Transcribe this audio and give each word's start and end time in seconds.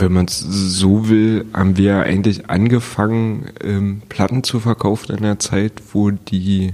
Wenn 0.00 0.12
man 0.12 0.26
es 0.26 0.38
so 0.40 1.08
will, 1.08 1.46
haben 1.52 1.76
wir 1.76 2.00
eigentlich 2.00 2.48
angefangen, 2.48 3.50
ähm, 3.62 4.02
Platten 4.08 4.42
zu 4.42 4.60
verkaufen 4.60 5.16
in 5.16 5.22
der 5.22 5.38
Zeit, 5.38 5.82
wo 5.92 6.10
die 6.10 6.72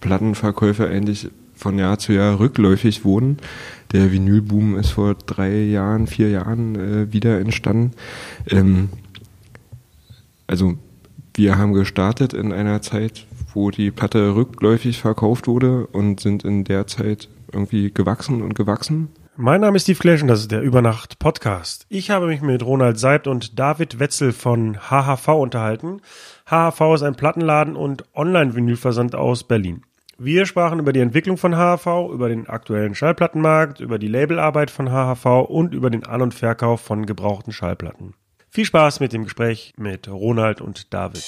Plattenverkäufe 0.00 0.88
eigentlich 0.88 1.28
von 1.54 1.78
Jahr 1.78 1.98
zu 1.98 2.12
Jahr 2.12 2.38
rückläufig 2.38 3.04
wurden. 3.04 3.38
Der 3.92 4.12
Vinylboom 4.12 4.76
ist 4.76 4.90
vor 4.90 5.14
drei 5.14 5.62
Jahren, 5.62 6.06
vier 6.06 6.30
Jahren 6.30 6.76
äh, 6.76 7.12
wieder 7.12 7.40
entstanden. 7.40 7.92
Ähm, 8.50 8.90
also 10.46 10.74
wir 11.34 11.58
haben 11.58 11.72
gestartet 11.72 12.32
in 12.32 12.52
einer 12.52 12.82
Zeit, 12.82 13.26
wo 13.54 13.70
die 13.70 13.90
Platte 13.90 14.34
rückläufig 14.34 15.00
verkauft 15.00 15.46
wurde 15.46 15.86
und 15.86 16.20
sind 16.20 16.44
in 16.44 16.64
der 16.64 16.86
Zeit 16.86 17.28
irgendwie 17.52 17.90
gewachsen 17.92 18.42
und 18.42 18.54
gewachsen. 18.54 19.08
Mein 19.38 19.60
Name 19.60 19.76
ist 19.76 19.82
Steve 19.82 19.98
Clash 19.98 20.22
und 20.22 20.28
das 20.28 20.40
ist 20.40 20.50
der 20.50 20.62
Übernacht 20.62 21.18
Podcast. 21.18 21.84
Ich 21.90 22.08
habe 22.10 22.26
mich 22.26 22.40
mit 22.40 22.64
Ronald 22.64 22.98
Seibt 22.98 23.26
und 23.26 23.58
David 23.58 23.98
Wetzel 23.98 24.32
von 24.32 24.78
HHV 24.88 25.28
unterhalten. 25.28 26.00
HHV 26.46 26.80
ist 26.94 27.02
ein 27.02 27.16
Plattenladen 27.16 27.76
und 27.76 28.06
Online-Vinylversand 28.14 29.14
aus 29.14 29.44
Berlin. 29.44 29.82
Wir 30.16 30.46
sprachen 30.46 30.78
über 30.78 30.94
die 30.94 31.00
Entwicklung 31.00 31.36
von 31.36 31.54
HHV, 31.54 32.10
über 32.14 32.30
den 32.30 32.48
aktuellen 32.48 32.94
Schallplattenmarkt, 32.94 33.80
über 33.80 33.98
die 33.98 34.08
Labelarbeit 34.08 34.70
von 34.70 34.88
HHV 34.88 35.26
und 35.50 35.74
über 35.74 35.90
den 35.90 36.06
An- 36.06 36.22
und 36.22 36.32
Verkauf 36.32 36.80
von 36.80 37.04
gebrauchten 37.04 37.52
Schallplatten. 37.52 38.14
Viel 38.48 38.64
Spaß 38.64 39.00
mit 39.00 39.12
dem 39.12 39.24
Gespräch 39.24 39.74
mit 39.76 40.08
Ronald 40.08 40.62
und 40.62 40.94
David. 40.94 41.22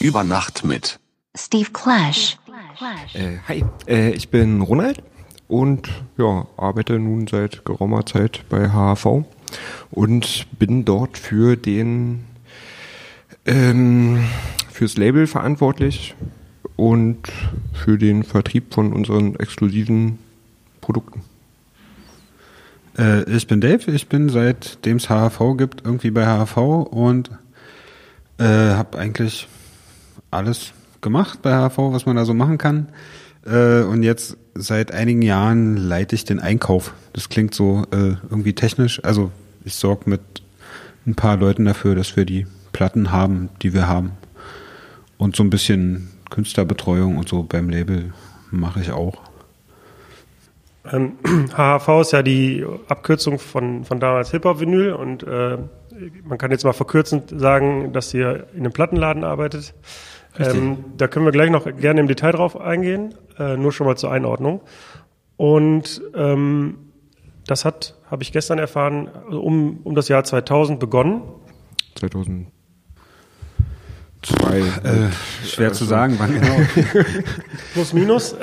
Über 0.00 0.24
Nacht 0.24 0.64
mit 0.64 0.98
Steve 1.36 1.68
Clash. 1.72 2.38
Äh, 3.12 3.36
hi, 3.46 3.64
äh, 3.86 4.12
ich 4.12 4.30
bin 4.30 4.62
Ronald 4.62 5.02
und 5.46 5.90
ja, 6.16 6.46
arbeite 6.56 6.98
nun 6.98 7.26
seit 7.26 7.66
geraumer 7.66 8.06
Zeit 8.06 8.46
bei 8.48 8.70
HHV 8.70 9.24
und 9.90 10.46
bin 10.58 10.86
dort 10.86 11.18
für 11.18 11.56
den 11.56 12.24
ähm, 13.44 14.24
fürs 14.72 14.96
Label 14.96 15.26
verantwortlich 15.26 16.14
und 16.76 17.30
für 17.74 17.98
den 17.98 18.24
Vertrieb 18.24 18.72
von 18.72 18.94
unseren 18.94 19.36
exklusiven 19.36 20.18
Produkten. 20.80 21.24
Äh, 22.96 23.30
ich 23.30 23.46
bin 23.46 23.60
Dave, 23.60 23.90
ich 23.90 24.08
bin 24.08 24.30
seitdem 24.30 24.96
es 24.96 25.10
HHV 25.10 25.58
gibt 25.58 25.84
irgendwie 25.84 26.10
bei 26.10 26.24
HHV 26.24 26.56
und 26.90 27.30
äh, 28.38 28.44
habe 28.44 28.98
eigentlich 28.98 29.46
alles 30.30 30.72
gemacht 31.00 31.40
bei 31.42 31.52
HHV, 31.52 31.78
was 31.92 32.06
man 32.06 32.16
da 32.16 32.24
so 32.24 32.34
machen 32.34 32.58
kann. 32.58 32.88
Äh, 33.46 33.82
und 33.82 34.02
jetzt 34.02 34.36
seit 34.54 34.92
einigen 34.92 35.22
Jahren 35.22 35.76
leite 35.76 36.14
ich 36.14 36.24
den 36.24 36.40
Einkauf. 36.40 36.94
Das 37.12 37.28
klingt 37.28 37.54
so 37.54 37.84
äh, 37.92 38.16
irgendwie 38.30 38.54
technisch. 38.54 39.02
Also 39.04 39.30
ich 39.64 39.74
sorge 39.74 40.08
mit 40.08 40.20
ein 41.06 41.14
paar 41.14 41.36
Leuten 41.36 41.64
dafür, 41.64 41.94
dass 41.94 42.16
wir 42.16 42.24
die 42.24 42.46
Platten 42.72 43.10
haben, 43.10 43.48
die 43.62 43.72
wir 43.72 43.88
haben. 43.88 44.12
Und 45.18 45.36
so 45.36 45.42
ein 45.42 45.50
bisschen 45.50 46.10
Künstlerbetreuung 46.30 47.16
und 47.18 47.28
so 47.28 47.42
beim 47.42 47.68
Label 47.68 48.12
mache 48.50 48.80
ich 48.80 48.90
auch. 48.92 49.20
Ähm, 50.90 51.12
HHV 51.56 51.88
ist 52.00 52.12
ja 52.12 52.22
die 52.22 52.64
Abkürzung 52.88 53.38
von, 53.38 53.84
von 53.84 54.00
damals 54.00 54.30
Hip-Hop-Vinyl 54.30 54.92
und 54.92 55.22
äh, 55.22 55.58
man 56.24 56.38
kann 56.38 56.50
jetzt 56.50 56.64
mal 56.64 56.72
verkürzend 56.72 57.32
sagen, 57.38 57.92
dass 57.92 58.14
ihr 58.14 58.46
in 58.54 58.60
einem 58.60 58.72
Plattenladen 58.72 59.24
arbeitet. 59.24 59.74
Ähm, 60.40 60.84
da 60.96 61.08
können 61.08 61.24
wir 61.24 61.32
gleich 61.32 61.50
noch 61.50 61.64
gerne 61.76 62.00
im 62.00 62.08
Detail 62.08 62.32
drauf 62.32 62.60
eingehen, 62.60 63.14
äh, 63.38 63.56
nur 63.56 63.72
schon 63.72 63.86
mal 63.86 63.96
zur 63.96 64.10
Einordnung. 64.10 64.60
Und 65.36 66.02
ähm, 66.14 66.78
das 67.46 67.64
hat, 67.64 67.96
habe 68.10 68.22
ich 68.22 68.32
gestern 68.32 68.58
erfahren, 68.58 69.08
also 69.26 69.40
um, 69.40 69.80
um 69.84 69.94
das 69.94 70.08
Jahr 70.08 70.24
2000 70.24 70.78
begonnen. 70.78 71.22
2002. 71.96 72.50
Äh, 74.58 75.10
schwer 75.46 75.72
zu 75.72 75.84
sagen, 75.84 76.16
wann 76.18 76.34
genau. 76.34 76.56
Plus, 77.72 77.92
minus. 77.92 78.36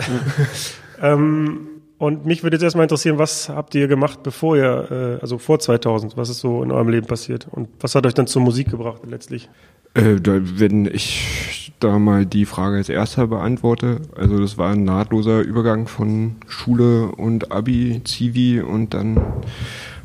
ähm, 1.02 1.68
und 2.00 2.26
mich 2.26 2.44
würde 2.44 2.56
jetzt 2.56 2.64
erstmal 2.64 2.84
interessieren, 2.84 3.18
was 3.18 3.50
habt 3.50 3.74
ihr 3.74 3.88
gemacht, 3.88 4.22
bevor 4.22 4.56
ihr, 4.56 4.92
äh, 4.92 5.22
also 5.22 5.40
vor 5.40 5.60
2000, 5.60 6.16
was 6.16 6.30
ist 6.30 6.40
so 6.40 6.62
in 6.62 6.72
eurem 6.72 6.90
Leben 6.90 7.08
passiert? 7.08 7.48
Und 7.50 7.70
was 7.80 7.96
hat 7.96 8.06
euch 8.06 8.14
dann 8.14 8.28
zur 8.28 8.44
Musik 8.44 8.70
gebracht 8.70 9.02
letztlich? 9.08 9.50
Äh, 9.98 10.20
wenn 10.24 10.86
ich 10.86 11.74
da 11.80 11.98
mal 11.98 12.28
die 12.28 12.46
Frage 12.46 12.78
als 12.78 12.88
erster 12.88 13.26
beantworte, 13.26 14.02
also 14.16 14.40
das 14.40 14.60
war 14.60 14.72
ein 14.72 14.84
nahtloser 14.84 15.42
Übergang 15.42 15.88
von 15.88 16.36
Schule 16.48 17.08
und 17.08 17.52
Abi, 17.52 18.02
Zivi 18.04 18.62
und 18.62 18.94
dann 18.94 19.20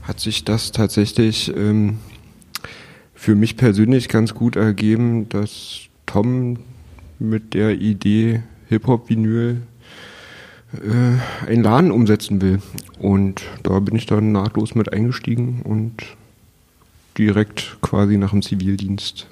hat 0.02 0.18
sich 0.18 0.44
das 0.44 0.72
tatsächlich 0.72 1.54
ähm, 1.54 1.98
für 3.14 3.34
mich 3.34 3.58
persönlich 3.58 4.08
ganz 4.08 4.32
gut 4.32 4.56
ergeben, 4.56 5.28
dass 5.28 5.80
Tom 6.06 6.56
mit 7.18 7.52
der 7.52 7.78
Idee 7.78 8.42
Hip-Hop-Vinyl 8.70 9.60
äh, 10.72 11.46
einen 11.46 11.62
Laden 11.62 11.90
umsetzen 11.90 12.40
will. 12.40 12.62
Und 12.98 13.42
da 13.62 13.78
bin 13.80 13.94
ich 13.94 14.06
dann 14.06 14.32
nahtlos 14.32 14.74
mit 14.74 14.90
eingestiegen 14.90 15.60
und 15.64 15.92
direkt 17.18 17.76
quasi 17.82 18.16
nach 18.16 18.30
dem 18.30 18.40
Zivildienst 18.40 19.28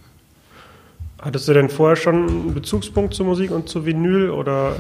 Hattest 1.23 1.49
du 1.49 1.53
denn 1.53 1.69
vorher 1.69 1.97
schon 1.97 2.29
einen 2.29 2.55
Bezugspunkt 2.55 3.13
zur 3.13 3.27
Musik 3.27 3.51
und 3.51 3.69
zu 3.69 3.85
Vinyl 3.85 4.31
oder? 4.31 4.77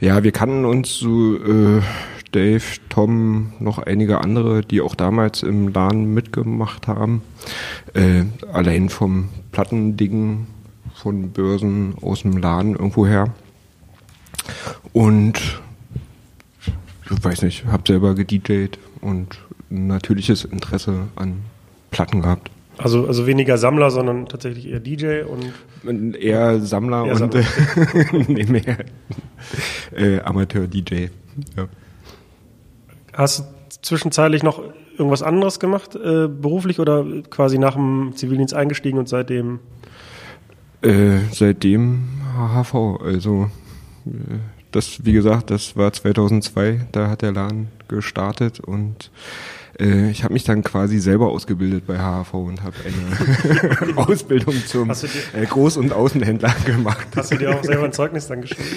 Ja, 0.00 0.22
wir 0.22 0.30
kannten 0.30 0.64
uns 0.64 0.98
so 0.98 1.36
äh, 1.36 1.82
Dave, 2.30 2.62
Tom, 2.88 3.52
noch 3.58 3.78
einige 3.78 4.20
andere, 4.20 4.62
die 4.62 4.80
auch 4.80 4.94
damals 4.94 5.42
im 5.42 5.68
Laden 5.68 6.14
mitgemacht 6.14 6.86
haben. 6.86 7.22
Äh, 7.94 8.24
allein 8.52 8.88
vom 8.88 9.30
Plattending, 9.50 10.46
von 10.94 11.30
Börsen 11.30 11.94
aus 12.00 12.22
dem 12.22 12.36
Laden 12.36 12.74
irgendwoher. 12.74 13.32
Und 14.92 15.60
ich 17.10 17.24
weiß 17.24 17.42
nicht, 17.42 17.66
hab 17.66 17.86
selber 17.86 18.14
gedjed 18.14 18.78
und 19.00 19.38
ein 19.70 19.88
natürliches 19.88 20.44
Interesse 20.44 21.08
an 21.16 21.42
Platten 21.90 22.22
gehabt. 22.22 22.50
Also, 22.76 23.06
also 23.06 23.26
weniger 23.26 23.56
Sammler, 23.56 23.90
sondern 23.90 24.26
tatsächlich 24.26 24.68
eher 24.68 24.80
DJ 24.80 25.22
und. 25.22 26.16
Eher 26.16 26.60
Sammler 26.60 27.06
Eher 27.06 27.22
und 27.22 27.34
nee, 28.28 28.44
mehr 28.44 28.78
äh, 29.94 30.20
Amateur-DJ. 30.20 31.08
Ja. 31.56 31.68
Hast 33.12 33.40
du 33.40 33.44
zwischenzeitlich 33.82 34.42
noch 34.42 34.60
irgendwas 34.96 35.22
anderes 35.22 35.60
gemacht, 35.60 35.94
äh, 35.94 36.28
beruflich 36.28 36.80
oder 36.80 37.04
quasi 37.30 37.58
nach 37.58 37.74
dem 37.74 38.12
Zivildienst 38.16 38.54
eingestiegen 38.54 38.98
und 38.98 39.08
seitdem? 39.08 39.60
Äh, 40.82 41.18
seitdem 41.30 42.08
HHV, 42.36 42.74
also 43.02 43.50
äh, 44.06 44.10
das, 44.72 45.04
wie 45.04 45.12
gesagt, 45.12 45.50
das 45.50 45.76
war 45.76 45.92
2002, 45.92 46.86
da 46.92 47.08
hat 47.08 47.22
der 47.22 47.32
Laden 47.32 47.68
gestartet 47.88 48.60
und 48.60 49.10
äh, 49.80 50.10
ich 50.10 50.24
habe 50.24 50.34
mich 50.34 50.44
dann 50.44 50.62
quasi 50.62 50.98
selber 50.98 51.28
ausgebildet 51.30 51.86
bei 51.86 51.98
HHV 51.98 52.34
und 52.34 52.62
habe 52.62 52.76
eine 52.84 53.96
Ausbildung 53.96 54.54
zum 54.66 54.90
äh, 54.90 54.92
Groß- 55.44 55.78
und 55.78 55.92
Außenhändler 55.92 56.54
gemacht. 56.64 57.06
Hast 57.16 57.32
du 57.32 57.36
dir 57.36 57.56
auch 57.56 57.64
selber 57.64 57.84
ein 57.84 57.92
Zeugnis 57.94 58.26
dann 58.26 58.42
geschrieben? 58.42 58.68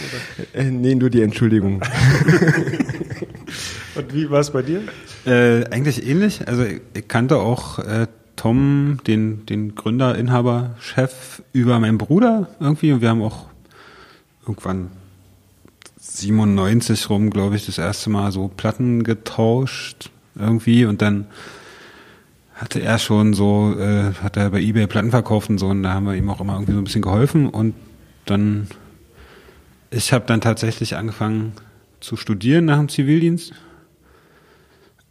Oder? 0.54 0.62
Äh, 0.62 0.72
nee, 0.72 0.96
nur 0.96 1.10
die 1.10 1.22
Entschuldigung. 1.22 1.82
Und 3.96 4.14
wie 4.14 4.30
war 4.30 4.42
es 4.42 4.52
bei 4.52 4.62
dir? 4.62 4.84
Äh, 5.26 5.66
eigentlich 5.72 6.08
ähnlich. 6.08 6.48
Also 6.48 6.64
ich, 6.64 6.82
ich 6.94 7.08
kannte 7.08 7.38
auch 7.38 7.80
äh, 7.80 8.06
Tom, 8.36 9.00
den, 9.08 9.48
den 9.48 9.74
Gründer, 9.74 10.16
Inhaber, 10.16 10.76
Chef, 10.80 11.42
über 11.52 11.80
meinen 11.80 11.98
Bruder 11.98 12.48
irgendwie. 12.60 12.92
Und 12.92 13.02
wir 13.02 13.10
haben 13.10 13.24
auch 13.24 13.48
irgendwann 14.44 14.92
97 16.00 17.10
rum, 17.10 17.32
glaube 17.32 17.56
ich, 17.56 17.66
das 17.66 17.80
erste 17.80 18.12
Mal 18.12 18.32
so 18.32 18.50
Platten 18.56 19.04
getauscht 19.04 20.12
irgendwie. 20.40 20.86
Und 20.86 21.02
dann 21.02 21.28
hatte 22.56 22.82
er 22.82 22.98
schon 22.98 23.34
so, 23.34 23.76
äh, 23.78 24.14
hat 24.22 24.38
er 24.38 24.50
bei 24.50 24.62
Ebay 24.62 24.88
Platten 24.88 25.12
verkauft 25.12 25.50
und 25.50 25.58
so. 25.58 25.68
Und 25.68 25.84
da 25.84 25.94
haben 25.94 26.06
wir 26.06 26.16
ihm 26.16 26.30
auch 26.30 26.42
immer 26.42 26.54
irgendwie 26.54 26.74
so 26.74 26.80
ein 26.80 26.84
bisschen 26.84 27.02
geholfen. 27.02 27.48
Und 27.48 27.76
dann, 28.26 28.68
ich 29.92 30.14
habe 30.14 30.26
dann 30.26 30.42
tatsächlich 30.42 30.96
angefangen 30.96 31.54
zu 32.00 32.16
studieren 32.16 32.66
nach 32.66 32.78
dem 32.78 32.90
Zivildienst. 32.90 33.54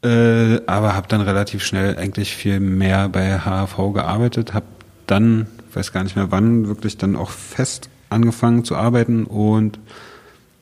Äh, 0.02 0.60
aber 0.66 0.94
habe 0.94 1.08
dann 1.08 1.20
relativ 1.20 1.64
schnell 1.64 1.96
eigentlich 1.96 2.34
viel 2.34 2.60
mehr 2.60 3.08
bei 3.08 3.38
HAV 3.38 3.92
gearbeitet, 3.94 4.52
habe 4.52 4.66
dann, 5.06 5.46
weiß 5.72 5.92
gar 5.92 6.04
nicht 6.04 6.16
mehr 6.16 6.30
wann, 6.30 6.68
wirklich 6.68 6.98
dann 6.98 7.16
auch 7.16 7.30
fest 7.30 7.88
angefangen 8.10 8.64
zu 8.64 8.76
arbeiten 8.76 9.24
und 9.24 9.78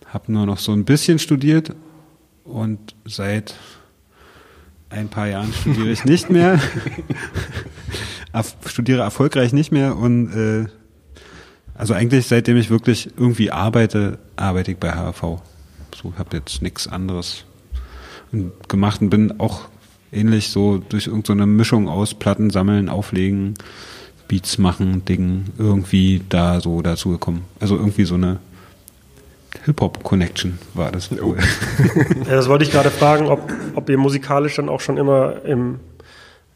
habe 0.06 0.32
nur 0.32 0.46
noch 0.46 0.58
so 0.58 0.72
ein 0.72 0.84
bisschen 0.84 1.18
studiert 1.18 1.74
und 2.44 2.94
seit 3.04 3.54
ein 4.94 5.08
paar 5.08 5.26
Jahren 5.28 5.52
studiere 5.52 5.90
ich 5.90 6.04
nicht 6.04 6.30
mehr, 6.30 6.60
studiere 8.66 9.02
erfolgreich 9.02 9.52
nicht 9.52 9.72
mehr 9.72 9.96
und 9.96 10.32
äh, 10.32 10.66
Also 11.76 11.94
eigentlich 11.94 12.26
seitdem 12.26 12.56
ich 12.56 12.70
wirklich 12.70 13.10
irgendwie 13.16 13.50
arbeite, 13.50 14.18
arbeite 14.36 14.72
ich 14.72 14.78
bei 14.78 14.92
HV. 14.92 15.40
So 16.00 16.14
habe 16.16 16.36
jetzt 16.36 16.62
nichts 16.62 16.86
anderes 16.86 17.44
gemacht 18.68 19.00
und 19.00 19.10
bin 19.10 19.40
auch 19.40 19.68
ähnlich 20.12 20.50
so 20.50 20.78
durch 20.78 21.08
irgendeine 21.08 21.42
so 21.42 21.46
Mischung 21.46 21.88
aus 21.88 22.14
Platten 22.14 22.50
sammeln, 22.50 22.88
auflegen, 22.88 23.54
Beats 24.28 24.58
machen, 24.58 25.04
Dingen 25.04 25.52
irgendwie 25.58 26.22
da 26.28 26.60
so 26.60 26.80
dazu 26.80 27.10
gekommen. 27.10 27.44
Also 27.60 27.76
irgendwie 27.76 28.04
so 28.04 28.14
eine 28.14 28.38
Hip-Hop-Connection 29.64 30.58
war 30.74 30.92
das. 30.92 31.10
Oh. 31.12 31.34
ja, 31.34 32.36
das 32.36 32.48
wollte 32.48 32.64
ich 32.64 32.70
gerade 32.70 32.90
fragen, 32.90 33.28
ob, 33.28 33.50
ob 33.74 33.88
ihr 33.88 33.98
musikalisch 33.98 34.56
dann 34.56 34.68
auch 34.68 34.80
schon 34.80 34.98
immer 34.98 35.44
im, 35.44 35.80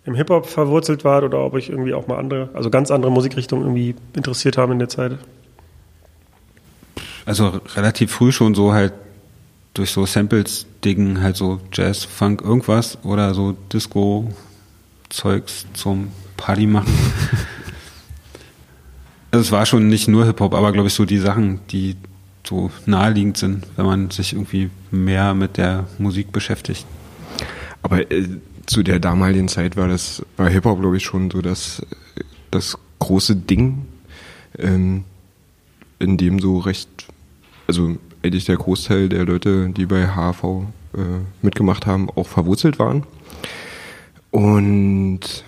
im 0.05 0.14
Hip-Hop 0.14 0.46
verwurzelt 0.46 1.05
wart 1.05 1.25
oder 1.25 1.38
ob 1.40 1.55
euch 1.55 1.70
irgendwie 1.70 1.94
auch 1.94 2.06
mal 2.06 2.19
andere, 2.19 2.50
also 2.52 2.69
ganz 2.70 2.90
andere 2.90 3.10
Musikrichtungen 3.10 3.64
irgendwie 3.64 3.94
interessiert 4.14 4.58
haben 4.58 4.72
in 4.72 4.78
der 4.78 4.88
Zeit. 4.88 5.19
Also 7.25 7.60
relativ 7.76 8.12
früh 8.12 8.32
schon 8.32 8.55
so 8.55 8.72
halt 8.72 8.93
durch 9.75 9.90
so 9.90 10.05
Samples 10.06 10.66
dingen, 10.84 11.22
halt 11.22 11.37
so 11.37 11.60
Jazz, 11.72 12.05
Funk, 12.05 12.43
irgendwas 12.43 12.99
oder 13.05 13.32
so 13.32 13.52
Disco-Zeugs 13.72 15.66
zum 15.72 16.10
Party 16.37 16.66
machen. 16.66 16.93
Also 19.31 19.43
es 19.43 19.52
war 19.52 19.66
schon 19.66 19.88
nicht 19.88 20.08
nur 20.08 20.25
Hip-Hop, 20.25 20.55
aber 20.55 20.72
glaube 20.72 20.88
ich 20.88 20.94
so 20.94 21.05
die 21.05 21.19
Sachen, 21.19 21.60
die 21.70 21.96
so 22.49 22.71
naheliegend 22.87 23.37
sind, 23.37 23.67
wenn 23.77 23.87
man 23.87 24.11
sich 24.11 24.33
irgendwie 24.33 24.71
mehr 24.91 25.35
mit 25.35 25.56
der 25.56 25.87
Musik 25.99 26.33
beschäftigt. 26.33 26.87
Aber 27.83 28.11
äh, 28.11 28.27
zu 28.67 28.83
der 28.83 28.99
damaligen 28.99 29.49
Zeit 29.49 29.77
war 29.77 29.89
das 29.89 30.25
bei 30.37 30.50
Hip-Hop, 30.50 30.81
glaube 30.81 30.97
ich, 30.97 31.05
schon 31.05 31.31
so 31.31 31.43
das, 31.43 31.83
das 32.50 32.77
große 32.99 33.37
Ding, 33.37 33.87
ähm, 34.59 35.05
in 35.99 36.17
dem 36.17 36.39
so 36.39 36.59
recht, 36.59 36.89
also 37.67 37.97
eigentlich 38.23 38.47
der 38.47 38.56
Großteil 38.56 39.09
der 39.09 39.25
Leute, 39.25 39.69
die 39.71 39.87
bei 39.87 40.09
HV 40.09 40.44
äh, 40.94 40.99
mitgemacht 41.43 41.87
haben, 41.87 42.11
auch 42.11 42.27
verwurzelt 42.27 42.79
waren. 42.79 43.05
Und 44.31 45.44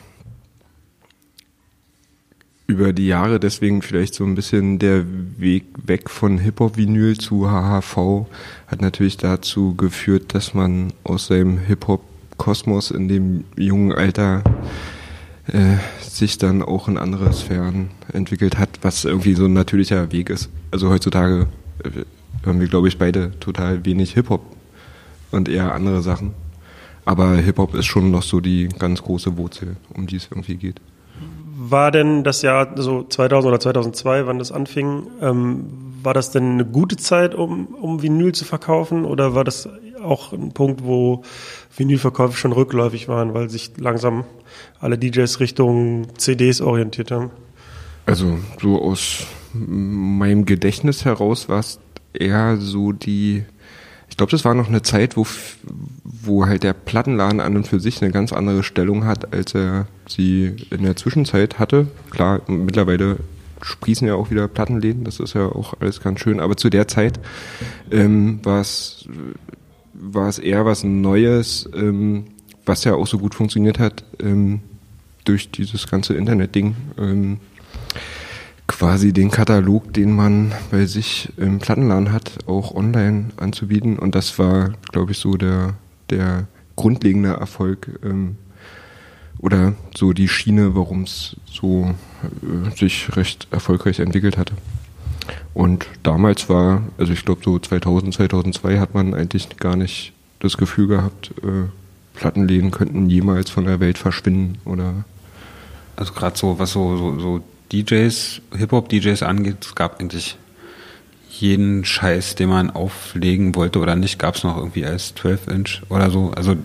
über 2.70 2.93
die 2.93 3.08
Jahre 3.08 3.40
deswegen 3.40 3.82
vielleicht 3.82 4.14
so 4.14 4.25
ein 4.25 4.37
bisschen 4.37 4.78
der 4.78 5.05
Weg 5.38 5.64
weg 5.84 6.08
von 6.08 6.38
Hip-Hop-Vinyl 6.38 7.19
zu 7.19 7.50
HHV 7.50 8.26
hat 8.69 8.81
natürlich 8.81 9.17
dazu 9.17 9.75
geführt, 9.75 10.34
dass 10.34 10.55
man 10.55 10.93
aus 11.02 11.26
seinem 11.26 11.58
Hip-Hop-Kosmos 11.58 12.93
in 12.93 13.08
dem 13.08 13.44
jungen 13.56 13.93
Alter 13.93 14.44
äh, 15.49 15.78
sich 16.00 16.38
dann 16.38 16.62
auch 16.62 16.87
in 16.87 16.96
andere 16.96 17.32
Sphären 17.32 17.90
entwickelt 18.12 18.56
hat, 18.56 18.69
was 18.82 19.05
irgendwie 19.05 19.34
so 19.34 19.46
ein 19.46 19.52
natürlicher 19.52 20.12
Weg 20.12 20.31
ist. 20.31 20.49
Also 20.70 20.90
heutzutage 20.90 21.49
äh, 21.82 21.90
hören 22.44 22.61
wir, 22.61 22.69
glaube 22.69 22.87
ich, 22.87 22.99
beide 22.99 23.32
total 23.40 23.84
wenig 23.84 24.12
Hip-Hop 24.12 24.43
und 25.32 25.49
eher 25.49 25.75
andere 25.75 26.02
Sachen. 26.02 26.34
Aber 27.05 27.34
Hip-Hop 27.34 27.75
ist 27.75 27.87
schon 27.87 28.12
noch 28.12 28.22
so 28.22 28.38
die 28.38 28.69
ganz 28.78 29.02
große 29.02 29.37
Wurzel, 29.37 29.75
um 29.93 30.06
die 30.06 30.17
es 30.17 30.28
irgendwie 30.31 30.55
geht 30.55 30.81
war 31.62 31.90
denn 31.90 32.24
das 32.24 32.40
Jahr 32.40 32.70
so 32.76 33.02
2000 33.02 33.46
oder 33.46 33.60
2002, 33.60 34.26
wann 34.26 34.38
das 34.38 34.50
anfing, 34.50 35.08
ähm, 35.20 35.66
war 36.02 36.14
das 36.14 36.30
denn 36.30 36.52
eine 36.52 36.64
gute 36.64 36.96
Zeit, 36.96 37.34
um, 37.34 37.66
um 37.74 38.02
Vinyl 38.02 38.32
zu 38.32 38.46
verkaufen 38.46 39.04
oder 39.04 39.34
war 39.34 39.44
das 39.44 39.68
auch 40.02 40.32
ein 40.32 40.52
Punkt, 40.52 40.82
wo 40.84 41.22
Vinylverkäufe 41.76 42.34
schon 42.38 42.52
rückläufig 42.52 43.08
waren, 43.08 43.34
weil 43.34 43.50
sich 43.50 43.72
langsam 43.76 44.24
alle 44.80 44.96
DJs 44.96 45.38
Richtung 45.40 46.06
CDs 46.16 46.62
orientiert 46.62 47.10
haben? 47.10 47.30
Also 48.06 48.38
so 48.58 48.80
aus 48.80 49.26
meinem 49.52 50.46
Gedächtnis 50.46 51.04
heraus 51.04 51.50
war 51.50 51.60
es 51.60 51.78
eher 52.14 52.56
so 52.56 52.92
die 52.92 53.44
glaube, 54.20 54.32
das 54.32 54.44
war 54.44 54.55
noch 54.55 54.69
eine 54.69 54.82
Zeit, 54.82 55.17
wo, 55.17 55.26
wo 56.02 56.44
halt 56.44 56.62
der 56.62 56.75
Plattenladen 56.75 57.40
an 57.40 57.56
und 57.56 57.67
für 57.67 57.81
sich 57.81 58.02
eine 58.02 58.11
ganz 58.11 58.34
andere 58.34 58.62
Stellung 58.62 59.06
hat, 59.06 59.32
als 59.32 59.55
er 59.55 59.87
sie 60.06 60.56
in 60.70 60.82
der 60.82 60.94
Zwischenzeit 60.94 61.58
hatte. 61.58 61.87
Klar, 62.11 62.43
mittlerweile 62.46 63.17
sprießen 63.62 64.06
ja 64.06 64.17
auch 64.17 64.31
wieder 64.31 64.46
Plattenläden, 64.46 65.05
das 65.05 65.20
ist 65.20 65.32
ja 65.32 65.46
auch 65.46 65.72
alles 65.81 66.02
ganz 66.02 66.20
schön, 66.20 66.38
aber 66.38 66.58
zu 66.58 66.69
der 66.69 66.87
Zeit 66.87 67.19
ähm, 67.90 68.40
war 68.44 68.61
es 68.61 69.08
eher 70.38 70.67
was 70.67 70.84
Neues, 70.84 71.67
ähm, 71.75 72.26
was 72.67 72.84
ja 72.84 72.96
auch 72.96 73.06
so 73.06 73.19
gut 73.19 73.34
funktioniert 73.34 73.78
hat 73.78 74.05
ähm, 74.22 74.61
durch 75.25 75.50
dieses 75.50 75.88
ganze 75.88 76.12
Internet-Ding. 76.12 76.76
Ähm, 76.99 77.38
quasi 78.70 79.12
den 79.12 79.32
Katalog, 79.32 79.93
den 79.94 80.14
man 80.14 80.52
bei 80.70 80.87
sich 80.87 81.28
im 81.37 81.58
Plattenladen 81.58 82.12
hat, 82.12 82.38
auch 82.46 82.72
online 82.72 83.31
anzubieten. 83.37 83.99
Und 83.99 84.14
das 84.14 84.38
war, 84.38 84.70
glaube 84.93 85.11
ich, 85.11 85.19
so 85.19 85.37
der, 85.37 85.75
der 86.08 86.46
grundlegende 86.76 87.31
Erfolg 87.31 87.99
ähm, 88.05 88.37
oder 89.40 89.75
so 89.96 90.12
die 90.12 90.28
Schiene, 90.28 90.76
warum 90.76 91.02
es 91.02 91.34
so 91.46 91.96
äh, 92.22 92.76
sich 92.76 93.17
recht 93.17 93.49
erfolgreich 93.50 93.99
entwickelt 93.99 94.38
hatte. 94.38 94.55
Und 95.52 95.87
damals 96.05 96.49
war, 96.49 96.82
also 96.96 97.12
ich 97.12 97.25
glaube 97.25 97.40
so 97.44 97.58
2000, 97.58 98.14
2002 98.14 98.78
hat 98.78 98.94
man 98.94 99.14
eigentlich 99.14 99.49
gar 99.56 99.75
nicht 99.75 100.12
das 100.38 100.56
Gefühl 100.56 100.87
gehabt, 100.87 101.32
äh, 101.43 101.69
Plattenläden 102.14 102.70
könnten 102.70 103.11
jemals 103.11 103.50
von 103.50 103.64
der 103.64 103.81
Welt 103.81 103.99
verschwinden 103.99 104.58
oder 104.64 105.05
also 105.96 106.12
gerade 106.12 106.38
so, 106.38 106.58
was 106.58 106.72
so, 106.72 106.96
so, 106.96 107.19
so 107.19 107.40
DJs, 107.72 108.43
Hip-Hop-DJs 108.56 109.22
angeht, 109.22 109.56
es 109.62 109.75
gab 109.75 110.00
eigentlich 110.00 110.37
jeden 111.31 111.84
Scheiß, 111.84 112.34
den 112.34 112.49
man 112.49 112.70
auflegen 112.70 113.55
wollte 113.55 113.78
oder 113.78 113.96
nicht, 113.96 114.19
gab 114.19 114.34
es 114.34 114.44
noch 114.44 114.56
irgendwie 114.56 114.84
als 114.84 115.14
12-Inch 115.17 115.82
oder 115.88 116.11
so. 116.11 116.32
Also 116.32 116.56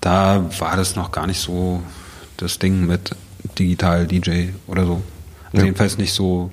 da 0.00 0.48
war 0.58 0.76
das 0.76 0.94
noch 0.94 1.10
gar 1.10 1.26
nicht 1.26 1.40
so 1.40 1.82
das 2.36 2.58
Ding 2.58 2.86
mit 2.86 3.10
Digital 3.58 4.06
DJ 4.06 4.50
oder 4.66 4.84
so. 4.84 5.02
Also 5.46 5.58
ja. 5.58 5.64
jedenfalls 5.64 5.98
nicht 5.98 6.12
so. 6.12 6.50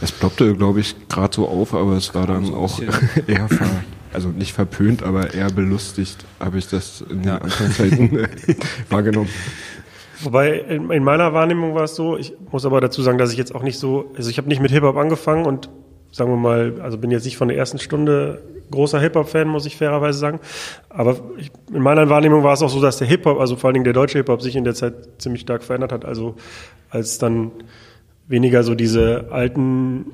Es 0.00 0.12
ploppte, 0.12 0.54
glaube 0.54 0.80
ich, 0.80 0.94
gerade 1.08 1.34
so 1.34 1.48
auf, 1.48 1.74
aber 1.74 1.92
es 1.92 2.14
war 2.14 2.26
dann 2.26 2.46
so 2.46 2.56
auch 2.56 2.80
eher 3.26 3.48
ver, 3.48 3.82
also 4.12 4.28
nicht 4.28 4.52
verpönt, 4.52 5.02
aber 5.02 5.34
eher 5.34 5.50
belustigt, 5.50 6.24
habe 6.38 6.58
ich 6.58 6.68
das 6.68 7.02
in 7.08 7.22
den 7.22 7.30
Anfangszeiten 7.30 8.26
wahrgenommen. 8.88 9.30
Wobei 10.22 10.58
in, 10.58 10.90
in, 10.90 11.04
meiner 11.04 11.32
Wahrnehmung 11.32 11.74
war 11.74 11.84
es 11.84 11.94
so, 11.94 12.16
ich 12.16 12.34
muss 12.50 12.66
aber 12.66 12.80
dazu 12.80 13.02
sagen, 13.02 13.18
dass 13.18 13.32
ich 13.32 13.38
jetzt 13.38 13.54
auch 13.54 13.62
nicht 13.62 13.78
so, 13.78 14.10
also 14.16 14.30
ich 14.30 14.38
habe 14.38 14.48
nicht 14.48 14.60
mit 14.60 14.70
Hip-Hop 14.70 14.96
angefangen 14.96 15.46
und 15.46 15.70
sagen 16.12 16.30
wir 16.30 16.36
mal, 16.36 16.80
also 16.82 16.98
bin 16.98 17.10
jetzt 17.10 17.24
nicht 17.24 17.36
von 17.36 17.48
der 17.48 17.56
ersten 17.56 17.78
Stunde 17.78 18.42
großer 18.70 19.00
Hip-Hop-Fan, 19.00 19.48
muss 19.48 19.66
ich 19.66 19.76
fairerweise 19.76 20.18
sagen. 20.18 20.40
Aber 20.88 21.16
ich, 21.38 21.50
in 21.72 21.82
meiner 21.82 22.08
Wahrnehmung 22.08 22.42
war 22.44 22.52
es 22.52 22.62
auch 22.62 22.68
so, 22.68 22.80
dass 22.80 22.98
der 22.98 23.08
Hip-Hop, 23.08 23.38
also 23.38 23.56
vor 23.56 23.68
allen 23.68 23.74
Dingen 23.74 23.84
der 23.84 23.92
deutsche 23.92 24.18
Hip-Hop, 24.18 24.42
sich 24.42 24.56
in 24.56 24.64
der 24.64 24.74
Zeit 24.74 24.94
ziemlich 25.18 25.42
stark 25.42 25.62
verändert 25.62 25.92
hat. 25.92 26.04
Also 26.04 26.36
als 26.90 27.18
dann 27.18 27.50
weniger 28.28 28.62
so 28.62 28.74
diese 28.74 29.26
alten 29.30 30.06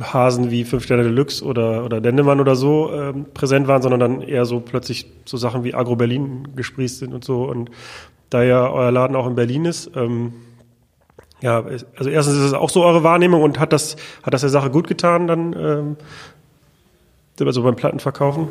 Hasen 0.00 0.50
wie 0.50 0.64
Fünf 0.64 0.84
Sterne 0.84 1.04
Deluxe 1.04 1.44
oder, 1.44 1.84
oder 1.84 2.00
Dendemann 2.00 2.40
oder 2.40 2.56
so 2.56 2.92
ähm, 2.92 3.26
präsent 3.32 3.68
waren, 3.68 3.82
sondern 3.82 4.00
dann 4.00 4.20
eher 4.22 4.44
so 4.44 4.60
plötzlich 4.60 5.06
so 5.24 5.36
Sachen 5.36 5.64
wie 5.64 5.74
Agro 5.74 5.96
Berlin 5.96 6.48
gesprießt 6.56 6.98
sind 6.98 7.14
und 7.14 7.24
so. 7.24 7.44
Und 7.44 7.70
da 8.34 8.42
ja 8.42 8.68
euer 8.68 8.90
Laden 8.90 9.16
auch 9.16 9.26
in 9.26 9.36
Berlin 9.36 9.64
ist. 9.64 9.90
Ähm, 9.94 10.32
ja, 11.40 11.64
also 11.96 12.10
erstens 12.10 12.36
ist 12.36 12.42
es 12.42 12.52
auch 12.52 12.70
so 12.70 12.84
eure 12.84 13.02
Wahrnehmung 13.02 13.42
und 13.42 13.60
hat 13.60 13.72
das, 13.72 13.96
hat 14.22 14.34
das 14.34 14.40
der 14.40 14.50
Sache 14.50 14.70
gut 14.70 14.88
getan, 14.88 15.26
dann 15.26 15.52
ähm, 15.52 15.96
also 17.40 17.62
beim 17.62 17.76
Plattenverkaufen? 17.76 18.48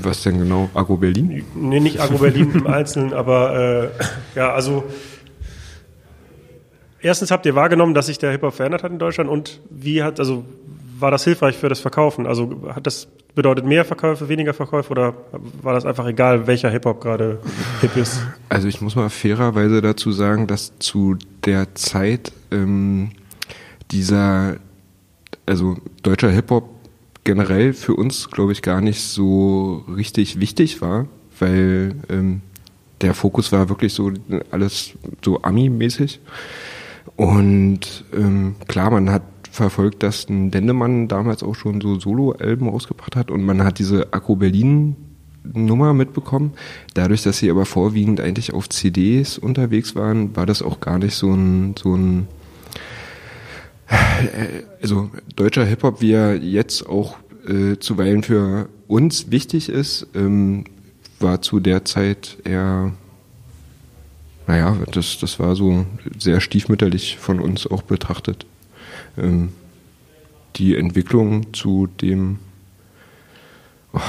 Was 0.00 0.22
denn 0.22 0.38
genau? 0.38 0.70
Agro 0.74 0.96
Berlin? 0.96 1.44
Nee, 1.54 1.80
nicht 1.80 2.00
Agro 2.00 2.18
Berlin 2.18 2.52
im 2.54 2.66
Einzelnen, 2.66 3.12
aber 3.14 3.90
äh, 4.34 4.38
ja, 4.38 4.52
also 4.52 4.84
erstens 7.00 7.30
habt 7.30 7.46
ihr 7.46 7.54
wahrgenommen, 7.54 7.94
dass 7.94 8.06
sich 8.06 8.18
der 8.18 8.30
Hip-Hop 8.32 8.54
verändert 8.54 8.82
hat 8.82 8.92
in 8.92 8.98
Deutschland 8.98 9.28
und 9.28 9.60
wie 9.70 10.02
hat, 10.02 10.18
also 10.18 10.44
war 11.02 11.10
das 11.10 11.24
hilfreich 11.24 11.56
für 11.56 11.68
das 11.68 11.80
Verkaufen? 11.80 12.26
Also 12.26 12.62
hat 12.74 12.86
das 12.86 13.08
bedeutet 13.34 13.64
mehr 13.64 13.84
Verkäufe, 13.84 14.28
weniger 14.28 14.54
Verkäufe 14.54 14.90
oder 14.90 15.14
war 15.62 15.74
das 15.74 15.84
einfach 15.84 16.06
egal, 16.06 16.46
welcher 16.46 16.70
Hip-Hop 16.70 17.00
gerade 17.00 17.40
hip 17.80 17.96
ist? 17.96 18.20
Also 18.48 18.68
ich 18.68 18.80
muss 18.80 18.94
mal 18.94 19.08
fairerweise 19.08 19.80
dazu 19.80 20.12
sagen, 20.12 20.46
dass 20.46 20.78
zu 20.78 21.16
der 21.44 21.74
Zeit 21.74 22.32
ähm, 22.50 23.10
dieser, 23.90 24.56
also 25.46 25.76
deutscher 26.02 26.30
Hip-Hop 26.30 26.68
generell 27.24 27.72
für 27.72 27.94
uns, 27.94 28.30
glaube 28.30 28.52
ich, 28.52 28.62
gar 28.62 28.80
nicht 28.80 29.00
so 29.00 29.84
richtig 29.96 30.40
wichtig 30.40 30.82
war, 30.82 31.06
weil 31.38 31.94
ähm, 32.08 32.42
der 33.00 33.14
Fokus 33.14 33.52
war 33.52 33.68
wirklich 33.68 33.92
so 33.92 34.12
alles 34.50 34.92
so 35.24 35.42
Ami-mäßig. 35.42 36.20
Und 37.16 38.04
ähm, 38.14 38.56
klar, 38.68 38.90
man 38.90 39.10
hat 39.10 39.22
verfolgt, 39.52 40.02
dass 40.02 40.28
ein 40.28 40.50
Dendemann 40.50 41.06
damals 41.06 41.42
auch 41.42 41.54
schon 41.54 41.80
so 41.80 42.00
Solo-Alben 42.00 42.68
rausgebracht 42.68 43.14
hat 43.14 43.30
und 43.30 43.44
man 43.44 43.62
hat 43.62 43.78
diese 43.78 44.12
Akku 44.12 44.36
Berlin 44.36 44.96
Nummer 45.44 45.92
mitbekommen. 45.92 46.52
Dadurch, 46.94 47.22
dass 47.22 47.38
sie 47.38 47.50
aber 47.50 47.66
vorwiegend 47.66 48.20
eigentlich 48.20 48.52
auf 48.52 48.68
CDs 48.68 49.38
unterwegs 49.38 49.94
waren, 49.94 50.34
war 50.36 50.46
das 50.46 50.62
auch 50.62 50.80
gar 50.80 50.98
nicht 50.98 51.14
so 51.14 51.32
ein, 51.32 51.74
so 51.76 51.94
ein 51.94 52.28
Äh, 53.92 54.62
also 54.80 55.10
deutscher 55.36 55.64
Hip-Hop, 55.64 56.00
wie 56.00 56.12
er 56.12 56.36
jetzt 56.36 56.86
auch 56.88 57.16
äh, 57.46 57.78
zuweilen 57.78 58.22
für 58.22 58.68
uns 58.88 59.30
wichtig 59.30 59.68
ist, 59.68 60.06
ähm, 60.14 60.64
war 61.20 61.42
zu 61.42 61.60
der 61.60 61.84
Zeit 61.84 62.38
eher, 62.44 62.92
naja, 64.46 64.76
das, 64.90 65.18
das 65.18 65.38
war 65.38 65.54
so 65.54 65.86
sehr 66.18 66.40
stiefmütterlich 66.40 67.18
von 67.18 67.40
uns 67.40 67.66
auch 67.66 67.82
betrachtet. 67.82 68.46
Ähm, 69.18 69.50
die 70.56 70.76
Entwicklung 70.76 71.52
zu 71.54 71.86
dem, 71.86 72.38
oh, 73.92 74.00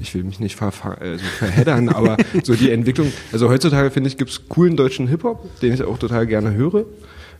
ich 0.00 0.14
will 0.14 0.24
mich 0.24 0.40
nicht 0.40 0.56
ver, 0.56 0.72
also 1.00 1.24
verheddern, 1.38 1.88
aber 1.90 2.16
so 2.42 2.54
die 2.54 2.70
Entwicklung, 2.70 3.12
also 3.32 3.48
heutzutage 3.48 3.90
finde 3.90 4.08
ich, 4.08 4.16
gibt 4.16 4.30
es 4.30 4.48
coolen 4.48 4.76
deutschen 4.76 5.08
Hip-Hop, 5.08 5.60
den 5.60 5.72
ich 5.72 5.82
auch 5.82 5.98
total 5.98 6.26
gerne 6.26 6.52
höre. 6.54 6.84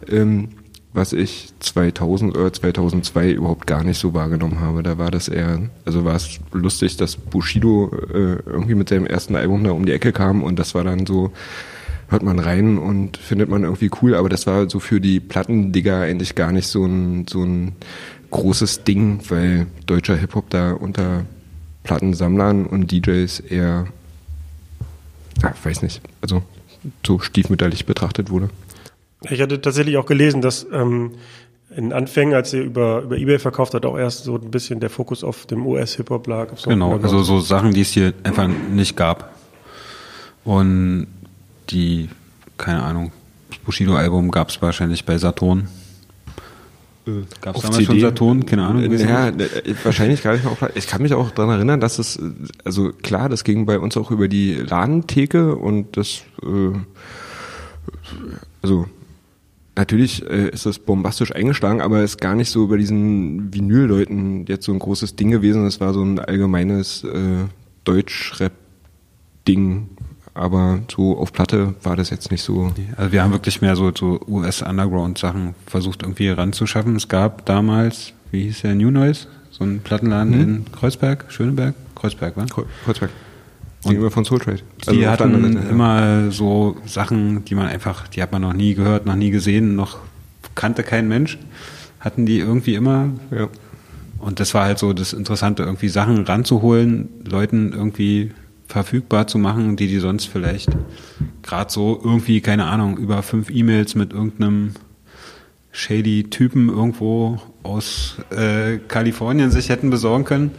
Ähm, 0.09 0.49
was 0.95 1.13
ich 1.13 1.53
2000 1.61 2.37
oder 2.37 2.53
2002 2.53 3.33
überhaupt 3.33 3.67
gar 3.67 3.83
nicht 3.83 3.99
so 3.99 4.13
wahrgenommen 4.13 4.61
habe. 4.61 4.83
Da 4.83 4.99
war 4.99 5.11
das 5.11 5.29
eher, 5.29 5.71
also 5.87 6.05
war 6.05 6.17
es 6.17 6.39
lustig, 6.53 6.99
dass 6.99 7.17
Bushido 7.17 7.91
äh, 8.13 8.43
irgendwie 8.45 8.75
mit 8.75 8.91
seinem 8.91 9.07
ersten 9.07 9.35
Album 9.35 9.65
da 9.65 9.71
um 9.71 9.87
die 9.87 9.93
Ecke 9.93 10.13
kam 10.13 10.43
und 10.43 10.59
das 10.59 10.75
war 10.75 10.85
dann 10.85 11.07
so, 11.07 11.33
hört 12.13 12.23
man 12.23 12.39
rein 12.39 12.79
und 12.79 13.17
findet 13.17 13.49
man 13.49 13.65
irgendwie 13.65 13.91
cool, 14.01 14.15
aber 14.15 14.29
das 14.29 14.47
war 14.47 14.69
so 14.71 14.79
für 14.79 15.01
die 15.01 15.19
Plattendigger 15.19 16.01
eigentlich 16.01 16.35
gar 16.35 16.53
nicht 16.53 16.69
so 16.69 16.85
ein, 16.85 17.27
so 17.29 17.43
ein 17.43 17.73
großes 18.31 18.85
Ding, 18.85 19.21
weil 19.29 19.67
deutscher 19.87 20.17
Hip-Hop 20.17 20.51
da 20.51 20.73
unter 20.73 21.25
Plattensammlern 21.85 22.67
und 22.67 22.93
DJs 22.93 23.41
eher, 23.41 23.87
ja, 25.43 25.55
weiß 25.63 25.83
nicht, 25.83 26.01
also 26.21 26.43
so 27.05 27.19
stiefmütterlich 27.19 27.87
betrachtet 27.87 28.31
wurde. 28.31 28.51
Ich 29.31 29.41
hatte 29.41 29.61
tatsächlich 29.61 29.97
auch 29.97 30.07
gelesen, 30.07 30.43
dass 30.43 30.67
ähm, 30.73 31.13
in 31.77 31.93
Anfängen, 31.93 32.35
als 32.35 32.53
ihr 32.53 32.63
über, 32.63 33.03
über 33.03 33.17
Ebay 33.17 33.39
verkauft 33.39 33.75
hat, 33.75 33.87
auch 33.87 33.97
erst 33.97 34.25
so 34.25 34.37
ein 34.37 34.51
bisschen 34.51 34.81
der 34.81 34.91
Fokus 34.91 35.25
auf 35.25 35.47
dem 35.47 35.67
US-Hip-Hop 35.67 36.27
lag. 36.27 36.49
Genau, 36.65 36.99
also 36.99 37.23
so 37.23 37.41
Sachen, 37.41 37.73
die 37.73 37.81
es 37.81 37.91
hier 37.91 38.13
einfach 38.25 38.49
nicht 38.49 38.97
gab. 38.97 39.35
Und 40.45 41.07
die, 41.73 42.09
keine 42.59 42.83
Ahnung, 42.83 43.13
das 43.49 43.59
Bushido-Album 43.59 44.31
gab 44.31 44.51
es 44.51 44.63
wahrscheinlich 44.63 45.05
bei 45.05 45.19
Saturn. 45.19 45.69
Äh, 47.07 47.23
gab 47.41 47.57
es 47.57 47.63
damals 47.63 47.79
CD? 47.79 47.87
schon 47.87 48.01
Saturn? 48.01 48.47
Keine 48.47 48.67
Ahnung. 48.67 48.93
Ja, 48.93 49.29
äh, 49.29 49.75
wahrscheinlich 49.83 50.23
gar 50.23 50.35
nicht 50.35 50.45
mehr. 50.45 50.57
Ich 50.75 50.87
kann 50.87 51.03
mich 51.03 51.15
auch 51.15 51.31
daran 51.31 51.57
erinnern, 51.57 51.81
dass 51.81 51.99
es, 51.99 52.21
also 52.65 52.93
klar, 53.03 53.29
das 53.29 53.45
ging 53.45 53.67
bei 53.67 53.79
uns 53.79 53.97
auch 53.97 54.11
über 54.11 54.29
die 54.29 54.55
Ladentheke 54.55 55.57
und 55.57 55.97
das, 55.97 56.23
äh, 56.43 56.73
also 58.63 58.87
natürlich 59.75 60.25
äh, 60.29 60.51
ist 60.51 60.67
das 60.67 60.79
bombastisch 60.79 61.35
eingeschlagen, 61.35 61.81
aber 61.81 62.03
ist 62.03 62.21
gar 62.21 62.35
nicht 62.35 62.51
so 62.51 62.65
über 62.65 62.79
diesen 62.79 63.53
Vinyl-Leuten 63.53 64.47
jetzt 64.47 64.67
so 64.67 64.73
ein 64.73 64.79
großes 64.79 65.17
Ding 65.17 65.31
gewesen. 65.31 65.65
Das 65.65 65.81
war 65.81 65.95
so 65.95 66.03
ein 66.03 66.19
allgemeines 66.19 67.05
äh, 67.05 67.47
Deutsch-Rap-Ding. 67.85 69.89
Aber 70.35 70.81
so 70.91 71.19
auf 71.19 71.33
Platte 71.33 71.75
war 71.83 71.97
das 71.97 72.11
jetzt 72.11 72.31
nicht 72.31 72.43
so. 72.43 72.73
Also 72.97 73.13
wir 73.13 73.23
haben 73.23 73.33
wirklich 73.33 73.61
mehr 73.61 73.77
so, 73.77 73.93
so 73.95 74.21
US-Underground-Sachen 74.27 75.55
versucht 75.67 76.03
irgendwie 76.03 76.29
ranzuschaffen. 76.29 76.97
Es 76.97 77.09
gab 77.09 77.45
damals, 77.45 78.15
wie 78.31 78.45
hieß 78.45 78.63
der, 78.63 78.75
New 78.75 78.91
Noise? 78.91 79.27
So 79.51 79.65
ein 79.65 79.81
Plattenladen 79.81 80.33
hm. 80.33 80.41
in 80.41 80.73
Kreuzberg, 80.73 81.27
Schöneberg? 81.29 81.75
Kreuzberg, 81.95 82.37
wa? 82.37 82.47
Kreuzberg. 82.85 83.11
Gegenüber 83.85 84.11
von 84.11 84.25
Soul 84.25 84.39
Trade. 84.39 84.61
Also 84.87 84.99
die 84.99 85.07
hatten 85.07 85.43
Seite, 85.43 85.65
ja. 85.65 85.71
immer 85.71 86.31
so 86.31 86.77
Sachen, 86.87 87.45
die 87.45 87.55
man 87.55 87.67
einfach, 87.67 88.07
die 88.09 88.23
hat 88.23 88.33
man 88.33 88.43
noch 88.43 88.53
nie 88.53 88.75
gehört, 88.75 89.07
noch 89.07 89.17
nie 89.17 89.31
gesehen, 89.31 89.75
noch 89.75 89.99
kannte 90.55 90.83
kein 90.83 91.09
Mensch. 91.09 91.39
Hatten 92.01 92.27
die 92.27 92.39
irgendwie 92.39 92.75
immer. 92.75 93.11
Ja. 93.31 93.49
Und 94.19 94.39
das 94.39 94.55
war 94.55 94.65
halt 94.65 94.79
so 94.79 94.93
das 94.93 95.13
Interessante, 95.13 95.65
irgendwie 95.65 95.89
Sachen 95.89 96.25
ranzuholen, 96.25 97.09
Leuten 97.25 97.73
irgendwie 97.73 98.31
verfügbar 98.73 99.27
zu 99.27 99.37
machen, 99.37 99.77
die 99.77 99.87
die 99.87 99.99
sonst 99.99 100.25
vielleicht 100.25 100.71
gerade 101.43 101.71
so 101.71 102.01
irgendwie, 102.03 102.41
keine 102.41 102.65
Ahnung, 102.65 102.97
über 102.97 103.23
fünf 103.23 103.51
E-Mails 103.51 103.95
mit 103.95 104.15
irgendeinem 104.15 104.73
shady 105.73 106.25
Typen 106.31 106.71
irgendwo 106.71 107.39
aus 107.63 108.17
äh, 108.31 108.79
Kalifornien 108.89 109.51
sich 109.51 109.69
hätten 109.69 109.91
besorgen 109.91 110.25
können 110.25 110.53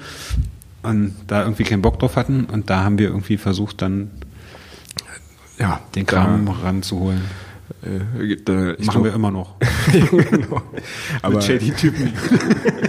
und 0.84 1.15
da 1.25 1.41
irgendwie 1.41 1.63
keinen 1.63 1.82
Bock 1.82 1.98
drauf 1.98 2.15
hatten. 2.15 2.46
Und 2.46 2.70
da 2.70 2.84
haben 2.84 3.00
wir 3.00 3.08
irgendwie 3.08 3.38
versucht, 3.38 3.82
dann 3.82 4.12
ja, 5.58 5.79
den 5.96 6.05
Kram 6.05 6.46
da, 6.46 6.51
ranzuholen. 6.51 7.22
Äh, 7.82 8.36
da, 8.46 8.53
Machen 8.53 8.77
glaub, 8.77 9.03
wir 9.05 9.13
immer 9.13 9.32
noch. 9.32 9.55
genau. 9.91 10.62
Aber 11.24 11.41
Shady-Typen. 11.41 12.13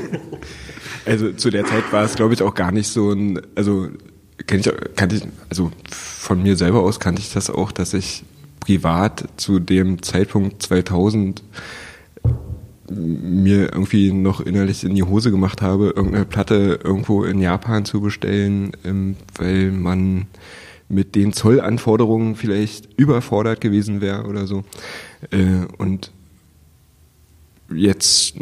also 1.06 1.32
zu 1.32 1.48
der 1.48 1.64
Zeit 1.64 1.90
war 1.92 2.04
es, 2.04 2.14
glaube 2.14 2.34
ich, 2.34 2.42
auch 2.42 2.54
gar 2.54 2.72
nicht 2.72 2.88
so 2.88 3.10
ein, 3.10 3.40
also 3.54 3.88
kenn 4.46 4.60
ich, 4.60 4.70
kannte 4.96 5.16
ich, 5.16 5.22
also 5.48 5.70
von 5.88 6.42
mir 6.42 6.56
selber 6.56 6.82
aus 6.82 7.00
kannte 7.00 7.20
ich 7.20 7.32
das 7.32 7.50
auch, 7.50 7.72
dass 7.72 7.94
ich 7.94 8.24
privat 8.60 9.28
zu 9.36 9.58
dem 9.58 10.02
Zeitpunkt 10.02 10.62
2000 10.62 11.42
mir 12.90 13.72
irgendwie 13.72 14.12
noch 14.12 14.40
innerlich 14.40 14.84
in 14.84 14.94
die 14.94 15.02
Hose 15.02 15.30
gemacht 15.30 15.62
habe, 15.62 15.92
irgendeine 15.96 16.24
Platte 16.26 16.80
irgendwo 16.82 17.24
in 17.24 17.40
Japan 17.40 17.84
zu 17.84 18.00
bestellen, 18.00 18.72
ähm, 18.84 19.16
weil 19.36 19.70
man 19.70 20.26
mit 20.88 21.14
den 21.14 21.32
Zollanforderungen 21.32 22.36
vielleicht 22.36 22.88
überfordert 22.98 23.60
gewesen 23.60 24.00
wäre 24.00 24.24
oder 24.24 24.46
so. 24.46 24.64
Äh, 25.30 25.66
und 25.78 26.12
jetzt 27.72 28.34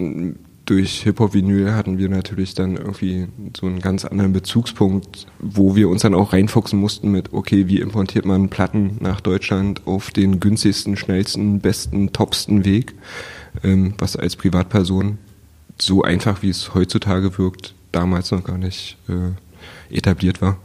durch 0.65 1.03
Hip-Hop-Vinyl 1.03 1.75
hatten 1.75 1.99
wir 1.99 2.09
natürlich 2.09 2.55
dann 2.55 2.77
irgendwie 2.77 3.29
so 3.57 3.67
einen 3.67 3.81
ganz 3.81 4.05
anderen 4.05 4.33
Bezugspunkt, 4.33 5.27
wo 5.39 5.75
wir 5.75 5.89
uns 5.89 6.03
dann 6.03 6.15
auch 6.15 6.33
reinfuchsen 6.33 6.79
mussten 6.79 7.11
mit, 7.11 7.33
okay, 7.33 7.67
wie 7.67 7.81
importiert 7.81 8.25
man 8.25 8.49
Platten 8.49 8.99
nach 9.01 9.21
Deutschland 9.21 9.83
auf 9.87 10.11
den 10.11 10.41
günstigsten, 10.41 10.97
schnellsten, 10.97 11.61
besten, 11.61 12.13
topsten 12.13 12.65
Weg 12.65 12.95
ähm, 13.63 13.95
was 13.99 14.17
als 14.17 14.37
Privatperson 14.37 15.19
so 15.79 16.03
einfach, 16.03 16.43
wie 16.43 16.51
es 16.51 16.75
heutzutage 16.75 17.39
wirkt, 17.39 17.75
damals 17.91 18.31
noch 18.31 18.45
gar 18.45 18.59
nicht 18.59 18.97
äh, 19.09 19.97
etabliert 19.97 20.41
war. 20.41 20.57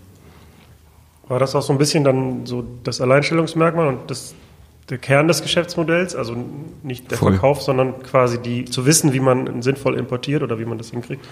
War 1.27 1.39
das 1.39 1.56
auch 1.56 1.62
so 1.62 1.74
ein 1.74 1.80
bisschen 1.80 2.04
dann 2.04 2.46
so 2.46 2.66
das 2.84 3.01
Alleinstellungsmerkmal 3.01 3.88
und 3.88 4.10
das, 4.10 4.34
der 4.89 4.98
Kern 4.98 5.27
des 5.27 5.41
Geschäftsmodells? 5.41 6.15
Also 6.15 6.36
nicht 6.84 7.12
der 7.12 7.17
Voll. 7.17 7.34
Verkauf, 7.34 7.62
sondern 7.62 8.01
quasi 8.03 8.41
die 8.41 8.65
zu 8.65 8.86
wissen, 8.86 9.13
wie 9.13 9.20
man 9.20 9.62
sinnvoll 9.62 9.96
importiert 9.96 10.44
oder 10.44 10.60
wie 10.60 10.65
man 10.65 10.77
das 10.77 10.91
hinkriegt? 10.91 11.27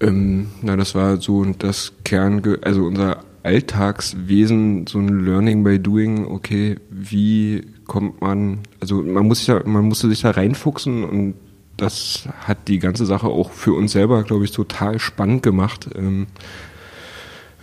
Ähm, 0.00 0.48
na, 0.62 0.76
das 0.76 0.94
war 0.94 1.18
so 1.18 1.44
das 1.44 1.92
Kern, 2.04 2.42
also 2.62 2.84
unser 2.84 3.24
Alltagswesen, 3.42 4.86
so 4.86 4.98
ein 4.98 5.24
Learning 5.24 5.64
by 5.64 5.78
Doing, 5.78 6.26
okay, 6.26 6.78
wie 6.90 7.66
kommt 7.86 8.20
man, 8.20 8.60
also 8.80 9.02
man 9.02 9.26
muss 9.26 9.38
sich 9.38 9.46
ja, 9.46 9.62
man 9.64 9.84
musste 9.84 10.08
sich 10.08 10.22
da 10.22 10.32
reinfuchsen 10.32 11.04
und 11.04 11.34
das 11.76 12.28
hat 12.46 12.68
die 12.68 12.78
ganze 12.78 13.06
Sache 13.06 13.28
auch 13.28 13.52
für 13.52 13.74
uns 13.74 13.92
selber, 13.92 14.22
glaube 14.22 14.44
ich, 14.44 14.50
total 14.50 14.98
spannend 14.98 15.42
gemacht. 15.42 15.88
Ähm, 15.94 16.26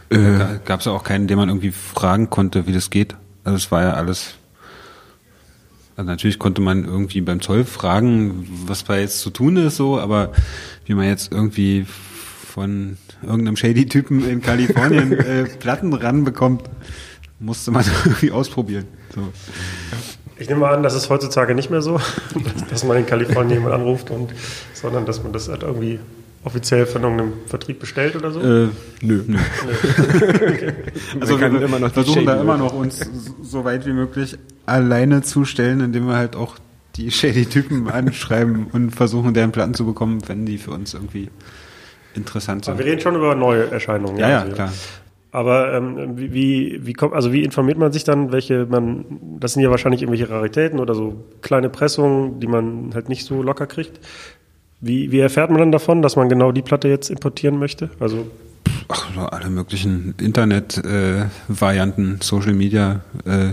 äh, 0.10 0.60
Gab 0.65 0.79
es 0.79 0.86
ja 0.86 0.91
auch 0.91 1.03
keinen, 1.03 1.27
den 1.27 1.38
man 1.38 1.50
irgendwie 1.50 1.72
fragen 1.72 2.29
konnte, 2.29 2.67
wie 2.67 2.72
das 2.74 2.89
geht. 2.89 3.15
Also 3.43 3.57
es 3.57 3.71
war 3.71 3.83
ja 3.83 3.93
alles. 3.93 4.35
Also 5.95 6.09
natürlich 6.09 6.39
konnte 6.39 6.62
man 6.62 6.85
irgendwie 6.85 7.21
beim 7.21 7.41
Zoll 7.41 7.65
fragen, 7.65 8.47
was 8.65 8.83
da 8.83 8.97
jetzt 8.97 9.19
zu 9.19 9.29
tun 9.29 9.57
ist, 9.57 9.75
so, 9.75 10.00
aber 10.00 10.31
wie 10.85 10.95
man 10.95 11.05
jetzt 11.05 11.31
irgendwie 11.31 11.85
von 11.85 12.97
irgendeinem 13.21 13.55
Shady-Typen 13.55 14.27
in 14.27 14.41
Kalifornien 14.41 15.12
äh, 15.19 15.43
Platten 15.43 15.93
ranbekommt, 15.93 16.63
musste 17.39 17.71
man 17.71 17.85
irgendwie 18.05 18.31
ausprobieren. 18.31 18.85
So. 19.13 19.21
Ich 20.38 20.50
nehme 20.50 20.67
an, 20.67 20.81
das 20.81 20.95
ist 20.95 21.09
heutzutage 21.09 21.53
nicht 21.53 21.69
mehr 21.69 21.81
so, 21.81 22.00
dass 22.69 22.83
man 22.83 22.97
in 22.97 23.05
Kalifornien 23.05 23.59
jemand 23.59 23.75
anruft, 23.75 24.09
und, 24.09 24.33
sondern 24.73 25.05
dass 25.05 25.21
man 25.21 25.31
das 25.31 25.47
halt 25.47 25.62
irgendwie 25.63 26.00
offiziell 26.43 26.85
von 26.85 27.03
irgendeinem 27.03 27.33
Vertrieb 27.47 27.79
bestellt 27.79 28.15
oder 28.15 28.31
so? 28.31 28.39
Äh, 28.39 28.69
nö. 29.01 29.23
nö. 29.27 29.38
okay. 30.33 30.73
Also 31.19 31.39
wir 31.39 31.62
immer 31.62 31.79
noch 31.79 31.91
versuchen 31.91 32.25
da 32.25 32.39
immer 32.41 32.57
noch 32.57 32.73
uns 32.73 33.09
so 33.41 33.63
weit 33.63 33.85
wie 33.85 33.93
möglich 33.93 34.38
alleine 34.65 35.21
zustellen, 35.21 35.79
indem 35.81 36.07
wir 36.07 36.15
halt 36.15 36.35
auch 36.35 36.57
die 36.95 37.12
Shady-Typen 37.12 37.88
anschreiben 37.91 38.67
und 38.71 38.91
versuchen, 38.91 39.33
deren 39.33 39.51
Platten 39.51 39.73
zu 39.73 39.85
bekommen, 39.85 40.19
wenn 40.27 40.45
die 40.45 40.57
für 40.57 40.71
uns 40.71 40.93
irgendwie 40.93 41.29
interessant 42.13 42.65
sind. 42.65 42.73
Aber 42.73 42.83
wir 42.83 42.91
reden 42.91 43.01
schon 43.01 43.15
über 43.15 43.35
neue 43.35 43.71
Erscheinungen. 43.71 44.17
Ja, 44.17 44.29
ja, 44.29 44.41
also, 44.41 44.53
klar. 44.53 44.73
Aber 45.31 45.73
ähm, 45.73 46.15
wie, 46.15 46.79
wie 46.85 46.93
kommt, 46.93 47.13
also 47.13 47.33
wie 47.33 47.43
informiert 47.43 47.79
man 47.79 47.91
sich 47.91 48.03
dann, 48.03 48.31
welche 48.31 48.67
man, 48.67 49.05
das 49.39 49.53
sind 49.53 49.63
ja 49.63 49.71
wahrscheinlich 49.71 50.03
irgendwelche 50.03 50.29
Raritäten 50.29 50.79
oder 50.79 50.93
so 50.93 51.25
kleine 51.41 51.69
Pressungen, 51.69 52.39
die 52.39 52.45
man 52.45 52.91
halt 52.93 53.09
nicht 53.09 53.25
so 53.25 53.41
locker 53.41 53.65
kriegt. 53.65 54.00
Wie, 54.86 55.12
wie 55.12 55.20
erfährt 55.20 55.50
man 55.50 55.60
dann 55.60 55.72
davon, 55.72 56.02
dass 56.02 56.18
man 56.18 56.28
genau 56.28 56.52
die 56.52 56.62
Platte 56.62 56.90
jetzt 56.90 57.10
importieren 57.10 57.58
möchte? 57.58 57.90
Also 58.02 58.28
Ach, 58.90 59.32
alle 59.32 59.50
möglichen 59.50 60.13
Internet-Varianten, 60.20 62.16
äh, 62.20 62.24
Social 62.24 62.54
Media. 62.54 63.00
Äh, 63.24 63.52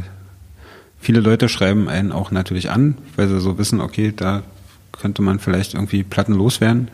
viele 0.99 1.21
Leute 1.21 1.49
schreiben 1.49 1.89
einen 1.89 2.11
auch 2.11 2.33
natürlich 2.33 2.71
an, 2.71 2.99
weil 3.15 3.29
sie 3.29 3.39
so 3.39 3.59
wissen, 3.59 3.81
okay, 3.81 4.13
da 4.15 4.43
könnte 4.91 5.23
man 5.23 5.39
vielleicht 5.39 5.75
irgendwie 5.75 6.03
Platten 6.03 6.35
loswerden. 6.35 6.89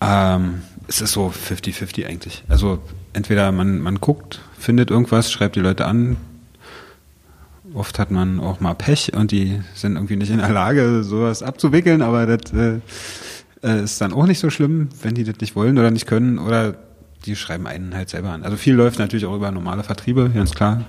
Ähm, 0.00 0.62
es 0.88 1.00
ist 1.00 1.12
so 1.12 1.28
50-50 1.28 2.06
eigentlich. 2.06 2.42
Also 2.48 2.80
entweder 3.12 3.52
man, 3.52 3.78
man 3.78 4.00
guckt, 4.00 4.40
findet 4.58 4.90
irgendwas, 4.90 5.30
schreibt 5.30 5.54
die 5.54 5.60
Leute 5.60 5.86
an. 5.86 6.16
Oft 7.74 7.98
hat 7.98 8.10
man 8.10 8.40
auch 8.40 8.60
mal 8.60 8.74
Pech 8.74 9.12
und 9.14 9.30
die 9.30 9.60
sind 9.74 9.94
irgendwie 9.94 10.16
nicht 10.16 10.30
in 10.30 10.38
der 10.38 10.48
Lage, 10.50 11.04
sowas 11.04 11.42
abzuwickeln, 11.42 12.02
aber 12.02 12.26
das 12.26 12.52
äh, 12.52 12.80
äh, 13.62 13.84
ist 13.84 14.00
dann 14.00 14.12
auch 14.12 14.26
nicht 14.26 14.40
so 14.40 14.50
schlimm, 14.50 14.88
wenn 15.02 15.14
die 15.14 15.24
das 15.24 15.36
nicht 15.40 15.54
wollen 15.54 15.78
oder 15.78 15.90
nicht 15.90 16.06
können 16.06 16.38
oder 16.38 16.74
die 17.26 17.36
schreiben 17.36 17.66
einen 17.66 17.94
halt 17.94 18.08
selber 18.08 18.30
an. 18.30 18.42
Also 18.42 18.56
viel 18.56 18.74
läuft 18.74 18.98
natürlich 18.98 19.26
auch 19.26 19.36
über 19.36 19.50
normale 19.52 19.84
Vertriebe, 19.84 20.30
ganz 20.34 20.52
klar. 20.52 20.84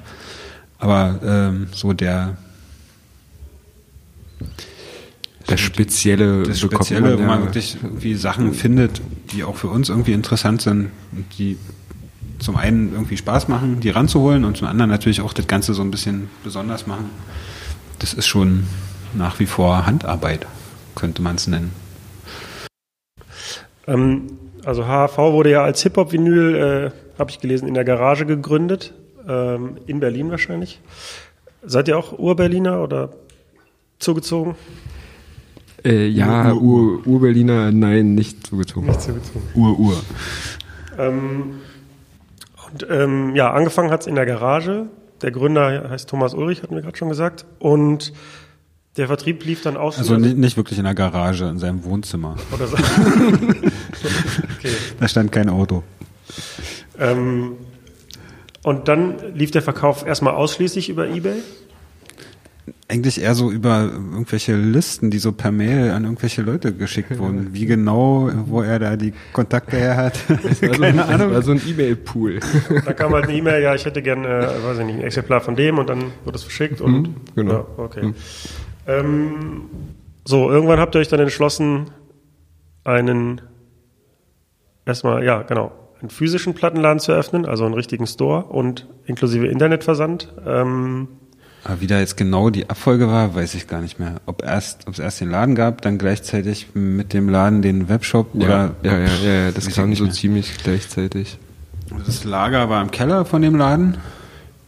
Aber 0.80 1.20
ähm, 1.24 1.68
so 1.72 1.94
der 1.94 2.38
Das 5.46 5.60
Spezielle, 5.60 6.44
das 6.44 6.60
Spezielle, 6.62 7.20
wo 7.20 7.24
man 7.24 7.40
ja- 7.42 7.46
wirklich 7.46 7.78
irgendwie 7.84 8.16
Sachen 8.16 8.54
findet, 8.54 9.02
die 9.34 9.44
auch 9.44 9.58
für 9.58 9.68
uns 9.68 9.90
irgendwie 9.90 10.14
interessant 10.14 10.62
sind 10.62 10.90
und 11.12 11.26
die 11.38 11.58
zum 12.42 12.56
einen 12.58 12.92
irgendwie 12.94 13.18
Spaß 13.18 13.48
machen, 13.48 13.80
die 13.80 13.90
ranzuholen 13.90 14.44
und 14.46 14.58
zum 14.58 14.68
anderen 14.68 14.90
natürlich 14.90 15.22
auch 15.22 15.34
das 15.34 15.48
Ganze 15.48 15.74
so 15.74 15.82
ein 15.82 15.92
bisschen 15.92 16.30
besonders 16.44 16.88
machen. 16.88 17.10
Das 18.00 18.14
ist 18.14 18.28
schon 18.28 18.66
nach 19.14 19.40
wie 19.40 19.46
vor 19.46 19.86
Handarbeit, 19.86 20.48
könnte 20.96 21.22
man 21.22 21.36
es 21.36 21.48
nennen. 21.48 21.72
Ähm, 23.88 24.28
also 24.66 24.86
HHV 24.86 25.18
wurde 25.18 25.52
ja 25.52 25.64
als 25.64 25.82
Hip-Hop-Vinyl, 25.84 26.56
äh, 26.56 27.20
habe 27.20 27.32
ich 27.32 27.40
gelesen, 27.40 27.68
in 27.68 27.74
der 27.74 27.84
Garage 27.84 28.26
gegründet. 28.26 28.94
Ähm, 29.28 29.78
in 29.86 30.00
Berlin 30.00 30.32
wahrscheinlich. 30.32 30.80
Seid 31.64 31.88
ihr 31.88 31.98
auch 31.98 32.18
Ur-Berliner 32.18 32.82
oder 32.82 33.12
zugezogen? 34.00 34.56
Äh, 35.86 36.08
ja, 36.08 36.54
Ur- 36.54 37.06
Ur-Berliner, 37.06 37.72
nein, 37.72 38.16
nicht 38.16 38.48
zugezogen. 38.48 38.88
Nicht 38.88 39.02
zugezogen. 39.02 39.42
Ur-Ur. 39.56 40.02
Ähm, 40.98 41.56
und 42.72 42.88
ähm, 42.90 43.36
ja, 43.36 43.52
angefangen 43.52 43.92
hat's 43.92 44.08
in 44.08 44.16
der 44.16 44.26
Garage. 44.26 44.88
Der 45.22 45.32
Gründer 45.32 45.90
heißt 45.90 46.10
Thomas 46.10 46.34
Ulrich, 46.34 46.64
hatten 46.64 46.76
wir 46.76 46.82
gerade 46.82 46.98
schon 46.98 47.10
gesagt. 47.10 47.46
Und 47.60 48.14
der 48.98 49.08
Vertrieb 49.08 49.46
lief 49.46 49.62
dann 49.62 49.78
aus. 49.78 49.98
Also 49.98 50.18
nicht, 50.18 50.38
nicht 50.38 50.58
wirklich 50.58 50.78
in 50.78 50.86
der 50.86 50.96
Garage, 50.96 51.46
in 51.46 51.60
seinem 51.60 51.84
Wohnzimmer. 51.84 52.36
oder 52.52 52.68
so. 52.68 52.76
okay. 54.58 54.76
Da 55.00 55.08
stand 55.08 55.32
kein 55.32 55.50
Auto. 55.50 55.84
Ähm, 57.00 57.54
und 58.64 58.88
dann 58.88 59.34
lief 59.34 59.52
der 59.52 59.62
Verkauf 59.62 60.06
erstmal 60.06 60.34
ausschließlich 60.34 60.90
über 60.90 61.08
Ebay. 61.08 61.42
Eigentlich 62.88 63.22
eher 63.22 63.36
so 63.36 63.52
über 63.52 63.84
irgendwelche 63.84 64.56
Listen, 64.56 65.12
die 65.12 65.20
so 65.20 65.32
per 65.32 65.52
Mail 65.52 65.92
an 65.92 66.04
irgendwelche 66.04 66.42
Leute 66.42 66.74
geschickt 66.74 67.18
wurden. 67.18 67.50
Wie 67.54 67.66
genau, 67.66 68.30
wo 68.48 68.62
er 68.62 68.80
da 68.80 68.96
die 68.98 69.14
Kontakte 69.34 69.78
her 69.78 69.96
hat, 69.98 70.20
Also, 70.48 70.68
keine 70.68 70.98
das 70.98 71.10
Ahnung. 71.10 71.34
war 71.34 71.42
so 71.42 71.52
ein 71.52 71.62
E-Mail-Pool. 71.66 72.40
Da 72.86 72.94
kam 72.94 73.14
halt 73.14 73.26
eine 73.26 73.34
E-Mail, 73.36 73.62
ja, 73.64 73.74
ich 73.76 73.86
hätte 73.86 74.02
gerne, 74.02 74.28
äh, 74.28 74.64
weiß 74.64 74.80
ich 74.80 74.86
nicht, 74.86 74.96
ein 74.96 75.02
Exemplar 75.04 75.42
von 75.42 75.56
dem 75.56 75.78
und 75.78 75.90
dann 75.90 76.04
wird 76.26 76.36
es 76.36 76.44
verschickt 76.44 76.82
und 76.82 76.92
Mhm, 77.02 77.16
genau. 77.36 77.52
ja, 77.54 77.66
okay. 77.78 78.14
Ähm, 78.88 79.64
so, 80.26 80.50
irgendwann 80.52 80.80
habt 80.80 80.96
ihr 80.96 81.00
euch 81.00 81.08
dann 81.08 81.20
entschlossen, 81.20 81.92
einen 82.84 83.42
erstmal, 84.86 85.24
ja, 85.24 85.44
genau, 85.44 85.72
einen 86.00 86.10
physischen 86.10 86.54
Plattenladen 86.56 87.00
zu 87.00 87.12
eröffnen, 87.12 87.46
also 87.46 87.64
einen 87.66 87.76
richtigen 87.76 88.08
Store 88.08 88.46
und 88.46 88.88
inklusive 89.06 89.48
Internetversand. 89.48 90.34
Ähm, 90.46 91.08
Aber 91.64 91.80
wie 91.80 91.88
da 91.88 92.00
jetzt 92.00 92.18
genau 92.18 92.50
die 92.50 92.70
Abfolge 92.70 93.08
war, 93.08 93.36
weiß 93.36 93.54
ich 93.54 93.68
gar 93.68 93.82
nicht 93.82 94.00
mehr. 94.00 94.16
Ob 94.26 94.44
erst, 94.44 94.88
ob 94.88 94.94
es 94.94 95.00
erst 95.00 95.22
den 95.22 95.30
Laden 95.30 95.54
gab, 95.54 95.82
dann 95.82 95.98
gleichzeitig 96.00 96.68
mit 96.74 97.14
dem 97.14 97.30
Laden 97.30 97.62
den 97.62 97.88
Webshop 97.88 98.30
Ja, 98.34 98.46
oder 98.46 98.76
ja, 98.84 98.98
ja, 98.98 99.06
ja, 99.24 99.34
ja, 99.46 99.52
das 99.52 99.70
kam 99.70 99.94
so 99.96 100.06
mehr. 100.06 100.14
ziemlich 100.14 100.58
gleichzeitig. 100.64 101.38
Das 102.06 102.24
Lager 102.24 102.70
war 102.70 102.82
im 102.82 102.90
Keller 102.90 103.26
von 103.26 103.42
dem 103.42 103.56
Laden. 103.56 103.98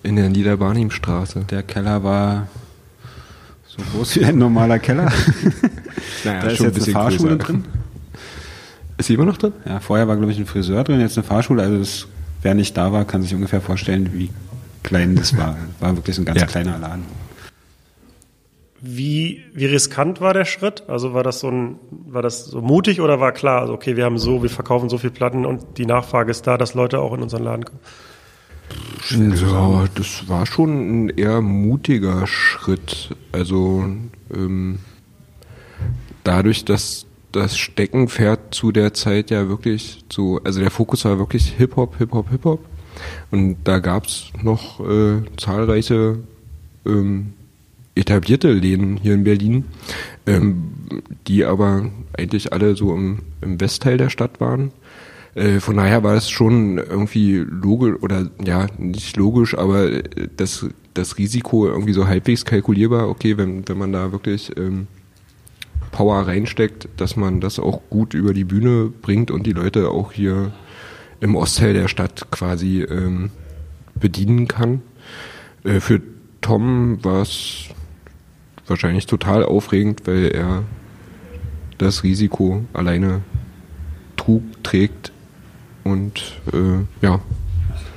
In 0.03 0.17
der 0.17 0.29
Niederbarnimstraße. 0.29 1.45
Der 1.49 1.63
Keller 1.63 2.03
war 2.03 2.47
so 3.65 3.77
groß 3.97 4.17
wie 4.17 4.25
ein 4.25 4.37
normaler 4.37 4.79
Keller. 4.79 5.11
Naja, 6.25 6.41
da 6.41 6.47
ist 6.47 6.59
jetzt 6.61 6.83
eine 6.83 6.93
Fahrschule 6.93 7.37
drin. 7.37 7.65
Ist 8.97 9.07
sie 9.07 9.15
immer 9.15 9.25
noch 9.25 9.37
drin? 9.37 9.51
Ja, 9.65 9.79
vorher 9.81 10.07
war, 10.07 10.15
glaube 10.15 10.31
ich, 10.31 10.37
ein 10.37 10.45
Friseur 10.45 10.83
drin, 10.85 11.01
jetzt 11.01 11.17
eine 11.17 11.25
Fahrschule. 11.25 11.61
Also 11.63 11.79
das, 11.79 12.07
wer 12.43 12.53
nicht 12.53 12.77
da 12.77 12.93
war, 12.93 13.03
kann 13.03 13.21
sich 13.23 13.33
ungefähr 13.33 13.59
vorstellen, 13.59 14.11
wie 14.13 14.29
klein 14.83 15.15
das 15.15 15.35
war. 15.37 15.57
War 15.79 15.95
wirklich 15.95 16.17
ein 16.17 16.25
ganz 16.25 16.41
Ja. 16.41 16.45
kleiner 16.47 16.77
Laden. 16.77 17.03
wie, 18.85 19.41
wie 19.53 19.65
riskant 19.67 20.19
war 20.19 20.33
der 20.33 20.43
Schritt? 20.43 20.83
Also 20.89 21.13
war 21.13 21.23
das 21.23 21.39
so 21.39 21.49
ein, 21.49 21.75
war 21.89 22.21
das 22.21 22.45
so 22.45 22.61
mutig 22.61 22.99
oder 22.99 23.19
war 23.21 23.31
klar, 23.31 23.61
also 23.61 23.73
okay, 23.73 23.95
wir 23.95 24.03
haben 24.03 24.17
so, 24.17 24.43
wir 24.43 24.49
verkaufen 24.49 24.89
so 24.89 24.97
viel 24.97 25.09
Platten 25.11 25.45
und 25.45 25.77
die 25.77 25.85
Nachfrage 25.85 26.29
ist 26.31 26.45
da, 26.47 26.57
dass 26.57 26.73
Leute 26.73 26.99
auch 26.99 27.13
in 27.13 27.21
unseren 27.21 27.43
Laden 27.43 27.63
kommen? 27.63 27.79
Ja, 29.09 29.85
das 29.95 30.27
war 30.27 30.45
schon 30.45 31.05
ein 31.05 31.09
eher 31.09 31.41
mutiger 31.41 32.27
Schritt. 32.27 33.15
Also 33.31 33.85
ähm, 34.33 34.79
dadurch, 36.23 36.65
dass 36.65 37.05
das 37.31 37.57
Steckenpferd 37.57 38.53
zu 38.53 38.71
der 38.71 38.93
Zeit 38.93 39.31
ja 39.31 39.47
wirklich 39.47 40.03
so, 40.11 40.39
also 40.43 40.59
der 40.59 40.71
Fokus 40.71 41.05
war 41.05 41.17
wirklich 41.19 41.53
Hip-Hop, 41.57 41.97
Hip-Hop, 41.97 42.29
Hip-Hop. 42.31 42.59
Und 43.31 43.57
da 43.63 43.79
gab's 43.79 44.31
noch 44.41 44.79
äh, 44.79 45.21
zahlreiche 45.37 46.19
ähm, 46.85 47.33
etablierte 47.95 48.51
Läden 48.51 48.97
hier 48.97 49.13
in 49.13 49.23
Berlin, 49.23 49.65
ähm, 50.25 50.71
die 51.27 51.45
aber 51.45 51.89
eigentlich 52.17 52.53
alle 52.53 52.75
so 52.75 52.93
im, 52.93 53.19
im 53.41 53.59
Westteil 53.59 53.97
der 53.97 54.09
Stadt 54.09 54.39
waren. 54.39 54.71
Äh, 55.35 55.59
von 55.59 55.77
daher 55.77 56.03
war 56.03 56.15
es 56.15 56.29
schon 56.29 56.77
irgendwie 56.77 57.37
logisch 57.37 58.01
oder 58.01 58.29
ja, 58.43 58.67
nicht 58.77 59.17
logisch, 59.17 59.57
aber 59.57 59.91
äh, 59.91 60.03
das, 60.37 60.65
das 60.93 61.17
Risiko 61.17 61.67
irgendwie 61.67 61.93
so 61.93 62.07
halbwegs 62.07 62.45
kalkulierbar, 62.45 63.09
okay, 63.09 63.37
wenn, 63.37 63.67
wenn 63.67 63.77
man 63.77 63.91
da 63.91 64.11
wirklich 64.11 64.51
ähm, 64.57 64.87
Power 65.91 66.27
reinsteckt, 66.27 66.89
dass 66.97 67.15
man 67.15 67.39
das 67.39 67.59
auch 67.59 67.81
gut 67.89 68.13
über 68.13 68.33
die 68.33 68.43
Bühne 68.43 68.91
bringt 69.01 69.31
und 69.31 69.45
die 69.45 69.53
Leute 69.53 69.89
auch 69.89 70.11
hier 70.11 70.51
im 71.23 71.37
Ostteil 71.37 71.73
der 71.73 71.87
Stadt 71.87 72.29
quasi 72.31 72.81
ähm, 72.81 73.31
bedienen 73.95 74.49
kann. 74.49 74.81
Äh, 75.63 75.79
für 75.79 76.01
Tom 76.41 77.01
war 77.03 77.21
es 77.21 77.69
wahrscheinlich 78.67 79.05
total 79.05 79.45
aufregend, 79.45 80.05
weil 80.05 80.25
er 80.25 80.63
das 81.77 82.03
Risiko 82.03 82.65
alleine 82.73 83.21
trug, 84.17 84.43
trägt 84.63 85.13
und 85.85 86.41
äh, 86.51 87.05
ja, 87.05 87.21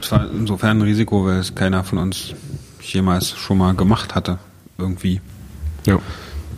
Es 0.00 0.12
war 0.12 0.30
insofern 0.30 0.78
ein 0.78 0.82
Risiko, 0.82 1.24
weil 1.24 1.40
es 1.40 1.54
keiner 1.54 1.82
von 1.82 1.98
uns 1.98 2.34
jemals 2.80 3.36
schon 3.36 3.58
mal 3.58 3.74
gemacht 3.74 4.14
hatte. 4.14 4.38
Irgendwie. 4.78 5.20
ja. 5.84 5.98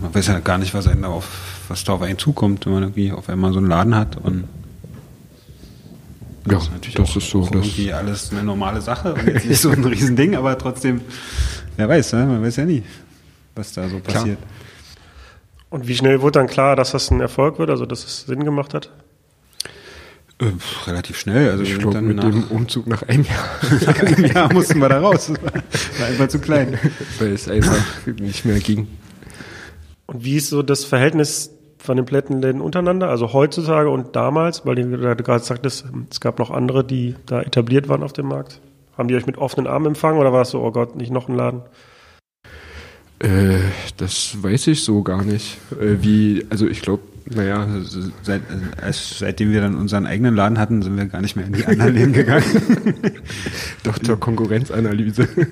Man 0.01 0.15
weiß 0.15 0.29
ja 0.29 0.39
gar 0.39 0.59
nicht, 0.59 0.75
was 0.75 0.87
einem 0.87 1.03
da 1.03 1.09
auf, 1.09 1.65
was 1.69 1.83
da 1.83 1.95
auf 1.95 2.03
einen 2.03 2.19
zukommt, 2.19 2.67
wenn 2.67 2.73
man 2.73 2.83
irgendwie 2.85 3.11
auf 3.11 3.29
einmal 3.29 3.53
so 3.53 3.59
einen 3.59 3.69
Laden 3.69 3.97
hat 3.97 4.17
und 4.17 4.45
Ja, 6.51 6.59
ist 6.59 6.71
natürlich 6.73 6.95
das 6.95 7.11
auch, 7.11 7.17
ist 7.17 7.31
so. 7.31 7.41
auch 7.43 7.51
Das, 7.51 7.65
irgendwie 7.67 7.93
alles 7.93 8.31
eine 8.33 8.43
normale 8.43 8.81
Sache 8.81 9.15
und 9.15 9.27
jetzt 9.27 9.47
nicht 9.47 9.61
so 9.61 9.71
ein 9.71 9.85
Riesending, 9.85 10.35
aber 10.37 10.57
trotzdem, 10.59 11.01
wer 11.77 11.89
weiß, 11.89 12.13
ne? 12.15 12.27
man 12.27 12.43
weiß 12.43 12.57
ja 12.57 12.65
nie, 12.65 12.83
was 13.55 13.73
da 13.73 13.89
so 13.89 13.99
Klar. 14.01 14.19
passiert. 14.19 14.39
Und 15.71 15.87
wie 15.87 15.95
schnell 15.97 16.23
wurde 16.23 16.39
dann 16.39 16.47
klar, 16.47 16.77
dass 16.77 16.93
das 16.93 17.11
ein 17.11 17.21
Erfolg 17.21 17.59
wird, 17.59 17.69
also 17.71 17.85
dass 17.85 18.05
es 18.05 18.23
Sinn 18.23 18.45
gemacht 18.45 18.73
hat? 18.75 18.91
Äh, 20.41 20.53
relativ 20.87 21.19
schnell, 21.19 21.51
also 21.51 21.65
ich 21.65 21.79
glaube, 21.79 22.01
mit 22.01 22.23
dem 22.23 22.45
Umzug 22.45 22.87
nach 22.87 23.03
einem 23.03 23.25
Jahr, 23.25 23.49
nach 23.87 23.99
einem 24.01 24.25
Jahr 24.25 24.53
mussten 24.53 24.79
wir 24.79 24.89
da 24.89 25.01
raus. 25.01 25.33
Das 25.71 26.01
war 26.01 26.07
einfach 26.07 26.29
zu 26.29 26.39
klein. 26.39 26.79
weil 27.19 27.33
es 27.33 27.49
einfach 27.49 27.85
nicht 28.07 28.45
mehr 28.45 28.61
ging. 28.61 28.87
Und 30.07 30.25
wie 30.25 30.37
ist 30.37 30.49
so 30.49 30.63
das 30.63 30.85
Verhältnis 30.85 31.51
von 31.79 31.97
den 31.97 32.07
Plattenläden 32.07 32.61
untereinander, 32.61 33.09
also 33.09 33.33
heutzutage 33.33 33.89
und 33.89 34.17
damals, 34.17 34.67
weil 34.67 34.75
du 34.75 35.23
gerade 35.23 35.45
sagtest, 35.45 35.87
es 36.11 36.21
gab 36.21 36.39
noch 36.39 36.51
andere, 36.51 36.85
die 36.85 37.15
da 37.27 37.41
etabliert 37.41 37.89
waren 37.89 38.03
auf 38.03 38.13
dem 38.13 38.27
Markt. 38.27 38.61
Haben 38.97 39.09
die 39.09 39.15
euch 39.15 39.27
mit 39.27 39.39
offenen 39.39 39.67
Armen 39.69 39.87
empfangen 39.87 40.19
oder 40.19 40.33
war 40.33 40.43
es 40.43 40.51
so, 40.51 40.61
oh 40.61 40.73
Gott, 40.73 40.97
nicht 40.97 41.13
noch 41.13 41.29
ein 41.29 41.37
Laden? 41.37 41.63
Äh, 43.21 43.59
das 43.97 44.43
weiß 44.43 44.69
ich 44.69 44.83
so 44.83 45.03
gar 45.03 45.25
nicht. 45.25 45.59
Äh, 45.73 46.03
wie, 46.03 46.47
also 46.51 46.67
ich 46.67 46.83
glaube, 46.83 47.03
naja, 47.35 47.67
seit, 48.23 48.43
als, 48.81 49.19
seitdem 49.19 49.53
wir 49.53 49.61
dann 49.61 49.75
unseren 49.75 50.07
eigenen 50.07 50.35
Laden 50.35 50.59
hatten, 50.59 50.83
sind 50.83 50.97
wir 50.97 51.07
gar 51.07 51.21
nicht 51.21 51.37
mehr 51.37 51.47
in 51.47 51.53
die 51.53 51.67
anderen 51.67 51.95
Läden 51.95 52.13
gegangen. 52.13 52.45
Dr. 53.83 54.19
Konkurrenzanalyse. 54.19 55.23
Also 55.23 55.47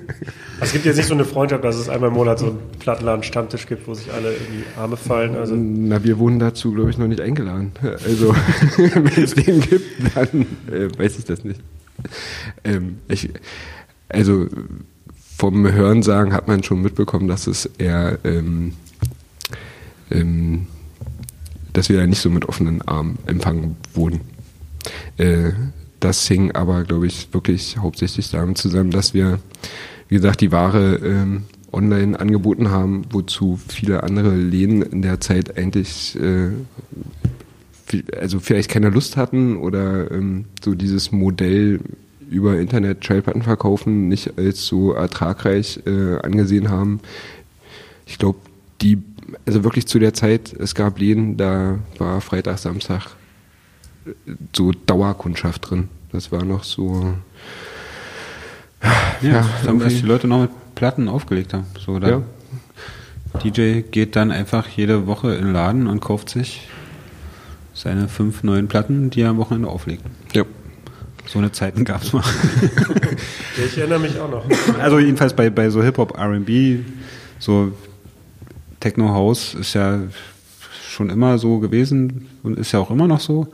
es 0.61 0.73
gibt 0.73 0.85
jetzt 0.85 0.97
nicht 0.97 1.07
so 1.07 1.13
eine 1.13 1.25
Freundschaft, 1.25 1.63
dass 1.63 1.75
es 1.75 1.89
einmal 1.89 2.09
im 2.09 2.15
Monat 2.15 2.39
so 2.39 2.47
einen 2.47 2.59
Plattenladen-Stammtisch 2.79 3.67
gibt, 3.67 3.87
wo 3.87 3.93
sich 3.93 4.11
alle 4.11 4.31
in 4.31 4.45
die 4.57 4.79
Arme 4.79 4.97
fallen. 4.97 5.35
Also 5.35 5.55
Na, 5.55 6.03
wir 6.03 6.17
wurden 6.17 6.39
dazu, 6.39 6.71
glaube 6.73 6.89
ich, 6.89 6.97
noch 6.97 7.07
nicht 7.07 7.21
eingeladen. 7.21 7.71
Also, 7.81 8.33
wenn 8.77 9.23
es 9.23 9.35
den 9.35 9.61
gibt, 9.61 10.15
dann 10.15 10.45
äh, 10.71 10.89
weiß 10.97 11.19
ich 11.19 11.25
das 11.25 11.43
nicht. 11.43 11.61
Ähm, 12.63 12.99
ich, 13.07 13.29
also, 14.09 14.47
vom 15.37 15.71
Hörensagen 15.71 16.33
hat 16.33 16.47
man 16.47 16.63
schon 16.63 16.81
mitbekommen, 16.81 17.27
dass 17.27 17.45
es 17.45 17.65
eher 17.77 18.17
ähm, 18.23 18.73
ähm, 20.09 20.67
dass 21.77 21.89
wir 21.89 21.97
da 21.97 22.07
nicht 22.07 22.21
so 22.21 22.31
mit 22.31 22.49
offenen 22.49 22.81
Armen 22.81 23.19
empfangen 23.27 23.75
wurden. 23.93 24.21
Äh, 25.17 25.51
das 25.99 26.27
hing 26.27 26.51
aber, 26.53 26.83
glaube 26.83 27.05
ich, 27.05 27.31
wirklich 27.33 27.77
hauptsächlich 27.77 28.31
damit 28.31 28.57
zusammen, 28.57 28.89
dass 28.89 29.13
wir, 29.13 29.37
wie 30.07 30.15
gesagt, 30.15 30.41
die 30.41 30.51
Ware 30.51 30.95
ähm, 30.95 31.43
online 31.71 32.19
angeboten 32.19 32.71
haben, 32.71 33.03
wozu 33.11 33.59
viele 33.67 34.01
andere 34.01 34.35
Läden 34.35 34.81
in 34.81 35.03
der 35.03 35.19
Zeit 35.21 35.55
eigentlich 35.55 36.17
äh, 36.19 36.49
also 38.19 38.39
vielleicht 38.39 38.71
keine 38.71 38.89
Lust 38.89 39.15
hatten 39.15 39.57
oder 39.57 40.09
ähm, 40.09 40.45
so 40.63 40.73
dieses 40.73 41.11
Modell 41.11 41.79
über 42.27 42.59
Internet 42.59 43.05
Schallplatten 43.05 43.43
verkaufen 43.43 44.07
nicht 44.07 44.37
als 44.39 44.65
so 44.65 44.93
ertragreich 44.93 45.81
äh, 45.85 46.17
angesehen 46.23 46.69
haben. 46.69 47.01
Ich 48.07 48.17
glaube, 48.17 48.39
die, 48.81 48.97
also 49.45 49.63
wirklich 49.63 49.87
zu 49.87 49.99
der 49.99 50.13
Zeit, 50.13 50.53
es 50.53 50.75
gab 50.75 50.99
Läden, 50.99 51.37
da 51.37 51.79
war 51.97 52.21
Freitag, 52.21 52.57
Samstag 52.59 53.15
so 54.55 54.71
Dauerkundschaft 54.71 55.69
drin. 55.69 55.89
Das 56.11 56.31
war 56.31 56.43
noch 56.43 56.63
so. 56.63 57.13
Ja, 59.21 59.29
Ja, 59.29 59.49
dann, 59.65 59.79
dass 59.79 59.95
die 59.95 60.05
Leute 60.05 60.27
noch 60.27 60.41
mit 60.41 60.51
Platten 60.75 61.07
aufgelegt 61.09 61.53
haben. 61.53 61.65
So, 61.83 61.99
da 61.99 62.09
Ja. 62.09 62.21
DJ 63.43 63.81
geht 63.81 64.15
dann 64.15 64.31
einfach 64.31 64.67
jede 64.69 65.05
Woche 65.07 65.35
in 65.35 65.45
den 65.45 65.53
Laden 65.53 65.87
und 65.87 65.99
kauft 65.99 66.29
sich 66.29 66.69
seine 67.73 68.07
fünf 68.07 68.43
neuen 68.43 68.67
Platten, 68.67 69.09
die 69.09 69.21
er 69.21 69.29
am 69.29 69.37
Wochenende 69.37 69.67
auflegt. 69.67 70.03
Ja. 70.33 70.43
So 71.27 71.39
eine 71.39 71.51
Zeiten 71.51 71.83
gab's 71.83 72.13
mal. 72.13 72.23
Ich 73.65 73.77
erinnere 73.77 73.99
mich 73.99 74.19
auch 74.19 74.29
noch. 74.29 74.45
Also 74.79 74.99
jedenfalls 74.99 75.33
bei, 75.35 75.49
bei 75.49 75.69
so 75.71 75.81
Hip-Hop, 75.81 76.17
R&B, 76.17 76.79
so 77.39 77.71
Techno 78.79 79.09
House 79.09 79.53
ist 79.53 79.73
ja 79.73 79.99
schon 80.87 81.09
immer 81.09 81.37
so 81.37 81.59
gewesen 81.59 82.27
und 82.43 82.57
ist 82.57 82.71
ja 82.71 82.79
auch 82.79 82.91
immer 82.91 83.07
noch 83.07 83.19
so. 83.19 83.47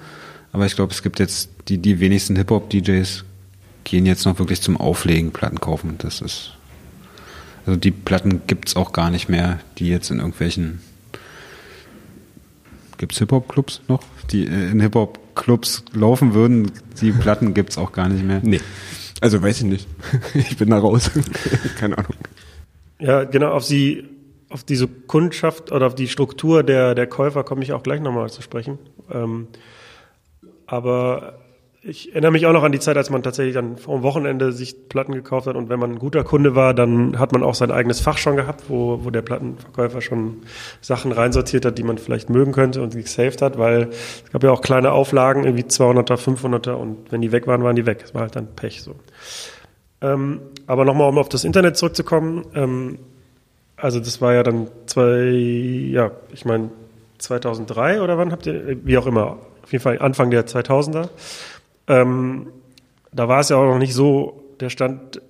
Aber 0.52 0.66
ich 0.66 0.76
glaube, 0.76 0.94
es 0.94 1.02
gibt 1.02 1.20
jetzt 1.20 1.50
die, 1.68 1.78
die 1.78 2.00
wenigsten 2.00 2.36
Hip-Hop-DJs 2.36 3.26
gehen 3.84 4.06
jetzt 4.06 4.26
noch 4.26 4.40
wirklich 4.40 4.62
zum 4.62 4.78
Auflegen 4.78 5.32
Platten 5.32 5.60
kaufen. 5.60 5.96
Das 5.98 6.22
ist, 6.22 6.54
also 7.66 7.78
die 7.80 7.92
Platten 7.92 8.42
gibt's 8.48 8.76
auch 8.76 8.94
gar 8.94 9.10
nicht 9.10 9.30
mehr, 9.30 9.60
die 9.78 9.90
jetzt 9.90 10.10
in 10.12 10.20
irgendwelchen, 10.20 10.80
gibt's 12.98 13.18
Hip-Hop-Clubs 13.18 13.82
noch, 13.88 14.04
die 14.32 14.46
äh, 14.46 14.72
in 14.72 14.80
Hip-Hop-Clubs 14.80 15.86
laufen 15.94 16.34
würden. 16.34 16.72
Die 17.02 17.12
Platten 17.12 17.54
gibt's 17.54 17.78
auch 17.78 17.92
gar 17.92 18.08
nicht 18.08 18.24
mehr. 18.24 18.40
Nee. 18.44 18.62
Also 19.22 19.42
weiß 19.42 19.60
ich 19.60 19.66
nicht. 19.66 19.88
Ich 20.34 20.58
bin 20.58 20.70
da 20.70 20.78
raus. 20.78 21.10
Keine 21.80 21.98
Ahnung. 21.98 22.16
Ja, 23.00 23.24
genau, 23.24 23.52
auf 23.52 23.64
sie, 23.64 24.06
auf 24.54 24.64
diese 24.64 24.88
Kundschaft 24.88 25.72
oder 25.72 25.88
auf 25.88 25.96
die 25.96 26.08
Struktur 26.08 26.64
der, 26.64 26.94
der 26.94 27.08
Käufer 27.08 27.44
komme 27.44 27.64
ich 27.64 27.74
auch 27.74 27.82
gleich 27.82 28.02
nochmal 28.02 28.30
zu 28.30 28.44
sprechen. 28.44 28.78
Ähm, 29.12 29.48
aber 30.68 31.40
ich 31.82 32.12
erinnere 32.12 32.32
mich 32.32 32.46
auch 32.46 32.54
noch 32.54 32.64
an 32.64 32.72
die 32.72 32.80
Zeit, 32.80 32.96
als 32.96 33.10
man 33.10 33.24
tatsächlich 33.24 33.56
dann 33.56 33.78
vom 33.78 34.04
Wochenende 34.04 34.54
sich 34.54 34.88
Platten 34.88 35.14
gekauft 35.14 35.48
hat 35.48 35.56
und 35.56 35.70
wenn 35.70 35.80
man 35.80 35.94
ein 35.94 36.00
guter 36.00 36.24
Kunde 36.24 36.56
war, 36.56 36.74
dann 36.74 37.20
hat 37.20 37.34
man 37.34 37.44
auch 37.44 37.56
sein 37.56 37.72
eigenes 37.72 38.00
Fach 38.00 38.18
schon 38.18 38.38
gehabt, 38.38 38.66
wo, 38.70 39.04
wo 39.04 39.10
der 39.10 39.24
Plattenverkäufer 39.24 40.00
schon 40.00 40.44
Sachen 40.82 41.12
reinsortiert 41.12 41.66
hat, 41.66 41.78
die 41.78 41.84
man 41.84 41.98
vielleicht 41.98 42.30
mögen 42.30 42.54
könnte 42.54 42.82
und 42.82 42.94
gesaved 42.96 43.42
hat, 43.42 43.58
weil 43.58 43.90
es 43.92 44.32
gab 44.32 44.44
ja 44.44 44.52
auch 44.52 44.62
kleine 44.62 44.92
Auflagen, 44.92 45.44
irgendwie 45.44 45.64
200er, 45.64 46.16
500er 46.16 46.74
und 46.74 47.12
wenn 47.12 47.22
die 47.22 47.32
weg 47.32 47.48
waren, 47.48 47.64
waren 47.64 47.76
die 47.76 47.86
weg. 47.86 48.02
Es 48.06 48.14
war 48.14 48.22
halt 48.22 48.36
dann 48.36 48.56
Pech 48.56 48.84
so. 48.84 48.96
Ähm, 50.00 50.42
aber 50.68 50.86
nochmal, 50.86 51.10
um 51.10 51.18
auf 51.18 51.28
das 51.28 51.44
Internet 51.44 51.76
zurückzukommen, 51.76 52.46
ähm, 52.56 53.00
also 53.84 54.00
das 54.00 54.22
war 54.22 54.34
ja 54.34 54.44
dann 54.44 54.70
zwei, 54.86 55.26
ja, 55.92 56.12
ich 56.32 56.46
meine 56.46 56.72
2003 57.18 58.02
oder 58.02 58.18
wann 58.18 58.32
habt 58.32 58.46
ihr, 58.46 58.78
wie 58.86 58.98
auch 58.98 59.06
immer, 59.06 59.40
auf 59.62 59.74
jeden 59.74 59.84
Fall 59.84 60.00
Anfang 60.00 60.32
der 60.32 60.48
2000er. 60.48 61.10
Ähm, 61.90 62.48
da 63.12 63.28
war 63.28 63.42
es 63.42 63.50
ja 63.50 63.58
auch 63.58 63.66
noch 63.66 63.80
nicht 63.80 63.94
so 63.94 64.42
der 64.62 64.70
Stand 64.70 65.22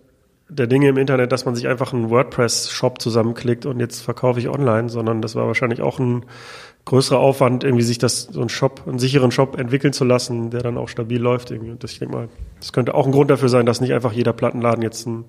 der 0.50 0.68
Dinge 0.68 0.90
im 0.90 0.98
Internet, 0.98 1.32
dass 1.32 1.46
man 1.46 1.56
sich 1.56 1.68
einfach 1.68 1.94
einen 1.94 2.12
WordPress-Shop 2.12 3.02
zusammenklickt 3.02 3.66
und 3.66 3.80
jetzt 3.80 4.02
verkaufe 4.02 4.40
ich 4.40 4.50
online, 4.50 4.88
sondern 4.88 5.24
das 5.24 5.34
war 5.34 5.48
wahrscheinlich 5.48 5.82
auch 5.82 5.98
ein 5.98 6.24
größerer 6.86 7.18
Aufwand, 7.18 7.64
irgendwie 7.64 7.84
sich 7.84 7.98
das 7.98 8.26
so 8.26 8.40
einen 8.40 8.50
Shop, 8.50 8.84
einen 8.86 9.00
sicheren 9.00 9.32
Shop 9.32 9.58
entwickeln 9.58 9.94
zu 9.94 10.04
lassen, 10.04 10.52
der 10.52 10.62
dann 10.62 10.78
auch 10.78 10.90
stabil 10.90 11.20
läuft 11.20 11.50
irgendwie. 11.50 11.72
Und 11.72 11.84
das, 11.84 11.94
ich 11.94 11.98
denke 11.98 12.16
mal, 12.16 12.30
das 12.60 12.72
könnte 12.72 12.94
auch 12.94 13.08
ein 13.08 13.14
Grund 13.14 13.32
dafür 13.32 13.50
sein, 13.50 13.66
dass 13.66 13.82
nicht 13.82 13.94
einfach 13.94 14.12
jeder 14.12 14.34
Plattenladen 14.34 14.84
jetzt 14.84 15.08
einen 15.08 15.26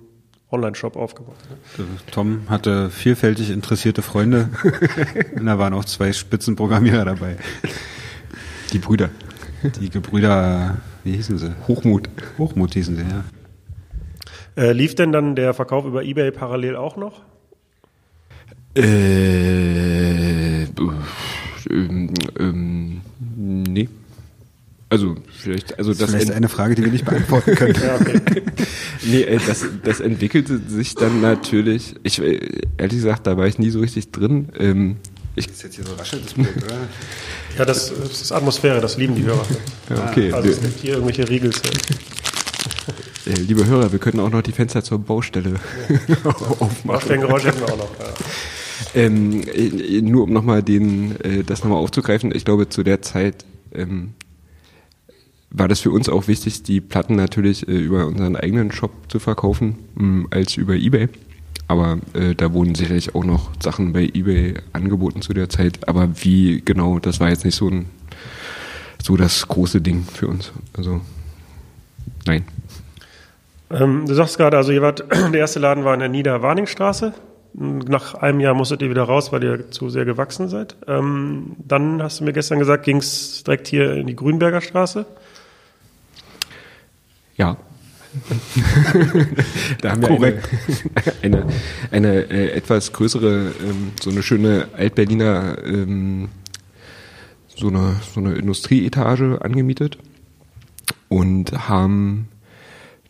Online-Shop 0.55 0.97
aufgebaut 0.97 1.37
hat. 1.51 2.12
Tom 2.12 2.43
hatte 2.49 2.90
vielfältig 2.90 3.51
interessierte 3.51 4.03
Freunde 4.03 4.49
und 5.37 5.47
da 5.47 5.59
waren 5.59 5.75
auch 5.75 5.85
zwei 5.85 6.12
Spitzenprogrammierer 6.12 7.05
dabei. 7.05 7.37
Die 8.73 8.79
Brüder. 8.79 9.11
Die 9.81 9.90
Gebrüder, 9.90 10.77
wie 11.05 11.12
hießen 11.12 11.38
sie? 11.38 11.55
Hochmut. 11.69 12.09
Hochmut 12.38 12.75
hießen 12.75 12.97
sie, 12.97 13.03
ja. 13.03 13.25
Äh, 14.57 14.73
lief 14.73 14.95
denn 14.95 15.11
dann 15.12 15.35
der 15.35 15.55
Verkauf 15.55 15.85
über 15.85 16.05
Ebay 16.05 16.31
parallel 16.31 16.77
auch 16.77 16.97
noch? 16.97 17.23
Äh, 18.77 20.64
ähm, 21.71 22.11
ähm. 22.38 22.84
Also 24.90 25.16
vielleicht, 25.33 25.79
also 25.79 25.92
das, 25.94 26.11
Vielleicht 26.11 26.27
ent- 26.29 26.37
eine 26.37 26.49
Frage, 26.49 26.75
die 26.75 26.85
wir 26.85 26.92
nicht 26.92 27.05
beantworten 27.05 27.55
können. 27.57 27.75
Ja, 27.83 27.97
okay. 27.97 28.20
nee, 29.05 29.23
äh, 29.23 29.40
das, 29.44 29.64
das 29.83 30.01
entwickelte 30.01 30.61
sich 30.68 30.94
dann 30.94 31.20
natürlich. 31.20 31.94
Ich 32.03 32.20
äh, 32.20 32.38
ehrlich 32.77 32.97
gesagt, 32.99 33.27
da 33.27 33.37
war 33.37 33.47
ich 33.47 33.59
nie 33.59 33.70
so 33.70 33.81
richtig 33.81 34.12
drin. 34.12 34.51
Ähm, 34.59 34.97
ich, 35.37 35.49
ist 35.49 35.62
jetzt 35.64 35.75
hier 35.75 35.85
so 35.85 35.94
raschelt 35.94 36.25
das 36.27 36.35
Bild, 36.35 36.49
oder? 36.64 36.77
ja 37.59 37.64
das, 37.64 37.92
das 37.99 38.23
ist 38.23 38.31
Atmosphäre, 38.33 38.81
das 38.81 38.97
lieben 38.97 39.16
die 39.16 39.25
Hörer. 39.25 39.44
ja, 39.90 40.09
okay, 40.11 40.33
Also 40.33 40.51
es 40.51 40.61
gibt 40.61 40.81
hier 40.81 40.92
irgendwelche 40.94 41.29
Riegel. 41.29 41.51
äh, 43.27 43.31
liebe 43.40 43.66
Hörer, 43.66 43.90
wir 43.90 43.99
könnten 43.99 44.20
auch 44.20 44.31
noch 44.31 44.42
die 44.42 44.53
Fenster 44.53 44.85
zur 44.85 44.99
Baustelle 45.01 45.55
aufmachen. 46.25 46.79
Waschbärengeräusche 46.85 47.49
hätten 47.49 47.61
wir 47.61 47.73
auch 47.73 47.79
noch. 47.79 47.90
Ja. 47.99 48.14
Ähm, 48.94 49.42
äh, 49.53 50.03
nur 50.03 50.25
um 50.25 50.33
nochmal 50.33 50.62
den, 50.62 51.18
äh, 51.23 51.42
das 51.42 51.64
nochmal 51.64 51.79
aufzugreifen, 51.79 52.33
ich 52.35 52.44
glaube 52.44 52.68
zu 52.68 52.83
der 52.85 53.03
Zeit 53.03 53.44
ähm, 53.75 54.12
war 55.55 55.69
das 55.69 55.81
für 55.81 55.93
uns 55.93 56.09
auch 56.09 56.27
wichtig, 56.27 56.64
die 56.64 56.81
Platten 56.81 57.14
natürlich 57.14 57.67
äh, 57.69 57.73
über 57.73 58.07
unseren 58.07 58.37
eigenen 58.37 58.73
Shop 58.73 58.90
zu 59.09 59.21
verkaufen, 59.21 59.79
mh, 59.95 60.27
als 60.31 60.57
über 60.57 60.75
Ebay. 60.75 61.09
Aber 61.69 61.99
äh, 62.12 62.35
da 62.35 62.53
wurden 62.53 62.75
sicherlich 62.75 63.14
auch 63.14 63.25
noch 63.25 63.51
Sachen 63.61 63.93
bei 63.93 64.11
Ebay 64.12 64.55
angeboten 64.73 65.23
zu 65.23 65.33
der 65.33 65.49
Zeit. 65.49 65.88
Aber 65.88 66.09
wie 66.23 66.61
genau, 66.62 66.99
das 66.99 67.21
war 67.21 67.31
jetzt 67.31 67.45
nicht 67.45 67.55
so 67.55 67.69
ein 67.69 67.87
so 69.03 69.17
das 69.17 69.47
große 69.49 69.81
Ding 69.81 70.05
für 70.05 70.27
uns. 70.27 70.53
Also 70.77 71.01
nein. 72.27 72.45
Ähm, 73.71 74.07
du 74.07 74.14
sagst 74.14 74.37
gerade, 74.37 74.57
also 74.57 74.73
ihr 74.73 74.83
wart, 74.83 75.05
der 75.33 75.40
erste 75.40 75.61
Laden 75.61 75.85
war 75.85 75.95
in 75.95 76.01
der 76.01 76.09
Niederwarningstraße. 76.09 77.14
Nach 77.55 78.14
einem 78.14 78.40
Jahr 78.40 78.55
musstet 78.55 78.83
ihr 78.83 78.90
wieder 78.90 79.05
raus, 79.05 79.31
weil 79.31 79.45
ihr 79.45 79.71
zu 79.71 79.88
sehr 79.88 80.05
gewachsen 80.05 80.49
seid. 80.49 80.75
Ähm, 80.88 81.55
dann 81.59 82.03
hast 82.03 82.19
du 82.19 82.25
mir 82.25 82.33
gestern 82.33 82.59
gesagt, 82.59 82.85
ging 82.85 82.97
es 82.97 83.45
direkt 83.45 83.69
hier 83.69 83.93
in 83.93 84.09
die 84.09 84.17
Grünberger 84.17 84.61
Straße. 84.61 85.07
Ja. 87.37 87.57
da 89.81 89.90
haben 89.90 90.03
wir 90.03 90.09
Korrekt. 90.09 90.49
eine, 91.23 91.42
eine, 91.42 91.47
eine 91.90 92.31
äh, 92.31 92.51
etwas 92.53 92.92
größere, 92.92 93.53
ähm, 93.61 93.92
so 94.01 94.11
eine 94.11 94.23
schöne 94.23 94.68
Altberliner, 94.77 95.59
ähm, 95.64 96.29
so 97.57 97.68
eine, 97.68 97.97
so 98.14 98.20
eine 98.20 98.35
Industrieetage 98.35 99.40
angemietet 99.42 99.99
und 101.09 101.68
haben 101.68 102.29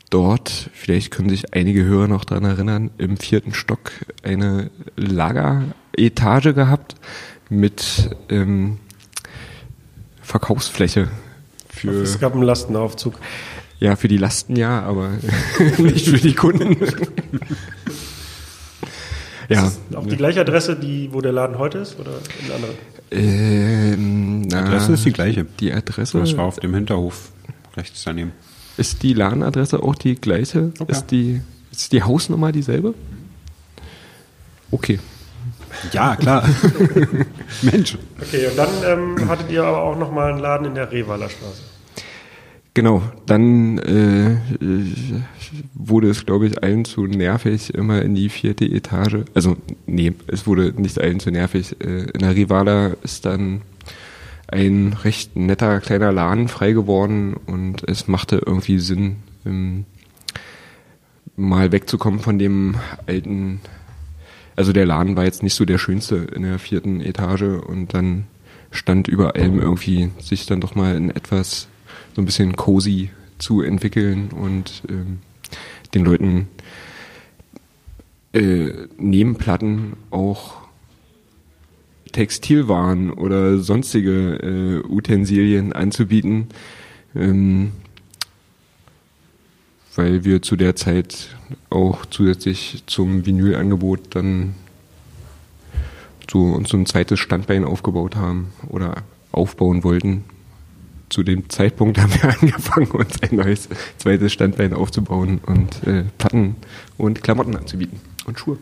dort, 0.09 0.71
vielleicht 0.73 1.11
können 1.11 1.29
sich 1.29 1.55
einige 1.55 1.85
Hörer 1.85 2.09
noch 2.09 2.25
daran 2.25 2.45
erinnern, 2.45 2.91
im 2.97 3.17
vierten 3.17 3.53
Stock 3.53 3.93
eine 4.23 4.71
Lageretage 4.97 6.55
gehabt 6.55 6.95
mit 7.51 8.11
ähm, 8.31 8.79
Verkaufsfläche 10.23 11.09
für 11.69 11.91
Es 11.91 12.19
gab 12.19 12.35
einen 12.35 12.43
Lastenaufzug. 12.43 13.15
Ja, 13.81 13.97
für 13.97 14.09
die 14.09 14.17
Lasten 14.17 14.57
ja, 14.57 14.83
aber 14.83 15.11
nicht 15.79 16.09
für 16.09 16.19
die 16.19 16.35
Kunden. 16.35 16.77
ja. 19.49 19.71
Auch 19.95 20.07
die 20.07 20.17
gleiche 20.17 20.41
Adresse, 20.41 20.77
die, 20.77 21.13
wo 21.13 21.21
der 21.21 21.33
Laden 21.33 21.59
heute 21.59 21.79
ist, 21.79 21.99
oder 21.99 22.13
eine 22.45 22.55
andere? 22.55 22.73
Ähm, 23.11 24.43
na, 24.43 24.61
Adresse 24.65 24.93
ist 24.93 25.05
die 25.05 25.13
gleiche. 25.13 25.47
Die 25.61 25.73
Adresse 25.73 26.19
Das 26.19 26.37
war 26.37 26.45
auf 26.45 26.59
dem 26.61 26.75
Hinterhof 26.75 27.31
rechts 27.77 28.03
daneben. 28.05 28.33
ist 28.77 29.03
die 29.03 29.15
Ladenadresse 29.15 29.83
auch 29.83 29.95
die 29.95 30.15
gleiche? 30.15 30.73
Okay. 30.79 30.93
Ist 30.93 31.07
die 31.11 31.41
ist 31.71 31.93
die 31.93 32.03
Hausnummer 32.03 32.53
dieselbe? 32.53 32.95
Okay. 34.71 35.01
Ja, 35.93 36.15
klar. 36.17 36.49
Mensch. 37.63 37.99
Okay, 38.21 38.47
und 38.47 38.57
dann 38.57 38.69
ähm, 38.87 39.29
hattet 39.29 39.51
ihr 39.51 39.65
aber 39.65 39.83
auch 39.83 39.99
nochmal 39.99 40.31
einen 40.31 40.41
Laden 40.41 40.67
in 40.69 40.75
der 40.75 40.91
Revaler 40.91 41.29
Straße. 41.29 41.63
Genau, 42.75 43.03
dann 43.27 43.79
äh, 43.79 44.37
wurde 45.75 46.11
es, 46.11 46.27
glaube 46.27 46.49
ich, 46.49 46.61
allen 46.65 46.85
zu 46.85 47.07
nervig, 47.07 47.73
immer 47.73 48.03
in 48.03 48.17
die 48.17 48.29
vierte 48.29 48.65
Etage. 48.65 49.19
Also, 49.33 49.57
nee, 49.87 50.13
es 50.27 50.49
wurde 50.49 50.75
nicht 50.77 51.01
allen 51.01 51.21
zu 51.21 51.31
nervig. 51.31 51.77
Äh, 51.81 52.11
in 52.11 52.19
der 52.19 52.35
Rivala 52.35 52.97
ist 53.05 53.27
dann 53.27 53.63
ein 54.49 54.93
recht 55.05 55.37
netter 55.37 55.81
kleiner 55.81 56.11
Laden 56.11 56.49
frei 56.49 56.73
geworden 56.73 57.35
und 57.47 57.89
es 57.89 58.09
machte 58.09 58.43
irgendwie 58.45 58.81
Sinn, 58.81 59.17
ähm, 59.47 59.85
mal 61.37 61.71
wegzukommen 61.71 62.21
von 62.21 62.41
dem 62.41 62.75
alten, 63.07 63.61
also 64.57 64.73
der 64.73 64.87
Laden 64.87 65.17
war 65.17 65.25
jetzt 65.25 65.45
nicht 65.45 65.55
so 65.55 65.65
der 65.65 65.79
schönste 65.79 66.17
in 66.17 66.43
der 66.43 66.59
vierten 66.59 67.01
Etage 67.01 67.63
und 67.67 67.95
dann 67.95 68.27
stand 68.71 69.09
über 69.09 69.37
allem 69.37 69.61
irgendwie 69.61 70.11
sich 70.19 70.47
dann 70.47 70.61
doch 70.61 70.75
mal 70.75 70.97
in 70.97 71.11
etwas 71.11 71.69
so 72.15 72.23
ein 72.23 72.25
bisschen 72.25 72.57
cozy 72.57 73.11
zu 73.39 73.61
entwickeln 73.63 74.31
und 74.31 74.83
ähm, 74.89 75.19
den 75.95 76.05
Leuten 76.05 76.49
äh, 78.33 78.73
neben 78.99 79.37
Platten 79.37 79.95
auch 80.11 80.65
Textilwaren 82.13 83.11
oder 83.11 83.59
sonstige 83.59 84.83
äh, 84.85 84.89
Utensilien 84.89 85.73
anzubieten, 85.73 86.49
ähm, 87.15 87.73
weil 89.97 90.25
wir 90.25 90.43
zu 90.43 90.57
der 90.57 90.77
Zeit 90.77 91.37
auch 91.71 92.07
zusätzlich 92.07 92.85
zum 92.87 93.27
Vinylangebot 93.27 94.15
dann 94.15 94.55
so 96.31 96.43
uns 96.53 96.71
so 96.71 96.77
ein 96.77 96.87
zweites 96.87 97.21
Standbein 97.21 97.65
aufgebaut 97.65 98.17
haben 98.17 98.53
oder 98.69 99.03
aufbauen 99.31 99.85
wollten. 99.85 100.25
Zu 101.09 101.23
dem 101.23 101.49
Zeitpunkt 101.51 101.99
haben 101.99 102.13
wir 102.15 102.25
angefangen, 102.41 102.91
uns 102.91 103.23
ein 103.23 103.37
neues 103.37 103.69
zweites 103.99 104.33
Standbein 104.33 104.73
aufzubauen 104.73 105.41
und 105.45 105.87
äh, 105.87 106.05
Platten 106.19 106.57
und 106.97 107.23
Klamotten 107.23 107.57
anzubieten 107.57 108.01
und 108.27 108.39
Schuhe. 108.39 108.59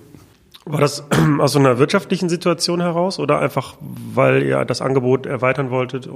War 0.64 0.80
das 0.80 1.04
aus 1.38 1.52
so 1.52 1.58
einer 1.58 1.78
wirtschaftlichen 1.78 2.28
Situation 2.28 2.80
heraus 2.80 3.18
oder 3.18 3.40
einfach, 3.40 3.76
weil 3.80 4.42
ihr 4.42 4.64
das 4.64 4.80
Angebot 4.80 5.26
erweitern 5.26 5.70
wolltet? 5.70 6.08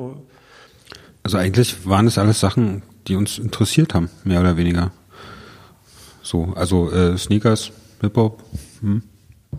Also 1.22 1.38
eigentlich 1.38 1.86
waren 1.86 2.06
es 2.06 2.18
alles 2.18 2.38
Sachen, 2.40 2.82
die 3.08 3.16
uns 3.16 3.38
interessiert 3.38 3.94
haben, 3.94 4.10
mehr 4.24 4.40
oder 4.40 4.56
weniger. 4.56 4.92
So, 6.22 6.52
also 6.56 6.90
äh, 6.90 7.16
Sneakers, 7.18 7.72
Hip-Hop, 8.00 8.42
hm, 8.80 9.02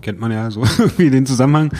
kennt 0.02 0.20
man 0.20 0.32
ja 0.32 0.52
so 0.52 0.64
wie 0.98 1.10
den 1.10 1.26
Zusammenhang. 1.26 1.72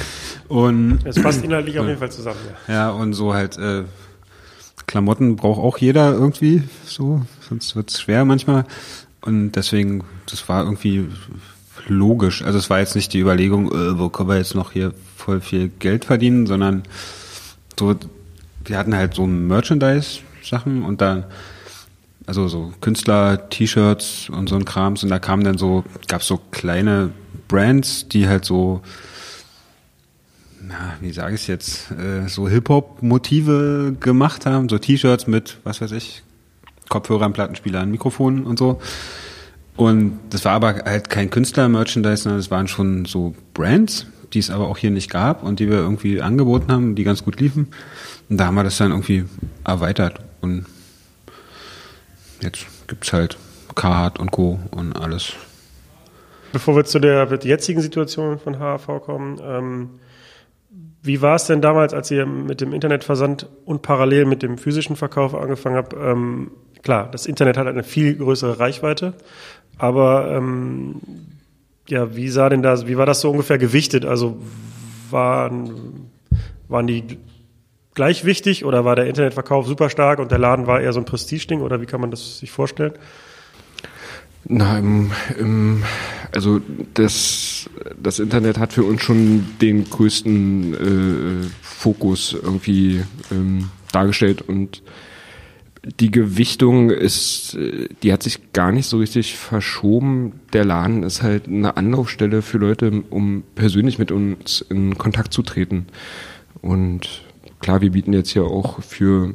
Und 0.48 1.00
es 1.06 1.22
passt 1.22 1.44
inhaltlich 1.44 1.80
auf 1.80 1.88
jeden 1.88 2.00
Fall 2.00 2.12
zusammen. 2.12 2.40
Ja, 2.68 2.74
ja 2.74 2.90
und 2.90 3.14
so 3.14 3.34
halt 3.34 3.58
äh, 3.58 3.84
Klamotten 4.88 5.36
braucht 5.36 5.60
auch 5.60 5.78
jeder 5.78 6.14
irgendwie, 6.14 6.64
so, 6.86 7.22
sonst 7.48 7.76
wird's 7.76 8.02
schwer 8.02 8.26
manchmal. 8.26 8.66
Und 9.22 9.52
deswegen, 9.52 10.06
das 10.30 10.48
war 10.48 10.64
irgendwie 10.64 11.08
logisch. 11.88 12.42
Also 12.42 12.58
es 12.58 12.70
war 12.70 12.80
jetzt 12.80 12.96
nicht 12.96 13.14
die 13.14 13.20
Überlegung, 13.20 13.72
äh, 13.72 14.00
wo 14.00 14.10
können 14.10 14.30
wir 14.30 14.38
jetzt 14.38 14.56
noch 14.56 14.72
hier 14.72 14.94
voll 15.16 15.42
viel 15.42 15.68
Geld 15.68 16.06
verdienen, 16.06 16.48
sondern 16.48 16.84
so, 17.78 17.96
wir 18.64 18.78
hatten 18.78 18.96
halt 18.96 19.14
so 19.14 19.28
Merchandise-Sachen 19.28 20.84
und 20.84 21.02
dann, 21.02 21.26
also 22.26 22.48
so 22.48 22.74
Künstler, 22.80 23.50
T-Shirts 23.50 24.30
und 24.30 24.48
so 24.48 24.56
ein 24.56 24.66
Krams 24.66 25.04
und 25.04 25.10
da 25.10 25.20
kamen 25.20 25.44
dann 25.44 25.58
so, 25.58 25.84
gab 26.08 26.22
es 26.22 26.28
so 26.28 26.40
kleine 26.52 27.12
Brands, 27.50 28.08
die 28.08 28.28
halt 28.28 28.46
so, 28.46 28.82
na, 30.68 30.96
wie 31.00 31.12
sage 31.12 31.36
ich 31.36 31.42
es 31.42 31.48
jetzt, 31.48 31.92
äh, 31.92 32.28
so 32.28 32.48
Hip-Hop-Motive 32.50 33.96
gemacht 34.00 34.46
haben, 34.46 34.70
so 34.70 34.78
T-Shirts 34.78 35.28
mit, 35.28 35.58
was 35.64 35.82
weiß 35.82 35.92
ich, 35.94 36.24
Kopfhörern, 36.90 37.34
Plattenspielern, 37.34 37.90
Mikrofonen 37.90 38.46
und 38.46 38.60
so. 38.60 38.82
Und 39.76 40.20
das 40.30 40.44
war 40.46 40.54
aber 40.54 40.76
halt 40.86 41.10
kein 41.10 41.30
Künstler-Merchandise, 41.30 42.24
sondern 42.24 42.40
es 42.40 42.52
waren 42.52 42.68
schon 42.68 43.06
so 43.06 43.36
Brands, 43.54 44.08
die 44.34 44.40
es 44.40 44.50
aber 44.50 44.68
auch 44.68 44.78
hier 44.78 44.92
nicht 44.92 45.10
gab 45.10 45.44
und 45.44 45.60
die 45.60 45.70
wir 45.70 45.78
irgendwie 45.78 46.22
angeboten 46.22 46.72
haben, 46.72 46.96
die 46.96 47.04
ganz 47.04 47.24
gut 47.24 47.40
liefen. 47.40 47.68
Und 48.30 48.38
da 48.38 48.48
haben 48.48 48.56
wir 48.56 48.64
das 48.64 48.78
dann 48.78 48.92
irgendwie 48.92 49.26
erweitert. 49.64 50.20
Und 50.42 50.66
jetzt 52.42 52.66
gibt's 52.88 53.14
halt 53.14 53.38
Card 53.76 54.20
und 54.20 54.32
Co. 54.32 54.60
und 54.72 54.94
alles. 54.94 55.34
Bevor 56.52 56.76
wir 56.76 56.86
zu 56.86 57.00
der 57.00 57.28
jetzigen 57.44 57.82
Situation 57.82 58.40
von 58.40 58.58
HAV 58.58 59.02
kommen, 59.06 59.40
ähm, 59.44 59.90
wie 61.08 61.22
war 61.22 61.36
es 61.36 61.46
denn 61.46 61.62
damals, 61.62 61.94
als 61.94 62.12
ihr 62.12 62.26
mit 62.26 62.62
dem 62.62 62.74
Internetversand 62.74 63.48
und 63.66 63.82
parallel 63.82 64.26
mit 64.26 64.44
dem 64.44 64.58
physischen 64.58 64.96
Verkauf 64.96 65.34
angefangen 65.34 65.76
habt? 65.76 65.94
Ähm, 65.94 66.52
klar, 66.84 67.10
das 67.12 67.26
Internet 67.26 67.58
hat 67.58 67.68
eine 67.68 67.84
viel 67.84 68.16
größere 68.16 68.60
Reichweite. 68.60 69.14
Aber 69.78 70.32
ähm, 70.32 71.02
ja, 71.88 72.16
wie 72.16 72.30
sah 72.30 72.50
denn 72.50 72.62
das, 72.62 72.88
wie 72.88 72.98
war 72.98 73.06
das 73.06 73.22
so 73.22 73.32
ungefähr 73.32 73.58
gewichtet? 73.58 74.06
Also 74.06 74.38
waren, 75.10 76.10
waren 76.68 76.88
die 76.88 77.18
gleich 77.94 78.26
wichtig 78.26 78.66
oder 78.66 78.86
war 78.86 78.96
der 78.96 79.08
Internetverkauf 79.08 79.66
super 79.66 79.90
stark 79.90 80.20
und 80.20 80.32
der 80.32 80.38
Laden 80.38 80.68
war 80.68 80.82
eher 80.82 80.94
so 80.94 81.00
ein 81.00 81.06
Prestigeding 81.06 81.62
oder 81.62 81.82
wie 81.82 81.86
kann 81.86 82.02
man 82.02 82.12
das 82.12 82.40
sich 82.40 82.52
vorstellen? 82.52 82.94
Na, 84.46 84.80
im, 84.80 85.12
im, 85.38 85.84
also 86.34 86.62
das, 86.94 87.70
das 88.02 88.20
Internet 88.20 88.58
hat 88.58 88.74
für 88.74 88.84
uns 88.84 89.02
schon 89.02 89.46
den 89.62 89.90
größten 89.90 90.74
äh, 90.74 91.48
Fokus 91.62 92.34
irgendwie 92.34 93.04
ähm, 93.32 93.70
dargestellt 93.92 94.42
und 94.42 94.82
die 96.00 96.12
Gewichtung 96.12 96.90
ist, 96.90 97.56
äh, 97.56 97.88
die 98.04 98.12
hat 98.12 98.24
sich 98.24 98.54
gar 98.54 98.72
nicht 98.72 98.88
so 98.88 98.98
richtig 98.98 99.36
verschoben. 99.36 100.34
Der 100.54 100.66
Laden 100.66 101.04
ist 101.04 101.22
halt 101.22 101.48
eine 101.48 101.78
Anlaufstelle 101.78 102.42
für 102.42 102.58
Leute, 102.58 103.04
um 103.10 103.44
persönlich 103.56 104.00
mit 104.00 104.12
uns 104.12 104.62
in 104.70 104.98
Kontakt 104.98 105.34
zu 105.34 105.42
treten. 105.44 105.88
Und 106.62 107.24
klar, 107.60 107.82
wir 107.82 107.92
bieten 107.92 108.14
jetzt 108.14 108.34
ja 108.34 108.44
auch 108.44 108.82
für 108.82 109.34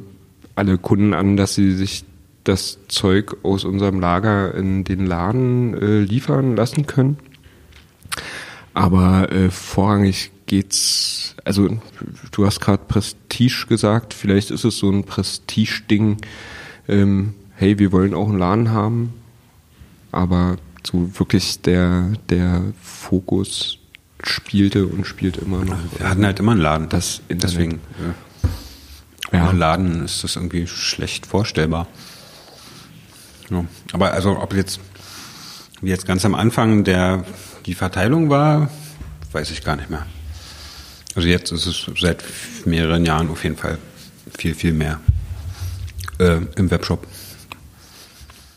alle 0.55 0.77
Kunden 0.77 1.13
an, 1.13 1.37
dass 1.37 1.55
sie 1.55 1.71
sich 1.71 2.03
das 2.43 2.79
Zeug 2.87 3.37
aus 3.43 3.63
unserem 3.63 3.99
Lager 3.99 4.53
in 4.55 4.83
den 4.83 5.05
Laden 5.05 5.73
äh, 5.75 5.99
liefern 5.99 6.55
lassen 6.55 6.85
können. 6.85 7.17
Aber 8.73 9.31
äh, 9.31 9.49
vorrangig 9.49 10.31
geht's, 10.45 11.35
also 11.45 11.79
du 12.31 12.45
hast 12.45 12.59
gerade 12.59 12.83
Prestige 12.87 13.65
gesagt, 13.67 14.13
vielleicht 14.13 14.51
ist 14.51 14.65
es 14.65 14.77
so 14.77 14.89
ein 14.89 15.03
Prestige-Ding, 15.03 16.17
ähm, 16.87 17.35
hey, 17.55 17.79
wir 17.79 17.91
wollen 17.91 18.13
auch 18.13 18.29
einen 18.29 18.39
Laden 18.39 18.71
haben, 18.71 19.13
aber 20.11 20.57
so 20.85 21.17
wirklich 21.17 21.61
der, 21.61 22.13
der 22.29 22.61
Fokus 22.81 23.79
spielte 24.21 24.87
und 24.87 25.05
spielt 25.05 25.37
immer 25.37 25.63
noch. 25.63 25.77
Wir 25.97 26.09
hatten 26.09 26.25
halt 26.25 26.39
immer 26.39 26.53
einen 26.53 26.61
Laden. 26.61 26.89
Das 26.89 27.21
Internet. 27.27 27.43
Deswegen, 27.43 27.79
ja. 29.31 29.49
Ohne 29.49 29.57
Laden 29.57 30.05
ist 30.05 30.23
das 30.23 30.35
irgendwie 30.35 30.67
schlecht 30.67 31.25
vorstellbar. 31.25 31.87
Ja. 33.49 33.65
Aber 33.91 34.13
also 34.13 34.39
ob 34.39 34.53
jetzt, 34.53 34.79
wie 35.81 35.89
jetzt 35.89 36.05
ganz 36.05 36.25
am 36.25 36.35
Anfang 36.35 36.83
der, 36.83 37.25
die 37.65 37.73
Verteilung 37.73 38.29
war, 38.29 38.69
weiß 39.31 39.51
ich 39.51 39.63
gar 39.63 39.75
nicht 39.75 39.89
mehr. 39.89 40.05
Also 41.15 41.27
jetzt 41.27 41.51
ist 41.51 41.65
es 41.65 41.89
seit 41.99 42.23
mehreren 42.65 43.05
Jahren 43.05 43.29
auf 43.29 43.43
jeden 43.43 43.57
Fall 43.57 43.77
viel, 44.35 44.55
viel 44.55 44.73
mehr 44.73 44.99
äh, 46.19 46.37
im 46.55 46.71
Webshop. 46.71 47.05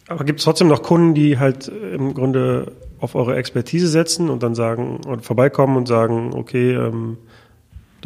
Aber 0.09 0.25
gibt 0.25 0.38
es 0.38 0.44
trotzdem 0.44 0.68
noch 0.68 0.83
Kunden, 0.83 1.14
die 1.14 1.38
halt 1.38 1.68
im 1.68 2.14
Grunde 2.14 2.72
auf 2.99 3.14
eure 3.14 3.37
Expertise 3.37 3.88
setzen 3.88 4.31
und 4.31 4.42
dann 4.42 4.55
sagen 4.55 4.99
und 4.99 5.25
vorbeikommen 5.25 5.77
und 5.77 5.87
sagen, 5.87 6.33
okay, 6.33 6.72
ähm, 6.72 7.18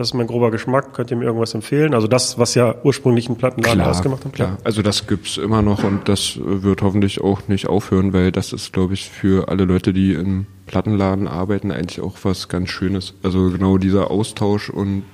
das 0.01 0.09
ist 0.09 0.15
mein 0.15 0.27
grober 0.27 0.51
Geschmack, 0.51 0.95
könnt 0.95 1.11
ihr 1.11 1.17
mir 1.17 1.27
irgendwas 1.27 1.55
empfehlen? 1.55 1.95
Also 1.95 2.09
das, 2.09 2.39
was 2.39 2.55
ja 2.55 2.75
ursprünglich 2.83 3.29
ein 3.29 3.37
Plattenladen 3.37 3.81
Klar, 3.81 3.91
ausgemacht 3.91 4.25
hat. 4.25 4.33
Klar, 4.33 4.59
also 4.65 4.81
das 4.81 5.07
gibt's 5.07 5.37
immer 5.37 5.61
noch 5.61 5.85
und 5.85 6.09
das 6.09 6.39
wird 6.43 6.81
hoffentlich 6.81 7.21
auch 7.21 7.47
nicht 7.49 7.69
aufhören, 7.69 8.13
weil 8.15 8.33
das 8.33 8.53
ist, 8.53 8.73
glaube 8.73 8.95
ich, 8.95 9.11
für 9.11 9.49
alle 9.49 9.65
Leute, 9.65 9.93
die 9.93 10.15
im 10.15 10.47
Plattenladen 10.67 11.29
arbeiten, 11.29 11.71
eigentlich 11.71 12.01
auch 12.01 12.17
was 12.23 12.49
ganz 12.49 12.71
Schönes. 12.71 13.15
Also 13.23 13.51
genau 13.51 13.77
dieser 13.77 14.11
Austausch 14.11 14.71
und 14.71 15.05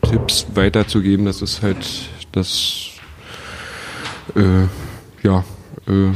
Tipps 0.00 0.46
weiterzugeben, 0.54 1.26
das 1.26 1.42
ist 1.42 1.62
halt 1.62 1.86
das, 2.32 2.88
äh, 4.34 4.66
ja, 5.22 5.44
äh, 5.86 6.12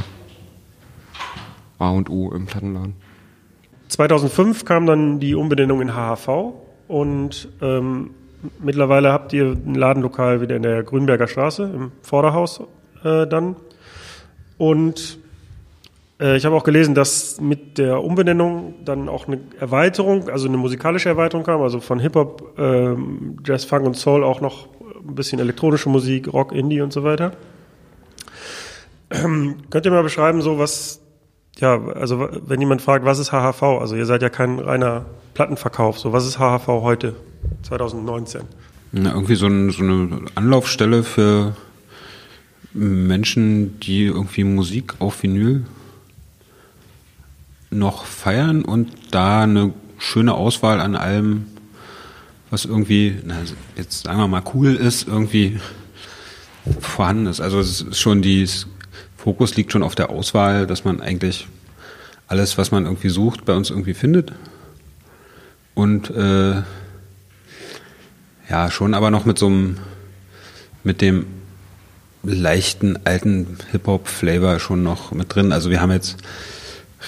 A 1.79 1.91
und 1.91 2.09
O 2.09 2.33
im 2.33 2.47
Plattenladen. 2.47 2.95
2005 3.89 4.65
kam 4.65 4.87
dann 4.87 5.21
die 5.21 5.35
Umbenennung 5.35 5.83
in 5.83 5.95
HHV 5.95 6.66
und 6.89 7.49
ähm, 7.61 8.11
mittlerweile 8.61 9.13
habt 9.13 9.33
ihr 9.33 9.47
ein 9.47 9.75
Ladenlokal 9.75 10.41
wieder 10.41 10.57
in 10.57 10.63
der 10.63 10.83
Grünberger 10.83 11.27
Straße 11.27 11.65
im 11.65 11.93
Vorderhaus 12.03 12.61
äh, 13.05 13.27
dann. 13.27 13.57
Und 14.59 15.19
äh, 16.21 16.37
ich 16.37 16.45
habe 16.45 16.57
auch 16.57 16.65
gelesen, 16.65 16.95
dass 16.95 17.41
mit 17.41 17.79
der 17.79 18.03
Umbenennung 18.03 18.75
dann 18.85 19.09
auch 19.09 19.27
eine 19.27 19.41
Erweiterung, 19.61 20.29
also 20.29 20.49
eine 20.49 20.57
musikalische 20.57 21.09
Erweiterung 21.09 21.45
kam, 21.45 21.61
also 21.61 21.81
von 21.81 21.99
Hip-Hop, 21.99 22.55
ähm, 22.59 23.39
Jazz, 23.45 23.65
Funk 23.65 23.87
und 23.87 23.97
Soul 23.97 24.25
auch 24.25 24.41
noch 24.41 24.69
ein 25.07 25.15
bisschen 25.15 25.39
elektronische 25.39 25.89
Musik, 25.89 26.33
Rock, 26.33 26.53
Indie 26.53 26.81
und 26.81 26.93
so 26.93 27.05
weiter. 27.05 27.33
Ähm, 29.11 29.57
könnt 29.71 29.87
ihr 29.87 29.93
mal 29.93 30.03
beschreiben, 30.03 30.41
so 30.41 30.59
was 30.59 31.01
ja, 31.59 31.83
also 31.95 32.29
wenn 32.47 32.61
jemand 32.61 32.83
fragt, 32.83 33.05
was 33.05 33.19
ist 33.19 33.33
HHV? 33.33 33.63
Also 33.63 33.97
ihr 33.97 34.07
seid 34.07 34.23
ja 34.23 34.29
kein 34.29 34.59
reiner 34.59 35.07
Plattenverkauf. 35.35 35.99
So, 35.99 36.13
was 36.13 36.27
ist 36.27 36.39
HHV 36.39 36.67
heute, 36.67 37.17
2019? 37.63 38.43
Na, 38.93 39.13
irgendwie 39.13 39.37
so, 39.37 39.47
ein, 39.47 39.71
so 39.71 39.83
eine 39.83 40.27
Anlaufstelle 40.35 41.03
für 41.03 41.57
Menschen, 42.73 43.81
die 43.81 44.05
irgendwie 44.05 44.45
Musik 44.45 44.95
auf 44.99 45.23
Vinyl 45.23 45.65
noch 47.71 48.05
feiern 48.05 48.65
und 48.65 48.93
da 49.11 49.43
eine 49.43 49.73
schöne 49.99 50.35
Auswahl 50.35 50.81
an 50.81 50.95
allem, 50.95 51.47
was 52.51 52.65
irgendwie, 52.65 53.17
na, 53.25 53.37
jetzt 53.77 54.05
sagen 54.05 54.19
wir 54.19 54.29
mal 54.29 54.43
cool 54.55 54.75
ist, 54.75 55.09
irgendwie 55.09 55.59
vorhanden 56.81 57.27
ist. 57.27 57.41
Also 57.41 57.61
es 57.61 57.81
ist 57.81 57.99
schon 57.99 58.23
die 58.23 58.47
Fokus 59.27 59.57
liegt 59.57 59.73
schon 59.73 59.83
auf 59.83 59.97
der 59.97 60.11
Auswahl, 60.11 60.69
dass 60.69 60.85
man 60.85 61.01
eigentlich 61.01 61.49
alles, 62.29 62.59
was 62.59 62.71
man 62.71 62.85
irgendwie 62.85 63.09
sucht, 63.09 63.45
bei 63.45 63.55
uns 63.55 63.71
irgendwie 63.71 63.93
findet. 63.93 64.31
Und 65.75 66.11
äh, 66.11 66.63
ja, 68.49 68.71
schon 68.71 68.95
aber 68.95 69.11
noch 69.11 69.25
mit 69.25 69.37
so 69.37 69.49
einem, 69.49 69.79
mit 70.85 71.01
dem 71.01 71.27
leichten 72.23 73.05
alten 73.05 73.59
Hip-Hop-Flavor 73.73 74.61
schon 74.61 74.85
noch 74.85 75.11
mit 75.11 75.35
drin. 75.35 75.51
Also 75.51 75.71
wir 75.71 75.81
haben 75.81 75.91
jetzt 75.91 76.19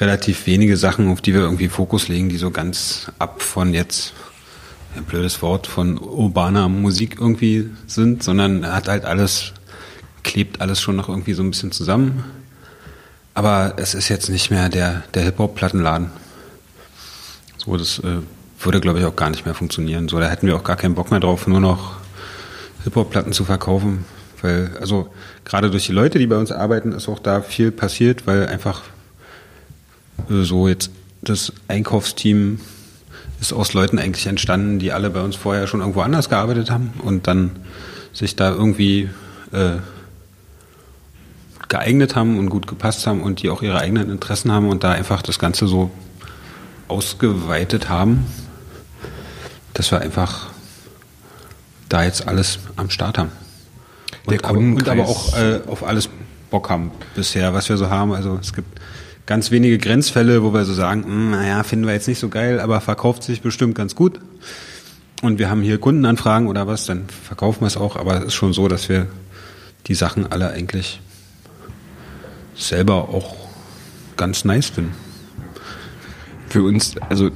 relativ 0.01 0.45
wenige 0.49 0.77
Sachen, 0.77 1.13
auf 1.13 1.21
die 1.21 1.35
wir 1.35 1.43
irgendwie 1.43 1.69
Fokus 1.69 2.09
legen, 2.09 2.31
die 2.31 2.39
so 2.39 2.51
ganz 2.51 3.13
ab 3.21 3.43
von 3.43 3.73
jetzt, 3.73 4.13
ein 4.97 5.05
blödes 5.05 5.41
Wort, 5.41 5.69
von 5.69 5.99
urbaner 5.99 6.69
Musik 6.69 7.19
irgendwie 7.21 7.71
sind, 7.87 8.25
sondern 8.25 8.67
hat 8.67 8.89
halt 8.89 9.05
alles, 9.05 9.53
klebt 10.29 10.61
alles 10.61 10.81
schon 10.81 10.95
noch 10.95 11.09
irgendwie 11.09 11.33
so 11.33 11.43
ein 11.43 11.51
bisschen 11.51 11.73
zusammen. 11.73 12.23
Aber 13.33 13.75
es 13.77 13.95
ist 13.95 14.09
jetzt 14.09 14.29
nicht 14.29 14.51
mehr 14.51 14.69
der, 14.69 15.03
der 15.15 15.23
Hip-Hop-Plattenladen. 15.23 16.11
So, 17.57 17.77
das 17.77 17.99
äh, 18.01 18.19
würde, 18.61 18.81
glaube 18.81 18.99
ich, 18.99 19.07
auch 19.07 19.17
gar 19.17 19.31
nicht 19.31 19.47
mehr 19.47 19.55
funktionieren. 19.55 20.09
So, 20.09 20.21
da 20.21 20.29
hätten 20.29 20.47
wir 20.47 20.55
auch 20.55 20.65
gar 20.65 20.77
keinen 20.77 20.95
Bock 20.95 21.11
mehr 21.11 21.21
drauf, 21.21 21.47
nur 21.47 21.61
noch 21.61 21.97
Hip-Hop-Platten 22.85 23.33
zu 23.33 23.47
verkaufen. 23.47 24.05
Weil, 24.43 24.77
also 24.81 25.09
gerade 25.45 25.71
durch 25.71 25.87
die 25.87 25.93
Leute, 25.93 26.19
die 26.19 26.27
bei 26.27 26.37
uns 26.37 26.53
arbeiten, 26.53 26.93
ist 26.93 27.09
auch 27.09 27.21
da 27.21 27.41
viel 27.41 27.73
passiert, 27.73 28.27
weil 28.27 28.47
einfach 28.47 28.83
äh, 30.29 30.43
so 30.43 30.69
jetzt 30.69 30.91
das 31.23 31.55
Einkaufsteam 31.69 32.61
ist 33.41 33.55
aus 33.55 33.73
Leuten 33.73 33.99
eigentlich 33.99 34.27
entstanden, 34.27 34.79
die 34.79 34.93
alle 34.93 35.09
bei 35.09 35.23
uns 35.23 35.37
vorher 35.37 35.67
schon 35.67 35.81
irgendwo 35.81 36.03
anders 36.03 36.29
gearbeitet 36.29 36.71
haben 36.71 36.93
und 37.03 37.27
dann 37.27 37.53
sich 38.13 38.37
da 38.37 38.51
irgendwie 38.51 39.09
äh, 39.53 39.79
geeignet 41.69 42.17
haben 42.17 42.39
und 42.39 42.49
gut 42.49 42.67
gepasst 42.67 43.07
haben 43.07 43.23
und 43.23 43.43
die 43.43 43.51
auch 43.51 43.63
ihre 43.63 43.79
eigenen 43.79 44.11
Interessen 44.11 44.51
haben 44.53 44.69
und 44.69 44.85
da 44.85 44.93
einfach 44.93 45.23
das 45.23 45.39
Ganze 45.39 45.67
so 45.67 45.91
ausgeweitet 46.89 47.89
haben, 47.89 48.27
dass 49.75 49.91
wir 49.91 50.01
einfach 50.01 50.49
da 51.89 52.05
jetzt 52.05 52.27
alles 52.27 52.59
am 52.77 52.91
Start 52.91 53.19
haben. 53.19 53.33
Und, 54.25 54.45
aber, 54.45 54.59
und 54.59 54.89
aber 54.89 55.05
auch 55.05 55.37
äh, 55.37 55.61
auf 55.67 55.85
alles 55.85 56.09
Bock 56.51 56.71
haben 56.71 56.91
bisher, 57.15 57.55
was 57.55 57.69
wir 57.69 57.77
so 57.77 57.91
haben. 57.91 58.13
Also 58.13 58.39
es 58.41 58.53
gibt 58.53 58.81
ganz 59.27 59.51
wenige 59.51 59.79
Grenzfälle, 59.79 60.43
wo 60.43 60.53
wir 60.53 60.65
so 60.65 60.73
sagen, 60.73 61.05
hm, 61.05 61.31
naja, 61.33 61.63
finden 61.63 61.87
wir 61.87 61.93
jetzt 61.93 62.09
nicht 62.09 62.19
so 62.19 62.29
geil, 62.29 62.61
aber 62.61 62.81
verkauft 62.81 63.23
sich 63.23 63.43
bestimmt 63.43 63.75
ganz 63.75 63.95
gut. 63.95 64.21
Und 65.23 65.39
wir 65.39 65.51
haben 65.51 65.63
hier 65.63 65.79
Kundenanfragen 65.79 66.49
oder 66.49 66.67
was, 66.67 66.87
dann 66.87 67.07
verkaufen 67.09 67.61
wir 67.61 67.67
es 67.67 67.77
auch. 67.77 67.97
Aber 67.97 68.19
es 68.19 68.25
ist 68.27 68.35
schon 68.35 68.53
so, 68.53 68.69
dass 68.69 68.89
wir 68.89 69.07
die 69.87 69.95
Sachen 69.95 70.31
alle 70.31 70.51
eigentlich 70.51 71.01
selber 72.59 73.09
auch 73.09 73.37
ganz 74.17 74.45
nice 74.45 74.67
finden. 74.67 74.93
Für 76.49 76.63
uns, 76.63 76.97
also 77.09 77.31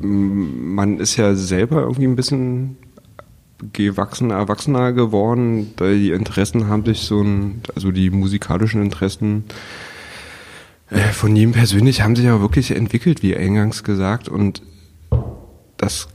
man 0.00 0.98
ist 0.98 1.16
ja 1.16 1.34
selber 1.34 1.82
irgendwie 1.82 2.06
ein 2.06 2.16
bisschen 2.16 2.76
gewachsener, 3.72 4.34
erwachsener 4.34 4.92
geworden. 4.92 5.74
Die 5.78 6.10
Interessen 6.10 6.66
haben 6.68 6.84
sich 6.84 7.00
so 7.02 7.22
ein, 7.22 7.62
also 7.74 7.92
die 7.92 8.10
musikalischen 8.10 8.82
Interessen 8.82 9.44
äh, 10.90 10.98
von 11.12 11.34
jedem 11.36 11.52
persönlich 11.52 12.02
haben 12.02 12.16
sich 12.16 12.24
ja 12.24 12.40
wirklich 12.40 12.72
entwickelt, 12.72 13.22
wie 13.22 13.36
eingangs 13.36 13.84
gesagt. 13.84 14.28
Und 14.28 14.62
das, 15.76 16.08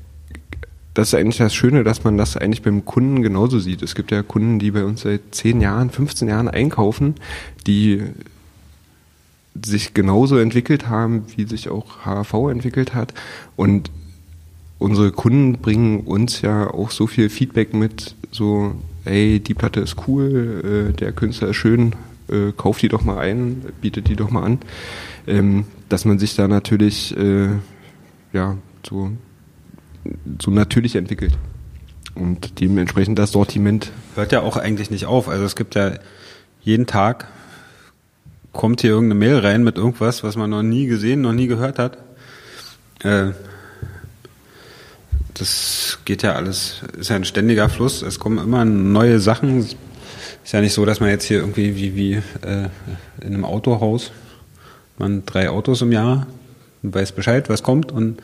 das 0.97 1.10
ist 1.10 1.13
eigentlich 1.13 1.38
das 1.38 1.53
Schöne, 1.53 1.83
dass 1.83 2.03
man 2.03 2.17
das 2.17 2.38
eigentlich 2.38 2.63
beim 2.63 2.83
Kunden 2.83 3.21
genauso 3.21 3.60
sieht. 3.60 3.83
Es 3.83 3.93
gibt 3.93 4.10
ja 4.10 4.23
Kunden, 4.23 4.57
die 4.57 4.71
bei 4.71 4.83
uns 4.83 5.01
seit 5.01 5.21
10 5.29 5.62
Jahren, 5.62 5.91
15 5.91 6.27
Jahren 6.27 6.47
einkaufen, 6.47 7.13
die 7.67 8.01
sich 9.63 9.93
genauso 9.93 10.39
entwickelt 10.39 10.89
haben, 10.89 11.25
wie 11.36 11.45
sich 11.45 11.69
auch 11.69 11.99
HV 12.03 12.49
entwickelt 12.49 12.95
hat. 12.95 13.13
Und 13.55 13.91
unsere 14.79 15.12
Kunden 15.12 15.60
bringen 15.60 15.99
uns 15.99 16.41
ja 16.41 16.67
auch 16.67 16.89
so 16.89 17.05
viel 17.05 17.29
Feedback 17.29 17.75
mit, 17.75 18.15
so, 18.31 18.73
ey, 19.05 19.39
die 19.39 19.53
Platte 19.53 19.81
ist 19.81 19.97
cool, 20.07 20.89
äh, 20.89 20.93
der 20.93 21.12
Künstler 21.12 21.49
ist 21.49 21.57
schön, 21.57 21.93
äh, 22.27 22.53
kauft 22.57 22.81
die 22.81 22.89
doch 22.89 23.03
mal 23.03 23.19
ein, 23.19 23.63
bietet 23.81 24.07
die 24.07 24.15
doch 24.15 24.31
mal 24.31 24.41
an, 24.41 24.57
ähm, 25.27 25.65
dass 25.89 26.05
man 26.05 26.17
sich 26.17 26.36
da 26.36 26.47
natürlich, 26.47 27.15
äh, 27.15 27.49
ja, 28.33 28.57
so, 28.83 29.12
so 30.41 30.51
natürlich 30.51 30.95
entwickelt. 30.95 31.37
Und 32.15 32.59
dementsprechend 32.59 33.19
das 33.19 33.31
Sortiment. 33.31 33.91
Hört 34.15 34.31
ja 34.31 34.41
auch 34.41 34.57
eigentlich 34.57 34.89
nicht 34.89 35.05
auf. 35.05 35.29
Also 35.29 35.45
es 35.45 35.55
gibt 35.55 35.75
ja 35.75 35.93
jeden 36.61 36.87
Tag 36.87 37.27
kommt 38.57 38.81
hier 38.81 38.89
irgendeine 38.89 39.19
Mail 39.19 39.37
rein 39.37 39.63
mit 39.63 39.77
irgendwas, 39.77 40.23
was 40.23 40.35
man 40.35 40.49
noch 40.49 40.63
nie 40.63 40.87
gesehen, 40.87 41.21
noch 41.21 41.31
nie 41.31 41.47
gehört 41.47 41.79
hat. 41.79 41.97
Äh, 43.03 43.31
das 45.35 45.99
geht 46.05 46.23
ja 46.23 46.33
alles, 46.33 46.81
ist 46.97 47.09
ja 47.09 47.15
ein 47.15 47.23
ständiger 47.23 47.69
Fluss. 47.69 48.01
Es 48.01 48.19
kommen 48.19 48.39
immer 48.39 48.65
neue 48.65 49.19
Sachen. 49.19 49.59
Ist 49.59 49.77
ja 50.51 50.61
nicht 50.61 50.73
so, 50.73 50.85
dass 50.85 50.99
man 50.99 51.09
jetzt 51.09 51.25
hier 51.25 51.39
irgendwie 51.39 51.75
wie, 51.75 51.95
wie 51.95 52.13
äh, 52.41 52.69
in 53.21 53.35
einem 53.35 53.45
Autohaus, 53.45 54.11
man 54.97 55.25
drei 55.25 55.49
Autos 55.49 55.81
im 55.83 55.91
Jahr 55.91 56.25
weiß 56.81 57.11
Bescheid, 57.11 57.49
was 57.49 57.63
kommt 57.63 57.91
und 57.91 58.21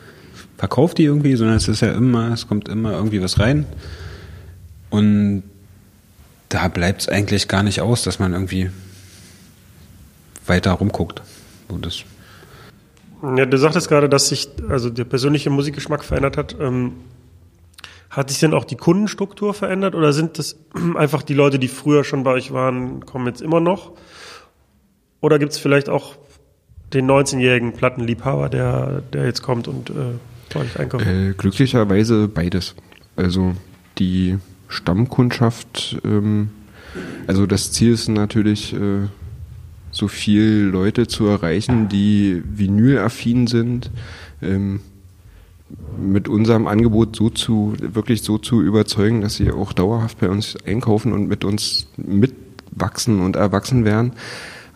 verkauft 0.56 0.98
die 0.98 1.04
irgendwie, 1.04 1.36
sondern 1.36 1.56
es 1.56 1.68
ist 1.68 1.80
ja 1.80 1.92
immer, 1.92 2.32
es 2.32 2.46
kommt 2.48 2.68
immer 2.68 2.92
irgendwie 2.92 3.20
was 3.22 3.38
rein. 3.38 3.66
Und 4.90 5.42
da 6.48 6.68
bleibt 6.68 7.02
es 7.02 7.08
eigentlich 7.08 7.48
gar 7.48 7.62
nicht 7.62 7.80
aus, 7.80 8.02
dass 8.02 8.18
man 8.18 8.32
irgendwie 8.32 8.70
weiter 10.46 10.72
rumguckt. 10.72 11.22
Und 11.68 11.86
das 11.86 12.04
ja, 13.36 13.46
du 13.46 13.56
sagtest 13.56 13.88
gerade, 13.88 14.08
dass 14.08 14.28
sich 14.28 14.48
also 14.68 14.90
der 14.90 15.04
persönliche 15.04 15.48
Musikgeschmack 15.48 16.04
verändert 16.04 16.36
hat. 16.36 16.56
Ähm, 16.60 16.92
hat 18.10 18.30
sich 18.30 18.38
denn 18.38 18.54
auch 18.54 18.64
die 18.64 18.76
Kundenstruktur 18.76 19.54
verändert 19.54 19.94
oder 19.94 20.12
sind 20.12 20.38
das 20.38 20.56
einfach 20.94 21.22
die 21.22 21.34
Leute, 21.34 21.58
die 21.58 21.68
früher 21.68 22.04
schon 22.04 22.22
bei 22.22 22.32
euch 22.32 22.52
waren, 22.52 23.06
kommen 23.06 23.26
jetzt 23.26 23.40
immer 23.40 23.60
noch? 23.60 23.92
Oder 25.20 25.38
gibt 25.38 25.52
es 25.52 25.58
vielleicht 25.58 25.88
auch 25.88 26.16
den 26.92 27.10
19-jährigen 27.10 27.72
Plattenliebhaber, 27.72 28.50
der, 28.50 29.02
der 29.12 29.24
jetzt 29.24 29.42
kommt 29.42 29.68
und 29.68 29.90
äh, 29.90 30.18
euch 30.56 30.78
einkauft? 30.78 31.06
Äh, 31.06 31.34
glücklicherweise 31.36 32.28
beides. 32.28 32.74
Also 33.16 33.54
die 33.98 34.38
Stammkundschaft, 34.68 35.98
ähm, 36.04 36.50
also 37.26 37.46
das 37.46 37.72
Ziel 37.72 37.92
ist 37.92 38.08
natürlich, 38.08 38.74
äh, 38.74 39.08
so 39.94 40.08
viel 40.08 40.68
Leute 40.72 41.06
zu 41.06 41.26
erreichen, 41.26 41.88
die 41.88 42.42
vinylaffin 42.44 43.46
sind, 43.46 43.90
ähm, 44.42 44.80
mit 45.98 46.28
unserem 46.28 46.66
Angebot 46.66 47.16
so 47.16 47.30
zu, 47.30 47.74
wirklich 47.80 48.22
so 48.22 48.38
zu 48.38 48.60
überzeugen, 48.60 49.20
dass 49.20 49.36
sie 49.36 49.50
auch 49.50 49.72
dauerhaft 49.72 50.18
bei 50.20 50.28
uns 50.28 50.56
einkaufen 50.66 51.12
und 51.12 51.28
mit 51.28 51.44
uns 51.44 51.86
mitwachsen 51.96 53.20
und 53.20 53.36
erwachsen 53.36 53.84
werden. 53.84 54.12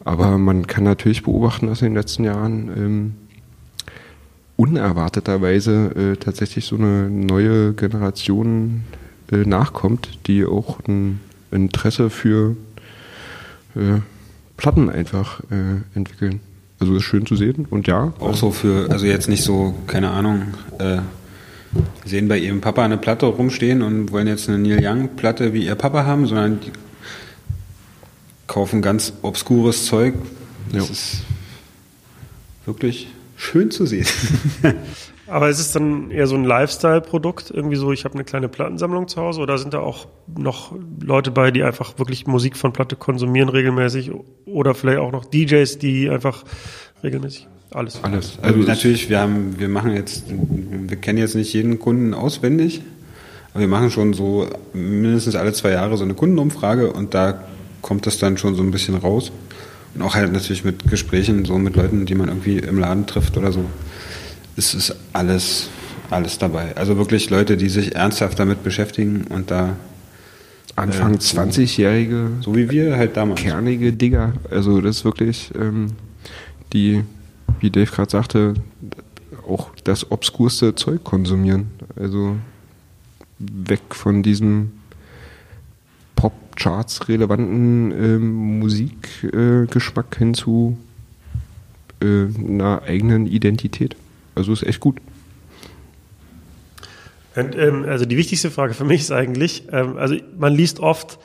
Aber 0.05 0.39
man 0.39 0.67
kann 0.67 0.85
natürlich 0.85 1.25
beobachten, 1.25 1.67
dass 1.67 1.83
in 1.83 1.89
den 1.89 1.97
letzten 1.97 2.25
Jahren 2.25 2.69
ähm, 2.77 3.15
unerwarteterweise 4.59 6.15
äh, 6.15 6.17
tatsächlich 6.17 6.67
so 6.67 6.75
eine 6.77 7.09
neue 7.09 7.75
Generation 7.75 8.83
äh, 9.31 9.37
nachkommt, 9.37 10.19
die 10.27 10.45
auch 10.45 10.81
ein 10.89 11.21
Interesse 11.53 12.11
für 12.11 12.57
äh, 13.77 14.01
Platten 14.57 14.91
einfach 14.91 15.41
äh, 15.51 15.97
entwickeln. 15.97 16.41
Also 16.81 16.97
ist 16.97 17.05
schön 17.05 17.25
zu 17.25 17.37
sehen 17.37 17.67
und 17.71 17.87
ja. 17.87 18.13
Auch 18.19 18.35
so 18.35 18.51
für, 18.51 18.91
also 18.91 19.07
jetzt 19.07 19.29
nicht 19.29 19.45
so, 19.45 19.75
keine 19.87 20.11
Ahnung, 20.11 20.43
äh, 20.81 20.99
sehen 22.05 22.27
bei 22.27 22.39
ihrem 22.39 22.61
Papa 22.61 22.85
eine 22.85 22.99
Platte 22.99 23.27
rumstehen 23.27 23.81
und 23.81 24.11
wollen 24.11 24.27
jetzt 24.27 24.49
eine 24.49 24.59
Neil 24.59 24.81
Young 24.83 25.11
Platte 25.15 25.55
wie 25.55 25.67
ihr 25.67 25.77
Papa 25.77 26.05
haben, 26.05 26.27
sondern 26.27 26.59
die 26.61 26.73
kaufen 28.49 28.83
ganz 28.83 29.13
obskures 29.23 29.87
Zeug. 29.87 30.15
Das 30.73 30.87
ja. 30.87 30.93
ist 30.93 31.23
wirklich 32.67 33.09
schön 33.39 33.71
zu 33.71 33.87
sehen. 33.87 34.07
Aber 35.27 35.51
ist 35.51 35.59
es 35.59 35.73
dann 35.73 36.11
eher 36.11 36.27
so 36.27 36.35
ein 36.37 36.45
Lifestyle-Produkt? 36.45 37.51
Irgendwie 37.51 37.77
so, 37.77 37.93
ich 37.93 38.05
habe 38.05 38.15
eine 38.15 38.25
kleine 38.25 38.49
Plattensammlung 38.49 39.09
zu 39.09 39.21
Hause 39.21 39.41
oder 39.41 39.59
sind 39.59 39.75
da 39.75 39.81
auch 39.81 40.07
noch 40.37 40.75
Leute 41.03 41.31
bei, 41.31 41.51
die 41.51 41.63
einfach 41.63 41.99
wirklich 41.99 42.27
Musik 42.27 42.57
von 42.57 42.73
Platte 42.73 42.97
konsumieren 42.97 43.51
regelmäßig 43.51 44.11
oder 44.47 44.75
vielleicht 44.75 44.99
auch 44.99 45.13
noch 45.13 45.27
DJs, 45.27 45.79
die 45.79 46.09
einfach 46.09 46.45
regelmäßig 47.03 47.47
alles? 47.71 48.03
Alles. 48.03 48.39
Also 48.41 48.61
natürlich, 48.61 49.11
wir 49.11 49.21
haben, 49.21 49.59
wir 49.59 49.69
machen 49.69 49.93
jetzt, 49.93 50.25
wir 50.31 50.97
kennen 50.97 51.19
jetzt 51.19 51.35
nicht 51.35 51.53
jeden 51.53 51.79
Kunden 51.79 52.15
auswendig, 52.15 52.81
Aber 53.53 53.61
wir 53.61 53.69
machen 53.69 53.91
schon 53.91 54.15
so 54.15 54.49
mindestens 54.73 55.37
alle 55.37 55.53
zwei 55.53 55.73
Jahre 55.73 55.99
so 55.99 56.05
eine 56.05 56.15
Kundenumfrage 56.15 56.91
und 56.91 57.13
da 57.13 57.45
kommt 57.83 58.07
das 58.07 58.19
dann 58.19 58.39
schon 58.39 58.55
so 58.55 58.63
ein 58.63 58.71
bisschen 58.71 58.95
raus. 58.95 59.31
Und 59.95 60.03
auch 60.03 60.15
halt 60.15 60.33
natürlich 60.33 60.65
mit 60.65 60.89
Gesprächen, 60.89 61.45
so 61.45 61.59
mit 61.59 61.77
Leuten, 61.77 62.07
die 62.07 62.15
man 62.15 62.29
irgendwie 62.29 62.59
im 62.59 62.79
Laden 62.79 63.07
trifft 63.07 63.37
oder 63.37 63.53
so. 63.53 63.65
Es 64.57 64.75
ist 64.75 64.95
alles, 65.13 65.69
alles 66.11 66.39
dabei. 66.39 66.77
Also 66.77 66.97
wirklich 66.97 67.31
Leute, 67.31 67.57
die 67.57 67.69
sich 67.69 67.95
ernsthaft 67.95 68.39
damit 68.39 68.63
beschäftigen 68.63 69.25
und 69.29 69.51
da 69.51 69.77
Anfang 70.77 71.15
Äh, 71.15 71.21
so- 71.21 71.39
20-jährige 71.39 72.29
so 72.41 72.55
wie 72.55 72.71
wir 72.71 72.97
halt 72.97 73.17
damals. 73.17 73.41
kernige 73.41 73.93
Digger. 73.93 74.35
Also 74.51 74.81
das 74.81 74.99
ist 74.99 75.05
wirklich 75.05 75.51
ähm, 75.59 75.89
die, 76.73 77.03
wie 77.61 77.71
Dave 77.71 77.91
gerade 77.91 78.11
sagte, 78.11 78.55
auch 79.49 79.71
das 79.85 80.11
obskurste 80.13 80.75
Zeug 80.75 81.03
konsumieren. 81.03 81.69
Also 81.97 82.37
weg 83.39 83.81
von 83.91 84.23
diesem 84.23 84.73
Pop-Charts 86.59 87.09
relevanten 87.09 87.93
ähm, 87.93 88.59
Musikgeschmack 88.59 90.17
äh, 90.17 90.19
hin 90.19 90.35
zu 90.35 90.77
äh, 92.01 92.27
einer 92.27 92.83
eigenen 92.83 93.27
Identität. 93.27 93.97
Also 94.35 94.53
ist 94.53 94.65
echt 94.65 94.81
gut. 94.81 94.99
Und, 97.37 97.57
ähm, 97.57 97.85
also 97.85 98.05
die 98.05 98.17
wichtigste 98.17 98.51
Frage 98.51 98.75
für 98.75 98.85
mich 98.85 99.03
ist 99.03 99.13
eigentlich, 99.13 99.65
ähm, 99.71 99.97
also 99.97 100.17
man 100.37 100.53
liest 100.55 100.81
oft 100.81 101.19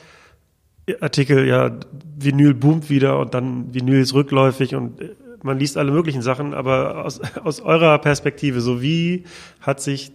Artikel, 1.00 1.46
ja, 1.46 1.80
Vinyl 2.18 2.54
boomt 2.54 2.90
wieder 2.90 3.18
und 3.18 3.34
dann 3.34 3.72
Vinyl 3.74 4.00
ist 4.00 4.14
rückläufig 4.14 4.74
und 4.74 5.00
äh, 5.00 5.10
man 5.42 5.58
liest 5.58 5.76
alle 5.76 5.90
möglichen 5.90 6.22
Sachen, 6.22 6.54
aber 6.54 7.04
aus, 7.04 7.20
aus 7.42 7.60
eurer 7.60 7.98
Perspektive, 7.98 8.60
so 8.60 8.80
wie 8.80 9.24
hat 9.60 9.80
sich 9.80 10.12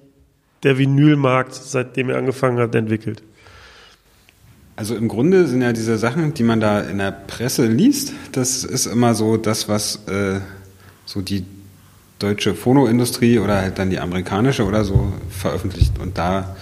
der 0.64 0.78
Vinylmarkt, 0.78 1.54
seitdem 1.54 2.10
er 2.10 2.18
angefangen 2.18 2.60
hat, 2.60 2.76
entwickelt? 2.76 3.24
Also 4.80 4.96
im 4.96 5.10
Grunde 5.10 5.46
sind 5.46 5.62
ja 5.62 5.74
diese 5.74 5.98
Sachen, 5.98 6.34
die 6.34 6.44
man 6.44 6.62
da 6.62 6.80
in 6.80 7.00
der 7.00 7.12
Presse 7.12 7.68
liest, 7.68 8.14
das 8.32 8.64
ist 8.64 8.86
immer 8.86 9.14
so 9.14 9.36
das, 9.36 9.68
was 9.68 10.08
äh, 10.08 10.40
so 11.06 11.20
die 11.20 11.44
deutsche 12.18 12.56
Phonoindustrie 12.56 13.40
oder 13.40 13.58
halt 13.58 13.78
dann 13.78 13.90
die 13.90 14.00
amerikanische 14.00 14.64
oder 14.64 14.86
so 14.86 15.12
veröffentlicht. 15.30 16.00
Und 16.00 16.18
da, 16.18 16.56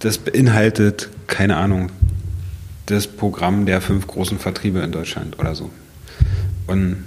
das 0.00 0.18
beinhaltet, 0.18 1.10
keine 1.28 1.58
Ahnung, 1.58 1.92
das 2.86 3.06
Programm 3.06 3.64
der 3.64 3.80
fünf 3.80 4.08
großen 4.08 4.40
Vertriebe 4.40 4.80
in 4.80 4.90
Deutschland 4.90 5.38
oder 5.38 5.54
so. 5.54 5.70
Und 6.66 7.04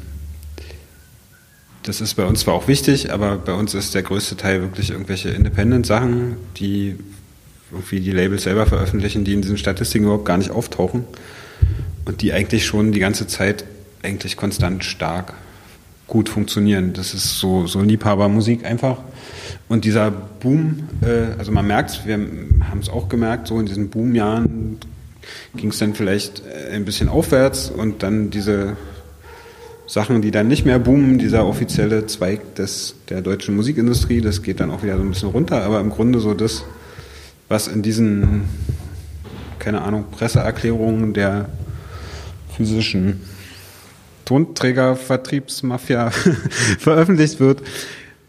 das 1.84 2.00
ist 2.00 2.14
bei 2.14 2.24
uns 2.24 2.40
zwar 2.40 2.54
auch 2.54 2.70
wichtig, 2.70 3.12
aber 3.12 3.36
bei 3.36 3.52
uns 3.52 3.74
ist 3.74 3.96
der 3.96 4.04
größte 4.04 4.38
Teil 4.38 4.62
wirklich 4.62 4.92
irgendwelche 4.92 5.32
Independent-Sachen, 5.32 6.38
die 6.56 6.96
irgendwie 7.72 8.00
die 8.00 8.12
Labels 8.12 8.44
selber 8.44 8.66
veröffentlichen, 8.66 9.24
die 9.24 9.34
in 9.34 9.42
diesen 9.42 9.58
Statistiken 9.58 10.06
überhaupt 10.06 10.26
gar 10.26 10.38
nicht 10.38 10.52
auftauchen 10.52 11.06
und 12.06 12.22
die 12.22 12.34
eigentlich 12.34 12.66
schon 12.66 12.92
die 12.92 13.00
ganze 13.00 13.28
Zeit 13.28 13.66
eigentlich 14.04 14.36
konstant 14.38 14.84
stark 14.84 15.34
gut 16.08 16.28
funktionieren. 16.28 16.92
Das 16.94 17.14
ist 17.14 17.40
so, 17.40 17.68
so 17.68 17.82
Liebhabermusik 17.82 18.66
einfach. 18.66 18.98
Und 19.70 19.86
dieser 19.86 20.12
Boom, 20.12 20.90
äh, 21.02 21.38
also 21.40 21.52
man 21.52 21.66
merkt 21.66 22.06
wir 22.06 22.16
haben 22.16 22.80
es 22.82 22.90
auch 22.90 23.08
gemerkt, 23.08 23.48
so 23.48 23.60
in 23.60 23.66
diesen 23.66 23.90
Boomjahren 23.90 24.78
ging 25.56 25.70
es 25.70 25.80
dann 25.80 25.94
vielleicht 25.94 26.44
äh, 26.46 26.76
ein 26.76 26.84
bisschen 26.84 27.08
aufwärts 27.08 27.70
und 27.70 28.04
dann 28.04 28.30
diese 28.30 28.76
Sachen, 29.88 30.22
die 30.22 30.32
dann 30.32 30.48
nicht 30.48 30.66
mehr 30.66 30.80
boomen, 30.80 31.18
dieser 31.18 31.46
offizielle 31.46 32.06
Zweig 32.08 32.56
des, 32.56 32.96
der 33.10 33.22
deutschen 33.22 33.56
Musikindustrie, 33.56 34.22
das 34.22 34.42
geht 34.42 34.60
dann 34.60 34.72
auch 34.72 34.84
wieder 34.84 34.98
so 34.98 35.04
ein 35.04 35.10
bisschen 35.10 35.30
runter, 35.30 35.64
aber 35.64 35.80
im 35.80 35.90
Grunde 35.90 36.20
so 36.20 36.34
das, 36.34 36.64
was 37.52 37.68
in 37.68 37.82
diesen, 37.82 38.46
keine 39.60 39.82
Ahnung, 39.82 40.06
Presseerklärungen 40.10 41.14
der 41.14 41.50
physischen 42.56 43.22
Tonträgervertriebsmafia 44.24 46.12
veröffentlicht 46.80 47.42
wird, 47.42 47.62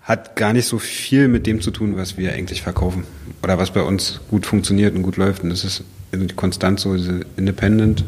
hat 0.02 0.34
gar 0.34 0.52
nicht 0.52 0.66
so 0.66 0.80
viel 0.80 1.28
mit 1.28 1.46
dem 1.46 1.60
zu 1.60 1.70
tun, 1.70 1.96
was 1.96 2.18
wir 2.18 2.32
eigentlich 2.32 2.62
verkaufen 2.62 3.04
oder 3.44 3.58
was 3.58 3.70
bei 3.70 3.82
uns 3.82 4.20
gut 4.28 4.44
funktioniert 4.44 4.96
und 4.96 5.02
gut 5.02 5.16
läuft. 5.16 5.44
Und 5.44 5.50
das 5.50 5.62
ist 5.62 5.84
konstant 6.34 6.80
so 6.80 6.96
diese 6.96 7.20
Independent, 7.36 8.04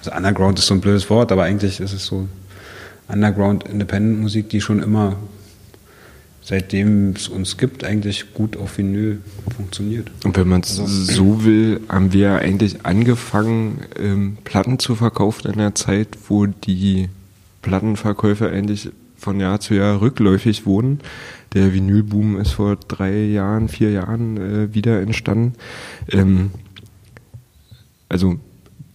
also 0.00 0.10
Underground 0.10 0.58
ist 0.58 0.66
so 0.66 0.74
ein 0.74 0.80
blödes 0.80 1.08
Wort, 1.10 1.30
aber 1.30 1.44
eigentlich 1.44 1.78
ist 1.78 1.92
es 1.92 2.04
so 2.04 2.28
Underground 3.06 3.68
Independent 3.68 4.20
Musik, 4.20 4.48
die 4.48 4.60
schon 4.60 4.82
immer 4.82 5.16
seitdem 6.42 7.10
es 7.10 7.28
uns 7.28 7.56
gibt, 7.56 7.84
eigentlich 7.84 8.34
gut 8.34 8.56
auf 8.56 8.78
Vinyl 8.78 9.20
funktioniert. 9.54 10.10
Und 10.24 10.36
wenn 10.36 10.48
man 10.48 10.62
es 10.62 10.76
so 10.76 11.44
will, 11.44 11.80
haben 11.88 12.12
wir 12.12 12.36
eigentlich 12.36 12.84
angefangen, 12.84 13.82
ähm, 13.98 14.38
Platten 14.44 14.78
zu 14.78 14.94
verkaufen 14.94 15.52
in 15.52 15.60
einer 15.60 15.74
Zeit, 15.74 16.08
wo 16.28 16.46
die 16.46 17.08
Plattenverkäufe 17.62 18.50
eigentlich 18.50 18.90
von 19.16 19.38
Jahr 19.38 19.60
zu 19.60 19.74
Jahr 19.74 20.00
rückläufig 20.00 20.64
wurden. 20.64 21.00
Der 21.52 21.74
Vinylboom 21.74 22.40
ist 22.40 22.52
vor 22.52 22.76
drei 22.76 23.24
Jahren, 23.24 23.68
vier 23.68 23.90
Jahren 23.90 24.36
äh, 24.38 24.74
wieder 24.74 25.00
entstanden. 25.00 25.54
Ähm, 26.10 26.50
also 28.08 28.40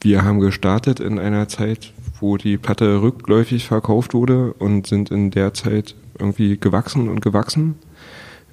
wir 0.02 0.24
haben 0.24 0.40
gestartet 0.40 1.00
in 1.00 1.20
einer 1.20 1.48
Zeit, 1.48 1.94
wo 2.20 2.38
die 2.38 2.58
Platte 2.58 3.02
rückläufig 3.02 3.68
verkauft 3.68 4.14
wurde 4.14 4.54
und 4.54 4.88
sind 4.88 5.12
in 5.12 5.32
der 5.32 5.54
Zeit 5.54 5.96
irgendwie 6.18 6.58
gewachsen 6.58 7.10
und 7.10 7.22
gewachsen, 7.22 7.76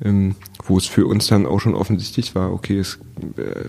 ähm, 0.05 0.35
wo 0.65 0.79
es 0.79 0.87
für 0.87 1.07
uns 1.07 1.27
dann 1.29 1.47
auch 1.47 1.61
schon 1.61 1.75
offensichtlich 1.75 2.35
war, 2.35 2.53
okay, 2.53 2.79
es, 2.79 2.99
äh, 3.37 3.69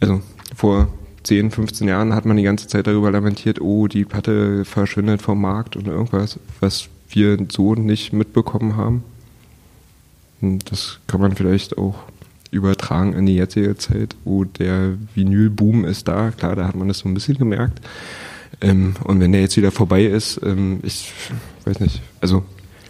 also 0.00 0.20
vor 0.56 0.88
10, 1.22 1.50
15 1.50 1.88
Jahren 1.88 2.14
hat 2.14 2.24
man 2.24 2.36
die 2.36 2.42
ganze 2.42 2.66
Zeit 2.66 2.86
darüber 2.86 3.10
lamentiert, 3.10 3.60
oh, 3.60 3.86
die 3.86 4.04
Platte 4.04 4.64
verschwindet 4.64 5.22
vom 5.22 5.40
Markt 5.40 5.76
und 5.76 5.86
irgendwas, 5.86 6.38
was 6.60 6.88
wir 7.10 7.38
so 7.50 7.74
nicht 7.74 8.12
mitbekommen 8.12 8.76
haben. 8.76 9.04
Und 10.40 10.70
das 10.70 10.98
kann 11.06 11.20
man 11.20 11.36
vielleicht 11.36 11.76
auch 11.76 11.96
übertragen 12.50 13.12
in 13.12 13.26
die 13.26 13.34
jetzige 13.34 13.76
Zeit, 13.76 14.16
wo 14.24 14.44
der 14.44 14.96
Vinylboom 15.14 15.84
ist 15.84 16.08
da. 16.08 16.30
Klar, 16.30 16.56
da 16.56 16.66
hat 16.66 16.74
man 16.74 16.88
das 16.88 16.98
so 16.98 17.08
ein 17.08 17.14
bisschen 17.14 17.38
gemerkt. 17.38 17.80
Ähm, 18.60 18.94
und 19.04 19.20
wenn 19.20 19.32
der 19.32 19.40
jetzt 19.40 19.56
wieder 19.56 19.70
vorbei 19.70 20.04
ist, 20.04 20.40
ähm, 20.44 20.80
ich 20.82 21.12
weiß 21.64 21.80
nicht, 21.80 22.02
also 22.20 22.44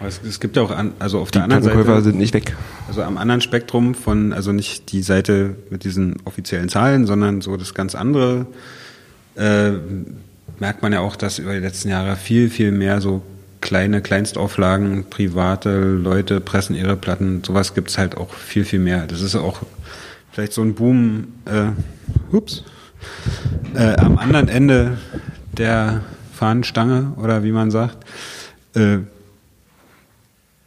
es, 0.06 0.20
es 0.26 0.40
gibt 0.40 0.56
ja 0.56 0.62
auch, 0.62 0.70
an, 0.70 0.92
also 0.98 1.20
auf 1.20 1.30
die 1.30 1.38
der 1.38 1.44
anderen 1.44 1.62
Plattenkäufer 1.62 1.96
Seite, 1.96 2.04
sind 2.04 2.18
nicht 2.18 2.32
weg. 2.32 2.56
also 2.88 3.02
am 3.02 3.18
anderen 3.18 3.40
Spektrum 3.42 3.94
von, 3.94 4.32
also 4.32 4.52
nicht 4.52 4.92
die 4.92 5.02
Seite 5.02 5.56
mit 5.68 5.84
diesen 5.84 6.16
offiziellen 6.24 6.68
Zahlen, 6.68 7.06
sondern 7.06 7.42
so 7.42 7.56
das 7.56 7.74
ganz 7.74 7.94
andere, 7.94 8.46
äh, 9.36 9.72
merkt 10.58 10.82
man 10.82 10.92
ja 10.92 11.00
auch, 11.00 11.16
dass 11.16 11.38
über 11.38 11.52
die 11.52 11.60
letzten 11.60 11.90
Jahre 11.90 12.16
viel, 12.16 12.48
viel 12.48 12.72
mehr 12.72 13.00
so 13.00 13.22
kleine 13.60 14.00
Kleinstauflagen, 14.00 15.04
private 15.10 15.78
Leute 15.78 16.40
pressen 16.40 16.74
ihre 16.74 16.96
Platten, 16.96 17.44
sowas 17.44 17.74
gibt's 17.74 17.98
halt 17.98 18.16
auch 18.16 18.32
viel, 18.32 18.64
viel 18.64 18.78
mehr. 18.78 19.06
Das 19.06 19.20
ist 19.20 19.36
auch 19.36 19.60
vielleicht 20.32 20.54
so 20.54 20.62
ein 20.62 20.74
Boom, 20.74 21.28
äh, 21.44 22.34
ups, 22.34 22.64
äh, 23.74 23.96
am 23.96 24.16
anderen 24.16 24.48
Ende 24.48 24.96
der 25.52 26.02
Fahnenstange 26.32 27.12
oder 27.16 27.42
wie 27.44 27.52
man 27.52 27.70
sagt, 27.70 27.98
äh, 28.74 28.98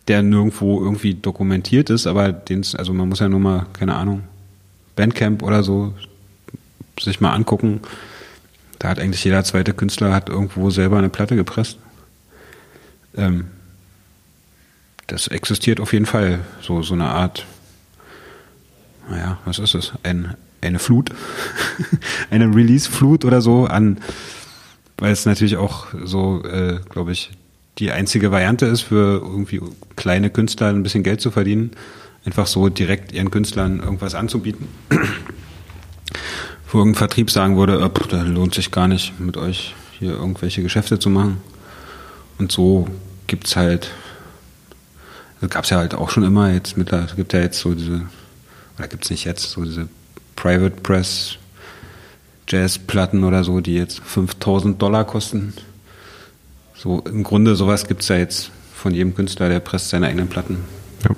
der 0.07 0.21
nirgendwo 0.21 0.81
irgendwie 0.81 1.15
dokumentiert 1.15 1.89
ist, 1.89 2.07
aber 2.07 2.31
den, 2.31 2.65
also 2.77 2.93
man 2.93 3.07
muss 3.07 3.19
ja 3.19 3.29
nur 3.29 3.39
mal, 3.39 3.65
keine 3.73 3.95
Ahnung, 3.95 4.23
Bandcamp 4.95 5.41
oder 5.41 5.63
so 5.63 5.93
sich 6.99 7.21
mal 7.21 7.33
angucken. 7.33 7.81
Da 8.79 8.89
hat 8.89 8.99
eigentlich 8.99 9.23
jeder 9.23 9.43
zweite 9.43 9.73
Künstler 9.73 10.13
hat 10.13 10.29
irgendwo 10.29 10.69
selber 10.69 10.97
eine 10.97 11.09
Platte 11.09 11.35
gepresst. 11.35 11.77
Ähm, 13.15 13.47
das 15.07 15.27
existiert 15.27 15.79
auf 15.79 15.93
jeden 15.93 16.05
Fall. 16.05 16.39
So, 16.61 16.81
so 16.81 16.93
eine 16.93 17.05
Art, 17.05 17.45
naja, 19.09 19.39
was 19.45 19.59
ist 19.59 19.73
es? 19.73 19.93
Ein, 20.03 20.35
eine 20.61 20.79
Flut, 20.79 21.09
eine 22.29 22.53
Release-Flut 22.53 23.25
oder 23.25 23.41
so 23.41 23.65
an, 23.65 23.99
weil 25.03 25.11
es 25.11 25.25
natürlich 25.25 25.57
auch 25.57 25.87
so, 26.05 26.41
äh, 26.45 26.79
glaube 26.87 27.11
ich, 27.11 27.31
die 27.77 27.91
einzige 27.91 28.31
Variante 28.31 28.67
ist 28.67 28.83
für 28.83 29.21
irgendwie 29.21 29.59
kleine 29.97 30.29
Künstler 30.29 30.69
ein 30.69 30.81
bisschen 30.81 31.03
Geld 31.03 31.19
zu 31.19 31.29
verdienen, 31.29 31.71
einfach 32.23 32.47
so 32.47 32.69
direkt 32.69 33.11
ihren 33.11 33.29
Künstlern 33.29 33.81
irgendwas 33.81 34.15
anzubieten. 34.15 34.69
Wo 36.71 36.77
irgendein 36.77 36.99
Vertrieb 36.99 37.31
sagen 37.31 37.57
würde, 37.57 37.83
äh, 37.83 38.07
da 38.07 38.21
lohnt 38.21 38.55
sich 38.55 38.71
gar 38.71 38.87
nicht, 38.87 39.19
mit 39.19 39.35
euch 39.35 39.75
hier 39.99 40.11
irgendwelche 40.11 40.63
Geschäfte 40.63 40.99
zu 40.99 41.09
machen. 41.09 41.41
Und 42.37 42.53
so 42.53 42.87
gibt's 43.27 43.57
halt, 43.57 43.91
das 45.41 45.49
gab's 45.49 45.69
ja 45.69 45.79
halt 45.79 45.95
auch 45.95 46.11
schon 46.11 46.23
immer, 46.23 46.49
jetzt 46.53 46.77
es 46.77 47.15
gibt 47.17 47.33
ja 47.33 47.41
jetzt 47.41 47.59
so 47.59 47.73
diese, 47.73 48.03
oder 48.77 48.87
gibt's 48.87 49.09
nicht 49.09 49.25
jetzt, 49.25 49.51
so 49.51 49.65
diese 49.65 49.89
Private 50.37 50.77
Press 50.81 51.39
Jazzplatten 52.47 53.23
oder 53.23 53.43
so, 53.43 53.61
die 53.61 53.75
jetzt 53.75 53.99
5000 53.99 54.81
Dollar 54.81 55.05
kosten. 55.05 55.53
So 56.75 57.01
im 57.05 57.23
Grunde 57.23 57.55
sowas 57.55 57.87
gibt's 57.87 58.09
ja 58.09 58.17
jetzt 58.17 58.51
von 58.73 58.93
jedem 58.93 59.15
Künstler, 59.15 59.49
der 59.49 59.59
presst 59.59 59.89
seine 59.89 60.07
eigenen 60.07 60.27
Platten. 60.27 60.57
Ja. 61.03 61.15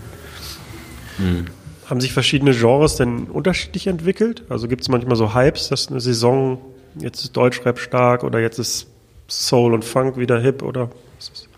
Mhm. 1.18 1.46
haben 1.86 2.02
sich 2.02 2.12
verschiedene 2.12 2.52
Genres 2.52 2.98
denn 2.98 3.26
unterschiedlich 3.26 3.88
entwickelt? 3.88 4.44
Also 4.50 4.68
gibt 4.68 4.82
es 4.82 4.90
manchmal 4.90 5.16
so 5.16 5.34
Hypes, 5.34 5.70
dass 5.70 5.88
eine 5.88 6.02
Saison, 6.02 6.60
jetzt 6.96 7.24
ist 7.24 7.38
Deutschrap 7.38 7.80
stark 7.80 8.24
oder 8.24 8.40
jetzt 8.40 8.60
ist 8.60 8.88
Soul 9.30 9.74
und 9.74 9.86
Funk 9.86 10.18
wieder 10.18 10.40
hip 10.40 10.62
oder 10.62 10.90
was 11.18 11.30
ist 11.30 11.50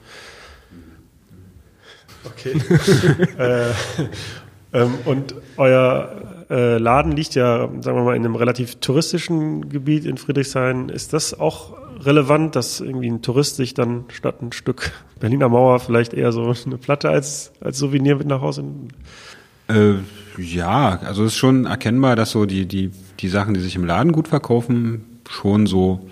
Okay. 2.23 2.59
äh, 3.37 3.71
ähm, 4.73 4.93
und 5.05 5.35
euer 5.55 6.36
äh, 6.49 6.77
Laden 6.77 7.11
liegt 7.11 7.35
ja, 7.35 7.69
sagen 7.81 7.97
wir 7.97 8.03
mal, 8.03 8.15
in 8.15 8.23
einem 8.23 8.35
relativ 8.35 8.75
touristischen 8.75 9.69
Gebiet 9.69 10.05
in 10.05 10.17
Friedrichshain. 10.17 10.89
Ist 10.89 11.13
das 11.13 11.37
auch 11.37 11.73
relevant, 11.99 12.55
dass 12.55 12.79
irgendwie 12.79 13.09
ein 13.09 13.21
Tourist 13.21 13.57
sich 13.57 13.73
dann 13.73 14.05
statt 14.09 14.41
ein 14.41 14.51
Stück 14.51 14.91
Berliner 15.19 15.49
Mauer 15.49 15.79
vielleicht 15.79 16.13
eher 16.13 16.31
so 16.31 16.53
eine 16.65 16.77
Platte 16.77 17.09
als, 17.09 17.51
als 17.59 17.77
Souvenir 17.77 18.15
mit 18.15 18.27
nach 18.27 18.41
Hause 18.41 18.63
nimmt? 18.63 18.93
Äh, 19.67 19.95
ja, 20.37 20.99
also 21.03 21.23
es 21.23 21.33
ist 21.33 21.37
schon 21.37 21.65
erkennbar, 21.65 22.15
dass 22.15 22.31
so 22.31 22.45
die, 22.45 22.65
die, 22.65 22.91
die 23.19 23.27
Sachen, 23.27 23.53
die 23.53 23.59
sich 23.59 23.75
im 23.75 23.83
Laden 23.83 24.13
gut 24.13 24.29
verkaufen, 24.29 25.03
schon 25.29 25.65
so, 25.65 26.07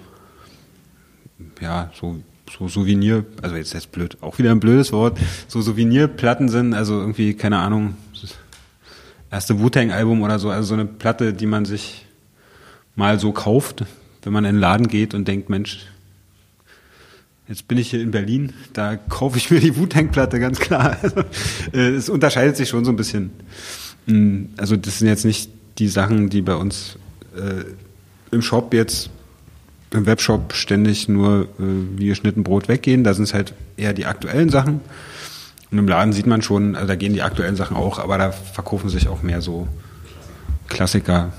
ja, 1.61 1.89
so, 1.93 2.17
so 2.51 2.67
Souvenir, 2.67 3.23
also 3.41 3.55
jetzt 3.55 3.73
ist 3.73 3.93
blöd, 3.93 4.17
auch 4.21 4.38
wieder 4.39 4.51
ein 4.51 4.59
blödes 4.59 4.91
Wort, 4.91 5.17
so 5.47 5.61
Souvenirplatten 5.61 6.49
sind, 6.49 6.73
also 6.73 6.99
irgendwie, 6.99 7.33
keine 7.33 7.59
Ahnung, 7.59 7.95
erste 9.36 9.59
Wu-Tang-Album 9.59 10.21
oder 10.21 10.39
so, 10.39 10.49
also 10.49 10.69
so 10.69 10.73
eine 10.75 10.86
Platte, 10.86 11.33
die 11.33 11.45
man 11.45 11.65
sich 11.65 12.05
mal 12.95 13.19
so 13.19 13.33
kauft, 13.33 13.83
wenn 14.23 14.31
man 14.31 14.45
in 14.45 14.55
den 14.55 14.61
Laden 14.61 14.88
geht 14.88 15.13
und 15.13 15.27
denkt, 15.27 15.49
Mensch, 15.49 15.86
Jetzt 17.47 17.67
bin 17.67 17.77
ich 17.77 17.91
hier 17.91 18.01
in 18.01 18.09
Berlin, 18.09 18.53
da 18.73 18.95
kaufe 18.95 19.38
ich 19.38 19.51
mir 19.51 19.59
die 19.59 19.77
Wu-Tang-Platte, 19.77 20.39
ganz 20.39 20.59
klar. 20.59 20.97
Also, 21.03 21.19
äh, 21.73 21.89
es 21.89 22.09
unterscheidet 22.09 22.57
sich 22.57 22.69
schon 22.69 22.83
so 22.86 22.91
ein 22.91 22.95
bisschen. 22.95 23.29
Mm, 24.07 24.45
also 24.57 24.75
das 24.75 24.97
sind 24.97 25.09
jetzt 25.09 25.25
nicht 25.25 25.51
die 25.77 25.88
Sachen, 25.88 26.31
die 26.31 26.41
bei 26.41 26.55
uns 26.55 26.97
äh, 27.36 27.65
im 28.33 28.41
Shop 28.41 28.73
jetzt, 28.73 29.11
im 29.91 30.07
Webshop 30.07 30.53
ständig 30.53 31.07
nur 31.07 31.43
äh, 31.59 31.63
wie 31.97 32.07
geschnitten 32.07 32.43
Brot 32.43 32.67
weggehen. 32.67 33.03
Da 33.03 33.13
sind 33.13 33.25
es 33.25 33.36
halt 33.36 33.53
eher 33.77 33.93
die 33.93 34.07
aktuellen 34.07 34.49
Sachen. 34.49 34.81
Und 35.76 35.80
im 35.80 35.89
Laden 35.89 36.13
sieht 36.13 36.26
man 36.26 36.41
schon, 36.41 36.78
also 36.78 36.88
da 36.88 36.95
gehen 36.95 37.11
die 37.11 37.21
aktuellen 37.21 37.57
Sachen 37.57 37.76
auch, 37.76 37.99
aber 37.99 38.17
da 38.17 38.32
verkaufen 38.32 38.88
sich 38.88 39.09
auch 39.09 39.23
mehr 39.23 39.41
so 39.41 39.67
Klassiker, 40.69 41.34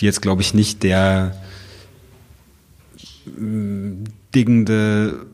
die 0.00 0.06
jetzt, 0.06 0.22
glaube 0.22 0.42
ich, 0.42 0.54
nicht 0.54 0.82
der 0.82 1.36
diggende 4.34 5.26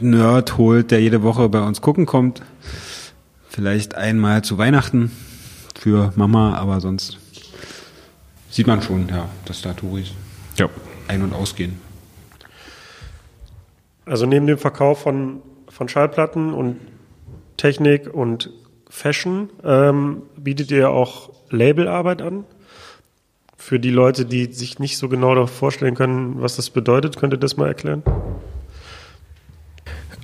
Nerd 0.00 0.58
holt, 0.58 0.90
der 0.90 1.00
jede 1.00 1.22
Woche 1.22 1.48
bei 1.48 1.60
uns 1.60 1.80
gucken 1.80 2.06
kommt. 2.06 2.42
Vielleicht 3.48 3.94
einmal 3.94 4.42
zu 4.42 4.58
Weihnachten 4.58 5.12
für 5.78 6.12
Mama, 6.16 6.56
aber 6.56 6.80
sonst 6.80 7.18
sieht 8.50 8.66
man 8.66 8.82
schon, 8.82 9.08
ja, 9.10 9.28
dass 9.44 9.62
da 9.62 9.74
Touris 9.74 10.10
ja. 10.56 10.68
ein- 11.06 11.22
und 11.22 11.34
ausgehen. 11.34 11.80
Also 14.06 14.26
neben 14.26 14.48
dem 14.48 14.58
Verkauf 14.58 15.02
von, 15.02 15.40
von 15.80 15.88
Schallplatten 15.88 16.52
und 16.52 16.76
Technik 17.56 18.12
und 18.12 18.50
Fashion 18.90 19.48
ähm, 19.64 20.24
bietet 20.36 20.70
ihr 20.70 20.90
auch 20.90 21.30
Labelarbeit 21.48 22.20
an? 22.20 22.44
Für 23.56 23.80
die 23.80 23.88
Leute, 23.88 24.26
die 24.26 24.52
sich 24.52 24.78
nicht 24.78 24.98
so 24.98 25.08
genau 25.08 25.46
vorstellen 25.46 25.94
können, 25.94 26.42
was 26.42 26.56
das 26.56 26.68
bedeutet, 26.68 27.16
könnt 27.16 27.32
ihr 27.32 27.38
das 27.38 27.56
mal 27.56 27.66
erklären? 27.66 28.02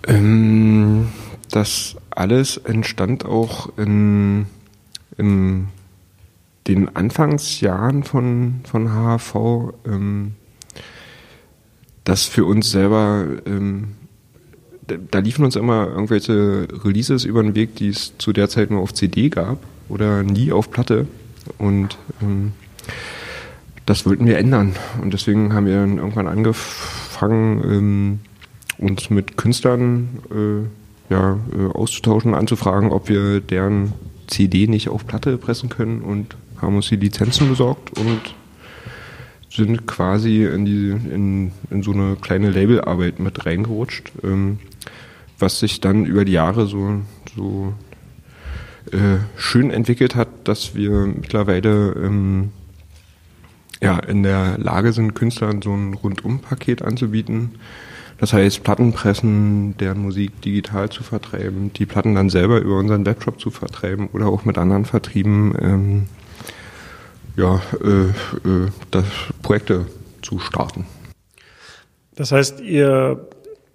Ähm, 0.07 1.09
das 1.51 1.97
alles 2.11 2.59
entstand 2.59 3.25
auch 3.25 3.71
in, 3.79 4.45
in 5.17 5.69
den 6.67 6.95
Anfangsjahren 6.95 8.03
von, 8.03 8.61
von 8.65 8.91
HHV, 8.91 9.73
ähm, 9.87 10.35
dass 12.05 12.27
für 12.27 12.45
uns 12.45 12.71
selber, 12.71 13.25
ähm, 13.47 13.95
da, 14.87 15.18
liefen 15.18 15.45
uns 15.45 15.57
immer 15.57 15.89
irgendwelche 15.89 16.68
Releases 16.84 17.24
über 17.24 17.43
den 17.43 17.55
Weg, 17.55 17.76
die 17.76 17.89
es 17.89 18.16
zu 18.18 18.32
der 18.32 18.49
Zeit 18.49 18.70
nur 18.70 18.80
auf 18.80 18.95
CD 18.95 19.28
gab 19.28 19.59
oder 19.89 20.22
nie 20.22 20.53
auf 20.53 20.70
Platte. 20.70 21.07
Und 21.59 21.97
ähm, 22.22 22.53
das 23.84 24.07
wollten 24.07 24.26
wir 24.26 24.39
ändern. 24.39 24.74
Und 25.01 25.12
deswegen 25.12 25.53
haben 25.53 25.66
wir 25.66 25.76
dann 25.76 25.99
irgendwann 25.99 26.26
angefangen, 26.26 27.62
ähm, 27.64 28.20
uns 28.78 29.11
mit 29.11 29.37
Künstlern 29.37 30.09
äh, 30.30 31.12
ja, 31.12 31.39
äh, 31.57 31.72
auszutauschen, 31.72 32.34
anzufragen, 32.34 32.91
ob 32.91 33.09
wir 33.09 33.41
deren 33.41 33.93
CD 34.26 34.66
nicht 34.66 34.89
auf 34.89 35.07
Platte 35.07 35.39
pressen 35.39 35.68
können 35.68 36.03
und 36.03 36.37
haben 36.61 36.76
uns 36.76 36.89
die 36.89 36.97
Lizenzen 36.97 37.49
besorgt 37.49 37.97
und 37.99 38.20
sind 39.51 39.87
quasi 39.87 40.45
in, 40.45 40.64
die, 40.64 40.91
in, 40.91 41.53
in 41.70 41.82
so 41.82 41.93
eine 41.93 42.16
kleine 42.16 42.51
Labelarbeit 42.51 43.20
mit 43.20 43.47
reingerutscht, 43.47 44.12
ähm, 44.22 44.59
was 45.39 45.59
sich 45.59 45.80
dann 45.80 46.05
über 46.05 46.24
die 46.24 46.32
Jahre 46.32 46.66
so, 46.66 47.03
so 47.34 47.74
äh, 48.93 49.18
schön 49.37 49.70
entwickelt 49.70 50.14
hat, 50.14 50.28
dass 50.45 50.74
wir 50.74 50.91
mittlerweile 51.07 51.93
ähm, 51.93 52.53
ja, 53.82 53.99
in 53.99 54.22
der 54.22 54.59
Lage 54.59 54.93
sind, 54.93 55.14
Künstlern 55.14 55.61
so 55.62 55.74
ein 55.74 55.95
Rundum-Paket 55.95 56.82
anzubieten. 56.82 57.57
Das 58.18 58.32
heißt, 58.32 58.64
Plattenpressen, 58.64 59.76
deren 59.76 60.01
Musik 60.01 60.41
digital 60.41 60.89
zu 60.89 61.03
vertreiben, 61.03 61.72
die 61.74 61.84
Platten 61.84 62.14
dann 62.14 62.30
selber 62.30 62.61
über 62.61 62.78
unseren 62.78 63.05
Webshop 63.05 63.39
zu 63.39 63.51
vertreiben 63.51 64.09
oder 64.12 64.26
auch 64.26 64.47
mit 64.47 64.57
anderen 64.57 64.87
Vertrieben, 64.87 65.55
ähm, 65.61 66.07
ja, 67.37 67.61
äh, 67.84 68.49
äh, 68.49 68.70
das 68.91 69.05
Projekte 69.43 69.87
zu 70.22 70.39
starten. 70.39 70.87
Das 72.14 72.32
heißt, 72.32 72.61
ihr 72.61 73.28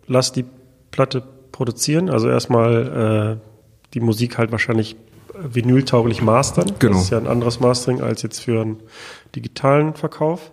lasst 0.08 0.36
die 0.36 0.46
Platte 0.90 1.24
produzieren, 1.52 2.10
also 2.10 2.30
erstmal 2.30 3.40
äh, 3.40 3.48
die 3.94 4.00
Musik 4.00 4.38
halt 4.38 4.52
wahrscheinlich 4.52 4.96
vinyltauglich 5.34 6.22
mastern. 6.22 6.72
Genau. 6.80 6.94
Das 6.94 7.04
ist 7.04 7.10
ja 7.10 7.18
ein 7.18 7.28
anderes 7.28 7.60
Mastering 7.60 8.02
als 8.02 8.22
jetzt 8.22 8.40
für 8.40 8.62
einen 8.62 8.78
digitalen 9.36 9.94
Verkauf. 9.94 10.52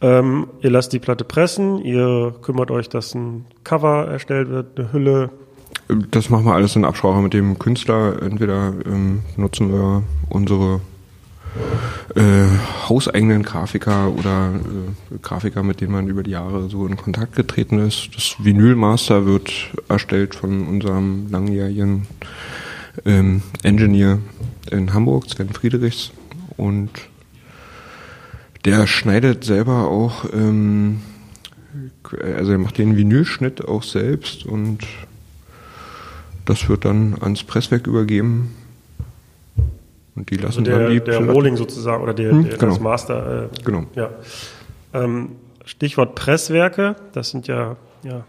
Ähm, 0.00 0.48
ihr 0.60 0.70
lasst 0.70 0.92
die 0.92 0.98
Platte 0.98 1.24
pressen, 1.24 1.78
ihr 1.78 2.34
kümmert 2.42 2.70
euch, 2.70 2.88
dass 2.88 3.14
ein 3.14 3.44
Cover 3.64 4.06
erstellt 4.06 4.48
wird, 4.48 4.78
eine 4.78 4.92
Hülle. 4.92 5.30
Das 6.10 6.30
machen 6.30 6.46
wir 6.46 6.54
alles 6.54 6.74
in 6.76 6.84
Absprache 6.84 7.20
mit 7.20 7.34
dem 7.34 7.58
Künstler. 7.58 8.22
Entweder 8.22 8.72
ähm, 8.86 9.22
nutzen 9.36 9.72
wir 9.72 10.02
unsere 10.30 10.80
äh, 12.14 12.46
hauseigenen 12.88 13.42
Grafiker 13.42 14.10
oder 14.10 14.52
äh, 14.54 15.18
Grafiker, 15.22 15.62
mit 15.62 15.80
denen 15.80 15.92
man 15.92 16.08
über 16.08 16.22
die 16.22 16.32
Jahre 16.32 16.68
so 16.68 16.86
in 16.86 16.96
Kontakt 16.96 17.36
getreten 17.36 17.78
ist. 17.78 18.10
Das 18.14 18.36
Vinylmaster 18.38 19.26
wird 19.26 19.52
erstellt 19.88 20.34
von 20.34 20.66
unserem 20.66 21.30
langjährigen 21.30 22.06
ähm, 23.04 23.42
Engineer 23.62 24.18
in 24.70 24.92
Hamburg, 24.92 25.28
Sven 25.28 25.50
Friedrichs. 25.50 26.12
Und 26.56 26.90
der 28.64 28.86
schneidet 28.86 29.44
selber 29.44 29.88
auch, 29.88 30.26
ähm, 30.32 31.00
also 32.36 32.52
er 32.52 32.58
macht 32.58 32.78
den 32.78 32.96
Vinylschnitt 32.96 33.64
auch 33.64 33.82
selbst 33.82 34.44
und 34.44 34.80
das 36.44 36.68
wird 36.68 36.84
dann 36.84 37.16
ans 37.20 37.44
Presswerk 37.44 37.86
übergeben. 37.86 38.54
Und 40.20 40.30
die 40.30 40.36
lassen 40.36 40.58
also 40.58 40.62
der, 40.62 40.78
dann 40.80 40.92
die 40.92 41.00
der 41.00 41.30
Rolling 41.30 41.56
sozusagen 41.56 42.02
oder 42.02 42.12
der, 42.12 42.30
hm, 42.30 42.44
der 42.44 42.58
genau. 42.58 42.72
das 42.72 42.80
Master. 42.80 43.48
Äh, 43.54 43.62
genau. 43.64 43.84
Ja. 43.94 44.10
Ähm, 44.92 45.36
Stichwort 45.64 46.14
Presswerke, 46.14 46.96
das 47.12 47.30
sind 47.30 47.46
ja, 47.46 47.78
ja 48.02 48.24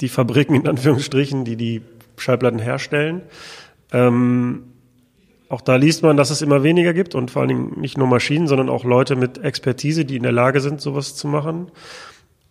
die 0.00 0.08
Fabriken 0.08 0.56
in 0.56 0.66
Anführungsstrichen, 0.66 1.44
die 1.44 1.54
die 1.54 1.82
Schallplatten 2.16 2.58
herstellen. 2.58 3.22
Ähm, 3.92 4.64
auch 5.48 5.60
da 5.60 5.76
liest 5.76 6.02
man, 6.02 6.16
dass 6.16 6.30
es 6.30 6.42
immer 6.42 6.64
weniger 6.64 6.92
gibt 6.92 7.14
und 7.14 7.30
vor 7.30 7.42
allen 7.42 7.48
Dingen 7.50 7.80
nicht 7.80 7.96
nur 7.96 8.08
Maschinen, 8.08 8.48
sondern 8.48 8.68
auch 8.68 8.82
Leute 8.82 9.14
mit 9.14 9.38
Expertise, 9.38 10.04
die 10.04 10.16
in 10.16 10.24
der 10.24 10.32
Lage 10.32 10.60
sind, 10.60 10.80
sowas 10.80 11.14
zu 11.14 11.28
machen. 11.28 11.70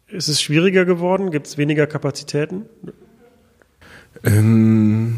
Ist 0.07 0.29
es 0.29 0.41
schwieriger 0.41 0.85
geworden? 0.85 1.31
Gibt 1.31 1.47
es 1.47 1.57
weniger 1.57 1.85
Kapazitäten? 1.85 2.63
Ähm, 4.23 5.17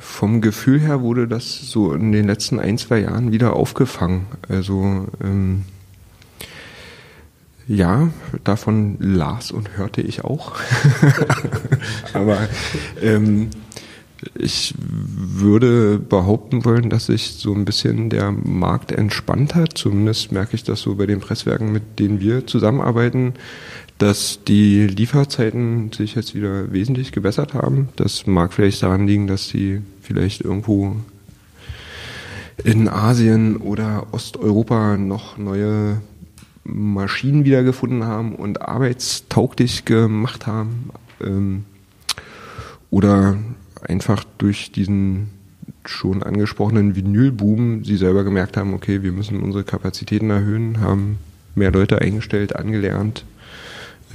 vom 0.00 0.40
Gefühl 0.40 0.80
her 0.80 1.02
wurde 1.02 1.28
das 1.28 1.70
so 1.70 1.92
in 1.92 2.12
den 2.12 2.26
letzten 2.26 2.60
ein, 2.60 2.78
zwei 2.78 3.00
Jahren 3.00 3.32
wieder 3.32 3.54
aufgefangen. 3.54 4.26
Also 4.48 5.06
ähm, 5.22 5.64
ja, 7.66 8.08
davon 8.44 8.96
las 8.98 9.50
und 9.50 9.76
hörte 9.76 10.00
ich 10.00 10.24
auch. 10.24 10.52
Aber 12.14 12.48
ähm, 13.02 13.50
ich 14.34 14.74
würde 14.78 15.98
behaupten 15.98 16.64
wollen, 16.64 16.90
dass 16.90 17.06
sich 17.06 17.34
so 17.34 17.54
ein 17.54 17.64
bisschen 17.64 18.10
der 18.10 18.32
Markt 18.32 18.90
entspannt 18.90 19.54
hat. 19.54 19.76
Zumindest 19.76 20.32
merke 20.32 20.56
ich 20.56 20.64
das 20.64 20.80
so 20.80 20.96
bei 20.96 21.06
den 21.06 21.20
Presswerken, 21.20 21.70
mit 21.70 21.98
denen 21.98 22.20
wir 22.20 22.46
zusammenarbeiten, 22.46 23.34
dass 23.98 24.40
die 24.46 24.86
Lieferzeiten 24.86 25.92
sich 25.92 26.14
jetzt 26.14 26.34
wieder 26.34 26.72
wesentlich 26.72 27.12
gebessert 27.12 27.54
haben. 27.54 27.88
Das 27.96 28.26
mag 28.26 28.52
vielleicht 28.52 28.82
daran 28.82 29.06
liegen, 29.06 29.26
dass 29.26 29.48
sie 29.48 29.82
vielleicht 30.00 30.40
irgendwo 30.40 30.96
in 32.64 32.88
Asien 32.88 33.56
oder 33.56 34.06
Osteuropa 34.12 34.96
noch 34.96 35.36
neue 35.36 36.00
Maschinen 36.64 37.44
wiedergefunden 37.44 38.04
haben 38.04 38.34
und 38.34 38.62
arbeitstauglich 38.62 39.84
gemacht 39.84 40.46
haben. 40.46 40.90
Ähm, 41.20 41.64
oder 42.90 43.36
einfach 43.86 44.24
durch 44.38 44.72
diesen 44.72 45.30
schon 45.84 46.22
angesprochenen 46.22 46.96
Vinylboom 46.96 47.84
sie 47.84 47.96
selber 47.96 48.24
gemerkt 48.24 48.56
haben, 48.56 48.74
okay, 48.74 49.02
wir 49.02 49.12
müssen 49.12 49.40
unsere 49.40 49.64
Kapazitäten 49.64 50.30
erhöhen, 50.30 50.80
haben 50.80 51.18
mehr 51.54 51.72
Leute 51.72 52.00
eingestellt, 52.00 52.56
angelernt. 52.56 53.24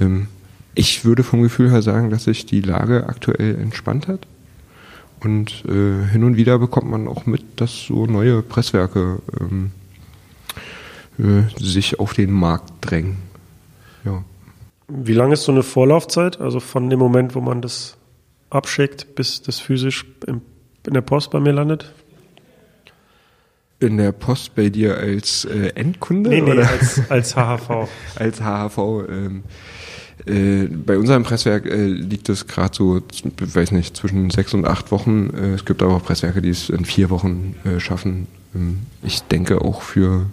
Ähm, 0.00 0.28
ich 0.74 1.04
würde 1.04 1.22
vom 1.22 1.42
Gefühl 1.42 1.70
her 1.70 1.82
sagen, 1.82 2.10
dass 2.10 2.24
sich 2.24 2.46
die 2.46 2.60
Lage 2.60 3.06
aktuell 3.08 3.56
entspannt 3.56 4.08
hat. 4.08 4.26
Und 5.22 5.64
äh, 5.66 6.06
hin 6.10 6.24
und 6.24 6.36
wieder 6.36 6.58
bekommt 6.58 6.90
man 6.90 7.08
auch 7.08 7.26
mit, 7.26 7.60
dass 7.60 7.84
so 7.86 8.06
neue 8.06 8.42
Presswerke 8.42 9.20
ähm, 9.40 9.70
äh, 11.18 11.42
sich 11.58 11.98
auf 11.98 12.12
den 12.12 12.30
Markt 12.30 12.72
drängen. 12.80 13.16
Ja. 14.04 14.22
Wie 14.88 15.14
lange 15.14 15.34
ist 15.34 15.44
so 15.44 15.52
eine 15.52 15.62
Vorlaufzeit? 15.62 16.40
Also 16.40 16.60
von 16.60 16.90
dem 16.90 16.98
Moment, 16.98 17.34
wo 17.34 17.40
man 17.40 17.62
das 17.62 17.96
abschickt, 18.50 19.14
bis 19.14 19.40
das 19.40 19.60
physisch 19.60 20.04
im, 20.26 20.42
in 20.86 20.94
der 20.94 21.00
Post 21.00 21.30
bei 21.30 21.40
mir 21.40 21.52
landet? 21.52 21.92
In 23.80 23.96
der 23.96 24.12
Post 24.12 24.54
bei 24.54 24.68
dir 24.68 24.98
als 24.98 25.44
äh, 25.46 25.68
Endkunde? 25.74 26.30
Nee, 26.30 26.42
nee, 26.42 26.52
oder? 26.52 26.68
als, 26.68 27.00
als 27.10 27.36
HHV. 27.36 27.88
als 28.16 28.40
HHV. 28.40 28.78
Ähm, 29.08 29.44
äh, 30.26 30.64
bei 30.64 30.98
unserem 30.98 31.22
Presswerk 31.22 31.66
äh, 31.66 31.86
liegt 31.86 32.28
es 32.28 32.46
gerade 32.46 32.74
so, 32.74 33.02
weiß 33.38 33.72
nicht, 33.72 33.96
zwischen 33.96 34.30
sechs 34.30 34.54
und 34.54 34.66
acht 34.66 34.90
Wochen. 34.90 35.30
Äh, 35.30 35.54
es 35.54 35.64
gibt 35.64 35.82
aber 35.82 35.94
auch 35.94 36.04
Presswerke, 36.04 36.40
die 36.40 36.50
es 36.50 36.70
in 36.70 36.84
vier 36.84 37.10
Wochen 37.10 37.56
äh, 37.64 37.80
schaffen. 37.80 38.26
Ähm, 38.54 38.80
ich 39.02 39.22
denke 39.22 39.60
auch 39.60 39.82
für 39.82 40.26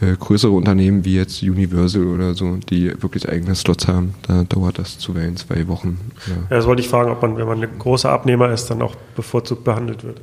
äh, 0.00 0.16
größere 0.16 0.52
Unternehmen 0.52 1.04
wie 1.04 1.16
jetzt 1.16 1.42
Universal 1.42 2.06
oder 2.06 2.34
so, 2.34 2.56
die 2.70 2.90
wirklich 3.02 3.28
eigene 3.28 3.54
Slots 3.54 3.88
haben, 3.88 4.14
da 4.26 4.44
dauert 4.44 4.78
das 4.78 4.98
zuweilen 4.98 5.36
zwei 5.36 5.68
Wochen. 5.68 5.98
Ja. 6.26 6.34
Ja, 6.34 6.56
das 6.56 6.66
wollte 6.66 6.80
ich 6.80 6.88
fragen, 6.88 7.10
ob 7.10 7.20
man, 7.20 7.36
wenn 7.36 7.46
man 7.46 7.62
ein 7.62 7.78
großer 7.78 8.10
Abnehmer 8.10 8.50
ist, 8.52 8.66
dann 8.66 8.80
auch 8.80 8.94
bevorzugt 9.16 9.64
behandelt 9.64 10.02
wird. 10.04 10.20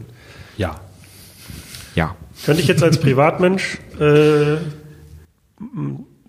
Ja. 0.58 0.80
ja. 1.94 2.16
Könnte 2.46 2.62
ich 2.62 2.68
jetzt 2.68 2.82
als 2.82 3.00
Privatmensch 3.00 3.78
äh, 4.00 4.56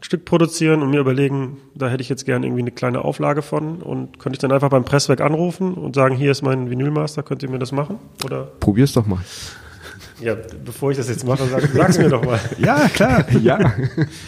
Stück 0.03 0.25
produzieren 0.25 0.83
und 0.83 0.91
mir 0.91 1.01
überlegen, 1.01 1.59
da 1.75 1.89
hätte 1.89 2.03
ich 2.03 2.09
jetzt 2.09 2.25
gern 2.25 2.43
irgendwie 2.43 2.63
eine 2.63 2.71
kleine 2.71 3.05
Auflage 3.05 3.43
von 3.43 3.83
und 3.83 4.19
könnte 4.19 4.37
ich 4.37 4.41
dann 4.41 4.53
einfach 4.53 4.71
beim 4.71 4.85
Presswerk 4.85 5.21
anrufen 5.21 5.75
und 5.75 5.95
sagen, 5.95 6.15
hier 6.15 6.31
ist 6.31 6.43
mein 6.43 6.71
Vinylmaster, 6.71 7.23
könnt 7.23 7.43
ihr 7.43 7.51
mir 7.51 7.59
das 7.59 7.73
machen? 7.73 7.99
Oder 8.25 8.45
Probier's 8.61 8.93
doch 8.93 9.07
mal. 9.07 9.21
ja, 10.21 10.37
bevor 10.65 10.91
ich 10.91 10.97
das 10.97 11.09
jetzt 11.09 11.27
mache, 11.27 11.47
sag, 11.47 11.63
sag's 11.69 11.99
mir 11.99 12.09
doch 12.09 12.25
mal. 12.25 12.41
Ja, 12.59 12.89
klar. 12.89 13.25
ja. 13.43 13.75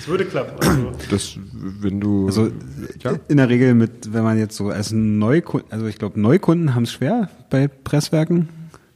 Es 0.01 0.07
würde 0.09 0.25
klappen. 0.27 0.57
Also, 0.61 0.93
Das, 1.11 1.39
wenn 1.53 2.01
du. 2.01 2.27
Also 2.27 2.51
ja. 3.03 3.14
in 3.29 3.37
der 3.39 3.49
Regel 3.49 3.75
mit, 3.75 4.12
wenn 4.12 4.25
man 4.25 4.39
jetzt 4.39 4.57
so 4.57 4.68
als 4.68 4.93
Neukunden, 4.93 5.70
also 5.73 5.87
ich 5.87 5.99
glaube 5.99 6.20
Neukunden 6.20 6.75
haben 6.75 6.85
es 6.85 6.93
schwer 6.93 7.31
bei 7.51 7.68
Presswerken, 7.68 8.49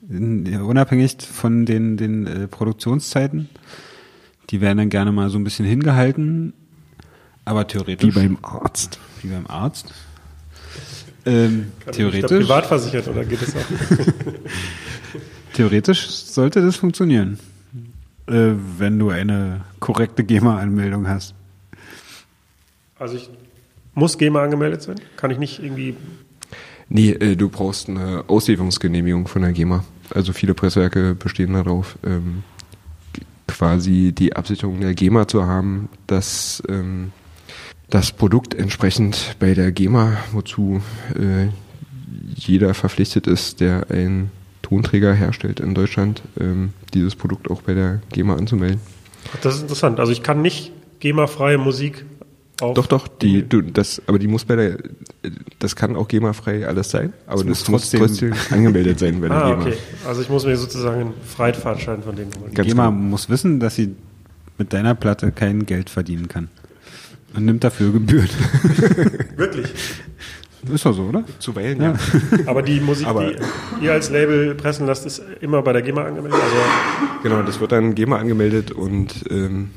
in, 0.09 0.61
unabhängig 0.61 1.17
von 1.21 1.67
den, 1.67 1.97
den 1.97 2.27
äh, 2.27 2.49
Produktionszeiten. 2.49 3.49
Die 4.51 4.61
werden 4.61 4.79
dann 4.79 4.91
gerne 4.91 5.11
mal 5.11 5.29
so 5.29 5.39
ein 5.39 5.45
bisschen 5.45 5.67
hingehalten, 5.67 6.53
aber 7.47 7.63
Wie 7.63 7.67
theoretisch 7.69 8.15
beim 8.15 8.37
Arzt. 8.43 8.99
wie 9.23 9.29
beim 9.29 9.47
Arzt. 9.47 9.95
Ähm, 11.25 11.73
theoretisch, 11.91 12.43
privat 12.43 12.67
versichert 12.67 13.09
oder 13.09 13.25
geht 13.25 13.41
es 13.41 13.57
auch? 13.57 13.61
theoretisch 15.55 16.07
sollte 16.07 16.61
das 16.61 16.77
funktionieren, 16.77 17.39
äh, 18.29 18.53
wenn 18.79 18.99
du 18.99 19.09
eine 19.11 19.63
korrekte 19.81 20.23
GEMA-Anmeldung 20.23 21.09
hast. 21.09 21.35
Also 22.99 23.17
ich 23.17 23.31
muss 23.95 24.19
GEMA 24.19 24.43
angemeldet 24.43 24.83
sein? 24.83 25.01
Kann 25.17 25.31
ich 25.31 25.39
nicht 25.39 25.63
irgendwie 25.63 25.97
Nee, 26.89 27.11
äh, 27.11 27.37
du 27.37 27.49
brauchst 27.49 27.89
eine 27.89 28.25
Auslieferungsgenehmigung 28.29 29.27
von 29.27 29.43
der 29.43 29.53
GEMA. 29.53 29.85
Also 30.15 30.33
viele 30.33 30.55
Presswerke 30.55 31.15
bestehen 31.15 31.55
darauf, 31.55 31.99
ähm, 32.05 32.45
quasi 33.49 34.13
die 34.13 34.37
Absicherung 34.37 34.81
der 34.81 34.95
GEMA 34.95 35.27
zu 35.27 35.47
haben, 35.47 35.89
dass 36.07 36.63
ähm, 36.69 37.13
das 37.91 38.13
Produkt 38.13 38.55
entsprechend 38.55 39.37
bei 39.39 39.55
der 39.55 39.71
GEMA, 39.73 40.17
wozu 40.33 40.83
äh, 41.15 41.49
jeder 42.35 42.75
verpflichtet 42.75 43.27
ist, 43.27 43.61
der 43.61 43.91
einen 43.91 44.31
Tonträger 44.63 45.15
herstellt 45.15 45.61
in 45.61 45.75
Deutschland, 45.75 46.23
ähm, 46.41 46.71
dieses 46.95 47.15
Produkt 47.15 47.51
auch 47.51 47.63
bei 47.63 47.75
der 47.75 48.01
GEMA 48.13 48.35
anzumelden. 48.37 48.81
Ach, 49.33 49.39
Das 49.43 49.55
ist 49.57 49.63
interessant. 49.63 50.01
Also 50.01 50.11
ich 50.13 50.23
kann 50.23 50.43
nicht 50.43 50.73
GEMA-freie 51.01 51.59
Musik 51.59 52.05
auf. 52.61 52.75
Doch, 52.75 52.87
doch, 52.87 53.07
die, 53.07 53.43
du, 53.49 53.61
das, 53.61 54.03
aber 54.07 54.19
die 54.19 54.27
muss 54.29 54.45
bei 54.45 54.57
der, 54.57 54.79
das 55.61 55.77
kann 55.77 55.95
auch 55.95 56.09
GEMA-frei 56.09 56.67
alles 56.67 56.91
sein, 56.91 57.13
aber 57.27 57.41
Es 57.41 57.45
muss 57.47 57.59
das 57.61 57.69
muss 57.69 57.91
trotzdem- 57.91 58.01
trotzdem 58.01 58.33
angemeldet 58.51 58.99
sein 58.99 59.21
bei 59.21 59.29
der 59.29 59.37
Ah, 59.37 59.51
GEMA. 59.51 59.63
okay. 59.63 59.75
Also 60.07 60.23
ich 60.23 60.29
muss 60.29 60.45
mir 60.45 60.57
sozusagen 60.57 61.01
einen 61.01 61.15
Freifahrtschein 61.25 62.03
von 62.03 62.17
denen 62.17 62.33
holen. 62.41 62.53
Ganz 62.55 62.67
GEMA 62.69 62.87
genau. 62.89 62.99
muss 63.01 63.29
wissen, 63.29 63.61
dass 63.61 63.77
sie 63.77 63.95
mit 64.59 64.73
deiner 64.73 64.95
Platte 64.95 65.31
kein 65.33 65.67
Geld 65.67 65.91
verdienen 65.91 66.29
kann. 66.29 66.49
Und 67.35 67.45
nimmt 67.45 67.65
dafür 67.65 67.93
Gebühren. 67.93 68.29
Wirklich. 69.37 69.67
Ist 70.73 70.85
doch 70.85 70.95
so, 70.95 71.03
oder? 71.05 71.23
Zuweilen, 71.39 71.81
ja. 71.81 71.95
Aber 72.47 72.63
die 72.63 72.81
Musik, 72.81 73.07
Aber- 73.07 73.31
die 73.31 73.85
ihr 73.85 73.93
als 73.93 74.11
Label 74.11 74.55
pressen 74.55 74.87
lasst, 74.87 75.07
ist 75.07 75.23
immer 75.41 75.63
bei 75.63 75.73
der 75.73 75.83
GEMA 75.83 76.03
angemeldet. 76.05 76.41
Also 76.43 76.57
Genau, 77.23 77.43
das 77.43 77.61
wird 77.61 77.73
dann 77.73 77.95
GEMA 77.95 78.17
angemeldet 78.19 78.73
und 78.73 79.15
ähm, 79.31 79.71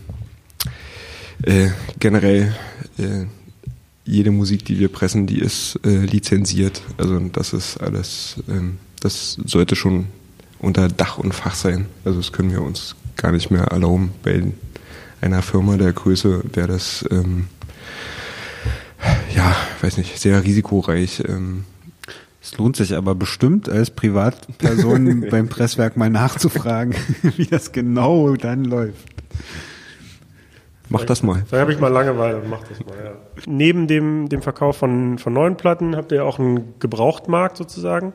äh, 1.44 1.70
generell 2.00 2.56
äh, 2.98 3.26
jede 4.06 4.32
Musik, 4.32 4.66
die 4.66 4.80
wir 4.80 4.90
pressen, 4.90 5.28
die 5.28 5.40
ist 5.40 5.80
äh, 5.86 5.90
lizenziert. 6.06 6.82
Also 6.98 7.20
das 7.20 7.54
ist 7.54 7.78
alles, 7.78 8.38
ähm, 8.50 8.78
das 9.02 9.38
sollte 9.46 9.76
schon 9.76 10.08
unter 10.60 10.88
Dach 10.88 11.18
und 11.20 11.34
Fach 11.36 11.54
sein. 11.56 11.86
Also 12.04 12.18
das 12.20 12.32
können 12.32 12.52
wir 12.52 12.62
uns 12.64 12.96
gar 13.16 13.32
nicht 13.32 13.52
mehr 13.52 13.66
erlauben. 13.66 14.12
Bei 14.24 14.44
einer 15.22 15.42
Firma 15.42 15.78
der 15.78 15.94
Größe 15.94 16.42
wäre 16.54 16.68
das, 16.68 17.06
ähm, 17.12 17.48
ja, 19.36 19.56
weiß 19.82 19.98
nicht, 19.98 20.20
sehr 20.20 20.44
risikoreich. 20.44 21.24
Ähm, 21.28 21.66
Es 22.42 22.58
lohnt 22.58 22.76
sich 22.78 22.96
aber 22.96 23.16
bestimmt 23.16 23.70
als 23.70 23.92
Privatperson 23.92 25.26
beim 25.32 25.50
Presswerk 25.50 25.98
mal 25.98 26.10
nachzufragen, 26.10 26.96
wie 27.38 27.46
das 27.46 27.72
genau 27.72 28.36
dann 28.36 28.64
läuft. 28.66 29.08
mach 30.90 31.04
das 31.06 31.22
mal. 31.22 31.44
Vielleicht 31.48 31.62
habe 31.62 31.74
ich 31.74 31.80
mal 31.80 31.90
Langeweile 31.90 32.38
und 32.42 32.50
mach 32.50 32.64
das 32.68 32.80
mal, 32.86 32.96
ja. 33.04 33.12
Neben 33.46 33.88
dem, 33.88 34.30
dem 34.30 34.42
Verkauf 34.42 34.78
von, 34.78 35.18
von 35.18 35.34
neuen 35.34 35.58
Platten 35.58 35.96
habt 35.96 36.12
ihr 36.12 36.26
auch 36.26 36.40
einen 36.40 36.80
Gebrauchtmarkt 36.80 37.58
sozusagen. 37.58 38.14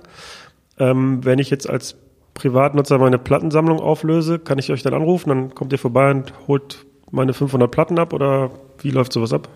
Ähm, 0.78 1.24
wenn 1.24 1.38
ich 1.38 1.50
jetzt 1.50 1.68
als 1.68 1.96
Privatnutzer 2.34 2.98
meine 2.98 3.18
Plattensammlung 3.18 3.78
auflöse, 3.78 4.40
kann 4.40 4.58
ich 4.58 4.72
euch 4.72 4.82
dann 4.82 4.92
anrufen, 4.94 5.28
dann 5.28 5.54
kommt 5.54 5.70
ihr 5.72 5.78
vorbei 5.78 6.10
und 6.10 6.32
holt 6.48 6.84
meine 7.14 7.32
500 7.32 7.70
Platten 7.70 7.98
ab 7.98 8.12
oder 8.12 8.50
wie 8.80 8.90
läuft 8.90 9.12
sowas 9.12 9.32
ab? 9.32 9.48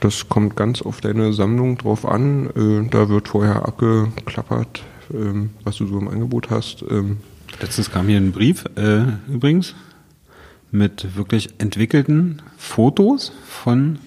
Das 0.00 0.28
kommt 0.28 0.56
ganz 0.56 0.80
auf 0.80 1.00
deine 1.00 1.32
Sammlung 1.32 1.76
drauf 1.76 2.06
an. 2.06 2.50
Äh, 2.56 2.88
da 2.88 3.08
wird 3.08 3.28
vorher 3.28 3.66
abgeklappert, 3.66 4.82
ähm, 5.12 5.50
was 5.64 5.76
du 5.76 5.86
so 5.86 5.98
im 5.98 6.08
Angebot 6.08 6.50
hast. 6.50 6.84
Ähm, 6.88 7.18
Letztens 7.60 7.90
kam 7.90 8.06
hier 8.06 8.18
ein 8.18 8.30
Brief, 8.30 8.64
äh, 8.76 9.02
übrigens, 9.28 9.74
mit 10.70 11.16
wirklich 11.16 11.48
entwickelten 11.58 12.42
Fotos 12.56 13.32
von 13.44 13.98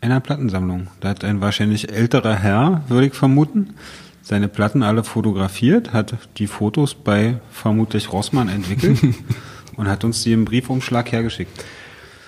einer 0.00 0.20
Plattensammlung. 0.20 0.88
Da 1.00 1.08
hat 1.10 1.24
ein 1.24 1.40
wahrscheinlich 1.40 1.90
älterer 1.90 2.34
Herr, 2.34 2.82
würde 2.88 3.06
ich 3.06 3.14
vermuten, 3.14 3.74
seine 4.20 4.48
Platten 4.48 4.82
alle 4.82 5.04
fotografiert, 5.04 5.92
hat 5.92 6.16
die 6.36 6.46
Fotos 6.46 6.94
bei 6.94 7.40
vermutlich 7.50 8.12
Rossmann 8.12 8.48
entwickelt 8.48 8.98
und 9.76 9.88
hat 9.88 10.04
uns 10.04 10.22
die 10.22 10.32
im 10.32 10.44
Briefumschlag 10.44 11.10
hergeschickt. 11.10 11.64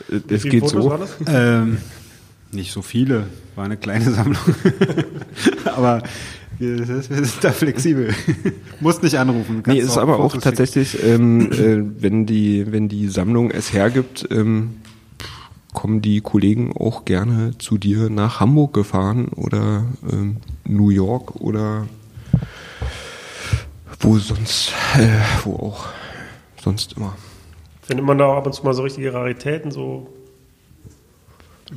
Es 0.09 0.43
geht 0.45 0.61
Fotos 0.61 0.85
so. 0.85 0.91
waren 0.91 1.01
das? 1.01 1.17
Ähm, 1.27 1.79
nicht 2.53 2.73
so 2.73 2.83
viele, 2.83 3.27
war 3.55 3.65
eine 3.65 3.77
kleine 3.77 4.11
Sammlung. 4.11 4.43
aber 5.65 6.03
wir, 6.59 6.89
wir 6.89 7.03
sind 7.03 7.33
da 7.43 7.53
flexibel. 7.53 8.15
Musst 8.81 9.03
nicht 9.03 9.19
anrufen. 9.19 9.63
Nee, 9.67 9.79
ist 9.79 9.99
aber 9.99 10.19
auch 10.19 10.33
Fotos 10.33 10.45
tatsächlich, 10.45 11.03
ähm, 11.05 11.53
äh, 11.53 12.03
wenn 12.03 12.27
die 12.27 12.71
wenn 12.71 12.89
die 12.89 13.09
Sammlung 13.09 13.51
es 13.51 13.73
hergibt, 13.73 14.29
ähm, 14.31 14.77
kommen 15.73 16.01
die 16.01 16.23
Kollegen 16.23 16.75
auch 16.75 17.05
gerne 17.05 17.59
zu 17.59 17.77
dir 17.77 18.09
nach 18.09 18.41
Hamburg 18.41 18.73
gefahren 18.73 19.29
oder 19.29 19.85
ähm, 20.11 20.39
New 20.65 20.89
York 20.89 21.37
oder 21.37 21.87
wo 24.01 24.19
sonst, 24.19 24.73
äh, 24.97 25.09
wo 25.45 25.57
auch 25.57 25.87
sonst 26.63 26.95
immer. 26.97 27.15
Findet 27.87 28.05
man 28.05 28.19
da 28.19 28.27
auch 28.27 28.37
ab 28.37 28.47
und 28.47 28.53
zu 28.53 28.65
mal 28.65 28.75
so 28.75 28.83
richtige 28.83 29.13
Raritäten, 29.15 29.71
so 29.71 30.09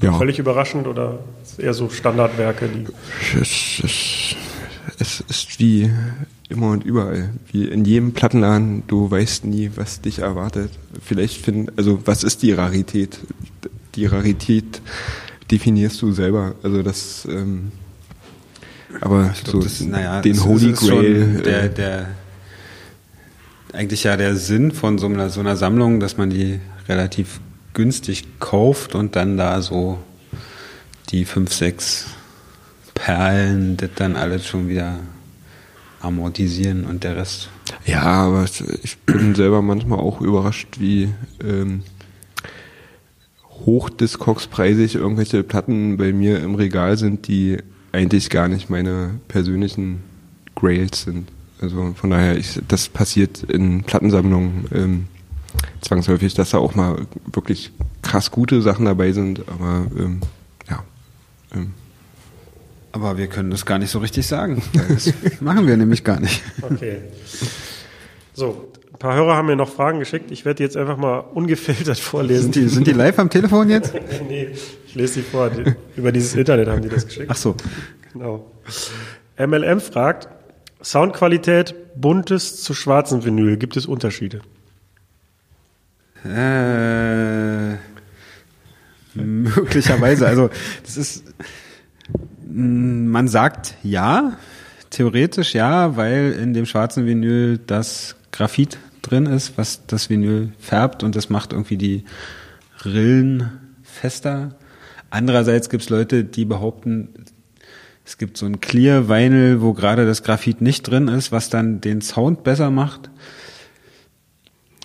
Ja. 0.02 0.14
völlig 0.18 0.40
überraschend 0.40 0.88
oder 0.88 1.20
ist 1.44 1.60
eher 1.60 1.74
so 1.74 1.90
Standardwerke, 1.90 2.68
die 2.70 2.86
Es, 3.40 3.82
es, 3.84 4.36
es 5.00 5.20
ist 5.30 5.60
wie 5.60 5.90
immer 6.50 6.72
und 6.72 6.84
überall, 6.84 7.30
wie 7.52 7.66
in 7.68 7.86
jedem 7.86 8.14
Plattenladen, 8.14 8.84
du 8.88 9.10
weißt 9.12 9.46
nie, 9.46 9.70
was 9.76 10.02
dich 10.02 10.20
erwartet. 10.20 10.72
Vielleicht 11.04 11.38
finden, 11.44 11.72
also 11.78 12.00
was 12.06 12.24
ist 12.24 12.42
die 12.42 12.52
Rarität? 12.54 13.20
Die 13.96 14.06
Rarität 14.08 14.82
definierst 15.52 16.02
du 16.02 16.12
selber. 16.12 16.56
Also 16.64 16.82
das, 16.82 17.28
ähm, 17.30 17.72
aber 19.02 19.26
glaub, 19.44 19.48
so 19.48 19.60
das, 19.62 19.82
naja, 19.82 20.22
den 20.22 20.32
es- 20.34 20.44
Holy 20.46 20.72
Grail. 20.74 21.42
Der, 21.46 21.64
äh, 21.66 21.70
der, 21.74 22.08
eigentlich 23.74 24.04
ja 24.04 24.18
der 24.18 24.36
Sinn 24.36 24.72
von 24.72 24.98
so 24.98 25.08
einer, 25.08 25.30
so 25.30 25.40
einer 25.40 25.56
Sammlung, 25.56 26.00
dass 26.00 26.18
man 26.18 26.30
die 26.30 26.60
relativ 26.88 27.40
günstig 27.74 28.40
kauft 28.40 28.96
und 28.96 29.16
dann 29.16 29.38
da 29.38 29.62
so 29.62 30.00
die 31.10 31.26
fünf, 31.26 31.54
sechs 31.54 32.08
Perlen, 32.94 33.78
das 33.78 33.92
dann 33.96 34.16
alles 34.16 34.46
schon 34.46 34.68
wieder 34.68 35.00
amortisieren 36.02 36.86
und 36.86 37.04
der 37.04 37.16
Rest. 37.16 37.50
Ja, 37.86 38.04
aber 38.04 38.46
ich 38.84 38.98
bin 39.00 39.36
selber 39.36 39.62
manchmal 39.62 40.00
auch 40.00 40.22
überrascht, 40.22 40.80
wie 40.80 41.10
ähm, 41.44 41.84
hochdiscogs-preisig 43.66 44.96
irgendwelche 44.96 45.44
Platten 45.44 45.98
bei 45.98 46.14
mir 46.14 46.40
im 46.40 46.56
Regal 46.56 46.98
sind, 46.98 47.28
die 47.28 47.58
eigentlich 47.92 48.30
gar 48.30 48.48
nicht 48.48 48.70
meine 48.70 49.20
persönlichen 49.28 50.04
Grails 50.56 51.04
sind. 51.04 51.28
Also 51.62 51.94
von 51.96 52.10
daher, 52.10 52.38
ich, 52.38 52.60
das 52.68 52.88
passiert 52.88 53.44
in 53.44 53.84
Plattensammlungen 53.84 54.66
ähm, 54.74 55.08
zwangsläufig, 55.82 56.34
dass 56.34 56.52
da 56.52 56.58
auch 56.58 56.76
mal 56.76 57.06
wirklich 57.34 57.72
krass 58.02 58.32
gute 58.32 58.62
Sachen 58.62 58.86
dabei 58.86 59.12
sind, 59.12 59.42
aber 59.48 59.88
ähm, 59.98 60.22
ja. 60.70 60.84
Ähm, 61.54 61.74
Aber 62.92 63.18
wir 63.18 63.28
können 63.28 63.52
das 63.52 63.66
gar 63.66 63.78
nicht 63.78 63.92
so 63.92 64.00
richtig 64.00 64.26
sagen. 64.26 64.62
Das 64.88 65.14
machen 65.42 65.68
wir 65.68 65.76
nämlich 65.76 66.04
gar 66.04 66.20
nicht. 66.20 66.42
Okay. 66.62 66.98
So, 68.34 68.72
ein 68.94 69.00
paar 69.00 69.16
Hörer 69.16 69.36
haben 69.36 69.48
mir 69.48 69.56
noch 69.58 69.70
Fragen 69.70 70.00
geschickt. 70.00 70.32
Ich 70.32 70.46
werde 70.46 70.58
die 70.58 70.64
jetzt 70.64 70.78
einfach 70.78 70.98
mal 70.98 71.20
ungefiltert 71.20 72.00
vorlesen. 72.00 72.54
Sind 72.54 72.56
die, 72.56 72.68
sind 72.70 72.88
die 72.88 72.94
live 72.94 73.20
am 73.20 73.30
Telefon 73.30 73.70
jetzt? 73.70 73.94
nee, 74.30 74.50
ich 74.88 74.96
lese 74.96 75.16
die 75.16 75.22
vor. 75.24 75.52
Über 75.98 76.12
dieses 76.14 76.36
Internet 76.36 76.70
haben 76.70 76.82
die 76.82 76.90
das 76.90 77.06
geschickt. 77.06 77.28
Ach 77.30 77.36
so. 77.36 77.56
Genau. 78.14 78.50
MLM 79.38 79.82
fragt, 79.82 80.30
Soundqualität 80.82 81.76
buntes 81.96 82.64
zu 82.64 82.74
schwarzem 82.74 83.26
Vinyl, 83.26 83.58
gibt 83.58 83.76
es 83.78 83.86
Unterschiede? 83.86 84.42
Äh, 86.26 87.76
möglicherweise. 89.16 90.28
Also 90.28 90.50
das 90.84 90.98
ist, 90.98 91.24
mh, 92.48 93.10
man 93.10 93.28
sagt 93.28 93.76
ja, 93.84 94.38
theoretisch 94.90 95.54
ja, 95.54 95.96
weil 95.98 96.34
in 96.34 96.54
dem 96.54 96.66
schwarzen 96.66 97.06
Vinyl 97.06 97.58
das 97.58 98.16
Graphit 98.32 98.78
drin 99.02 99.26
ist, 99.26 99.58
was 99.58 99.86
das 99.88 100.10
Vinyl 100.10 100.52
färbt 100.60 101.04
und 101.04 101.16
das 101.16 101.30
macht 101.30 101.54
irgendwie 101.54 101.78
die 101.78 102.04
Rillen 102.84 103.50
fester. 103.84 104.56
Andererseits 105.10 105.70
gibt 105.70 105.84
es 105.84 105.90
Leute, 105.90 106.24
die 106.24 106.46
behaupten, 106.46 107.10
es 108.10 108.18
gibt 108.18 108.38
so 108.38 108.48
ein 108.48 108.60
Clear 108.60 109.08
Vinyl, 109.08 109.62
wo 109.62 109.74
gerade 109.74 110.08
das 110.08 110.24
Graphit 110.24 110.62
nicht 110.62 110.82
drin 110.82 111.08
ist, 111.08 111.32
was 111.32 111.52
dann 111.52 111.80
den 111.80 112.02
Sound 112.02 112.44
besser 112.44 112.72
macht. 112.72 113.12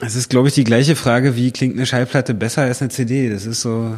Es 0.03 0.15
ist, 0.15 0.29
glaube 0.29 0.49
ich, 0.49 0.55
die 0.55 0.65
gleiche 0.65 0.95
Frage, 0.95 1.35
wie 1.35 1.51
klingt 1.51 1.75
eine 1.75 1.87
Schallplatte 1.87 2.35
besser 2.35 2.63
als 2.63 2.83
eine 2.83 2.91
CD? 2.91 3.31
Das 3.31 3.47
ist 3.47 3.63
so, 3.63 3.97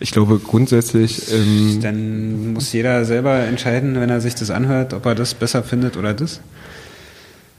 ich 0.00 0.10
glaube 0.10 0.40
grundsätzlich, 0.40 1.32
ähm, 1.32 1.78
dann 1.80 2.54
muss 2.54 2.72
jeder 2.72 3.04
selber 3.04 3.38
entscheiden, 3.38 3.94
wenn 4.00 4.10
er 4.10 4.20
sich 4.20 4.34
das 4.34 4.50
anhört, 4.50 4.94
ob 4.94 5.06
er 5.06 5.14
das 5.14 5.34
besser 5.34 5.62
findet 5.62 5.96
oder 5.96 6.12
das. 6.12 6.40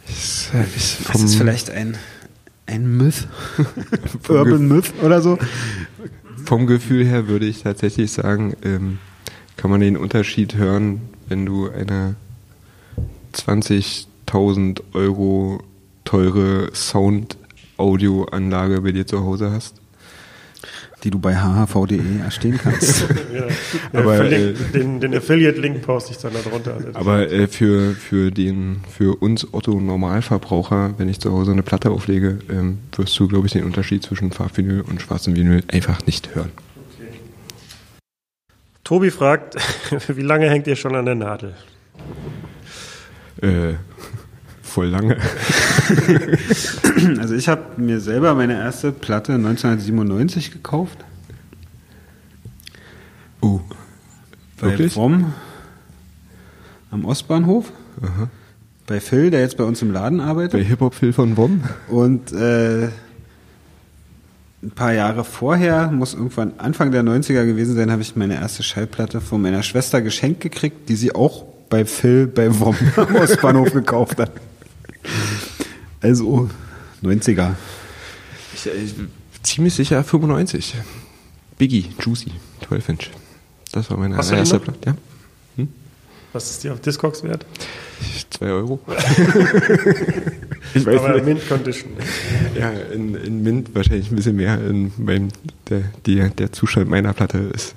ist, 0.09 0.51
ist 0.75 0.97
Das 1.07 1.21
ist 1.21 1.35
vielleicht 1.35 1.69
ein, 1.69 1.95
ein 2.65 2.97
Myth. 2.97 3.29
Urban 4.27 4.67
Myth 4.67 4.91
oder 5.01 5.21
so. 5.21 5.39
Vom 6.43 6.67
Gefühl 6.67 7.05
her 7.05 7.29
würde 7.29 7.45
ich 7.45 7.63
tatsächlich 7.63 8.11
sagen, 8.11 8.57
ähm, 8.61 8.99
kann 9.57 9.71
man 9.71 9.81
den 9.81 9.97
Unterschied 9.97 10.55
hören, 10.55 11.01
wenn 11.27 11.45
du 11.45 11.69
eine 11.69 12.15
20.000 13.33 14.81
Euro 14.93 15.61
teure 16.05 16.69
Sound-Audio-Anlage 16.73 18.81
bei 18.81 18.91
dir 18.91 19.07
zu 19.07 19.23
Hause 19.23 19.51
hast. 19.51 19.75
Die 21.03 21.11
du 21.11 21.19
bei 21.19 21.35
hhv.de 21.35 22.19
erstehen 22.19 22.59
kannst. 22.61 23.05
Ja, 23.33 23.47
Aber, 23.99 24.13
aber, 24.13 24.31
äh, 24.31 24.53
den, 24.73 24.99
den 24.99 25.15
Affiliate-Link 25.15 25.81
poste 25.81 26.11
ich 26.11 26.19
dann 26.19 26.33
da 26.33 26.39
drunter. 26.39 26.77
Aber 26.93 27.31
äh, 27.31 27.47
für, 27.47 27.93
für, 27.93 28.31
den, 28.31 28.81
für 28.87 29.21
uns 29.21 29.53
Otto-Normalverbraucher, 29.53 30.93
wenn 30.97 31.09
ich 31.09 31.19
zu 31.19 31.31
Hause 31.31 31.51
eine 31.51 31.63
Platte 31.63 31.89
auflege, 31.89 32.39
ähm, 32.49 32.77
wirst 32.95 33.19
du, 33.19 33.27
glaube 33.27 33.47
ich, 33.47 33.53
den 33.53 33.63
Unterschied 33.63 34.03
zwischen 34.03 34.31
Farbvinyl 34.31 34.81
und 34.81 35.01
schwarzem 35.01 35.35
Vinyl 35.35 35.63
einfach 35.67 36.05
nicht 36.05 36.35
hören. 36.35 36.51
Tobi 38.83 39.11
fragt, 39.11 39.55
wie 40.07 40.21
lange 40.21 40.49
hängt 40.49 40.67
ihr 40.67 40.75
schon 40.75 40.95
an 40.95 41.05
der 41.05 41.15
Nadel? 41.15 41.53
Äh, 43.41 43.75
voll 44.61 44.87
lange. 44.87 45.17
Also 47.19 47.33
ich 47.33 47.49
habe 47.49 47.81
mir 47.81 47.99
selber 47.99 48.35
meine 48.35 48.53
erste 48.53 48.91
Platte 48.91 49.33
1997 49.33 50.51
gekauft. 50.51 50.97
Oh. 53.41 53.59
Bei 54.59 54.67
Wirklich? 54.67 54.93
Vom 54.93 55.33
am 56.91 57.05
Ostbahnhof. 57.05 57.71
Aha. 58.01 58.29
Bei 58.85 58.99
Phil, 58.99 59.31
der 59.31 59.41
jetzt 59.41 59.57
bei 59.57 59.63
uns 59.63 59.81
im 59.81 59.91
Laden 59.91 60.19
arbeitet. 60.19 60.53
Bei 60.53 60.63
Hip-Hop-Phil 60.63 61.11
von 61.11 61.35
WOM? 61.35 61.63
Und 61.89 62.31
äh, 62.31 62.89
ein 64.63 64.71
paar 64.71 64.93
Jahre 64.93 65.23
vorher, 65.23 65.91
muss 65.91 66.13
irgendwann 66.13 66.53
Anfang 66.57 66.91
der 66.91 67.03
90er 67.03 67.45
gewesen 67.45 67.75
sein, 67.75 67.91
habe 67.91 68.01
ich 68.01 68.15
meine 68.15 68.35
erste 68.35 68.63
Schallplatte 68.63 69.19
von 69.19 69.41
meiner 69.41 69.61
Schwester 69.61 70.01
geschenkt 70.01 70.41
gekriegt, 70.41 70.89
die 70.89 70.95
sie 70.95 71.13
auch 71.13 71.43
bei 71.69 71.85
Phil 71.85 72.27
bei 72.27 72.59
WOM 72.59 72.75
am 72.95 73.15
Ostbahnhof 73.15 73.73
gekauft 73.73 74.19
hat. 74.19 74.31
Also 76.01 76.49
90er. 77.03 77.55
Ich, 78.53 78.65
ich, 78.67 78.95
ziemlich 79.41 79.73
sicher 79.73 80.03
95. 80.03 80.75
Biggie, 81.57 81.89
Juicy, 81.99 82.31
12 82.67 82.89
Inch. 82.89 83.09
Das 83.71 83.89
war 83.89 83.97
meine 83.97 84.15
Hast 84.15 84.31
allererste? 84.31 84.59
Platte. 84.59 84.95
Ja. 85.57 85.65
Was 86.31 86.49
ist 86.49 86.63
die 86.63 86.69
auf 86.69 86.79
Discogs 86.79 87.23
wert? 87.23 87.45
2 88.29 88.45
Euro. 88.47 88.79
ich 90.73 90.85
weiß 90.85 90.99
Aber 90.99 91.13
nicht. 91.15 91.25
Mint 91.25 91.47
Condition. 91.47 91.91
Ja, 92.57 92.71
in, 92.93 93.15
in 93.15 93.43
Mint 93.43 93.75
wahrscheinlich 93.75 94.11
ein 94.11 94.15
bisschen 94.15 94.35
mehr. 94.35 94.59
In 94.65 94.91
meinem, 94.97 95.29
der, 95.69 95.83
die, 96.05 96.29
der 96.29 96.51
Zustand 96.51 96.89
meiner 96.89 97.13
Platte 97.13 97.37
ist 97.37 97.75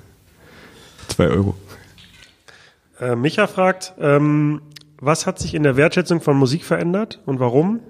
2 1.09 1.27
Euro. 1.27 1.55
Äh, 2.99 3.15
Micha 3.15 3.47
fragt, 3.47 3.93
ähm, 3.99 4.61
was 4.99 5.25
hat 5.25 5.39
sich 5.39 5.53
in 5.53 5.63
der 5.63 5.77
Wertschätzung 5.77 6.21
von 6.21 6.37
Musik 6.37 6.65
verändert 6.65 7.21
und 7.25 7.39
warum? 7.39 7.81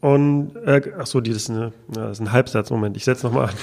Und 0.00 0.56
äh, 0.64 0.82
ach 0.98 1.06
so, 1.06 1.20
das 1.20 1.36
ist, 1.36 1.50
eine, 1.50 1.72
das 1.88 2.12
ist 2.12 2.20
ein 2.20 2.32
Halbsatz. 2.32 2.70
Moment, 2.70 2.96
ich 2.96 3.04
setze 3.04 3.26
nochmal 3.26 3.48
an. 3.48 3.54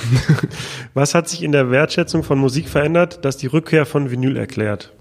was 0.94 1.16
hat 1.16 1.30
sich 1.30 1.44
in 1.44 1.52
der 1.52 1.72
Wertschätzung 1.72 2.24
von 2.24 2.38
Musik 2.38 2.68
verändert, 2.68 3.24
das 3.24 3.38
die 3.38 3.48
Rückkehr 3.48 3.86
von 3.86 4.12
Vinyl 4.12 4.36
erklärt? 4.36 4.92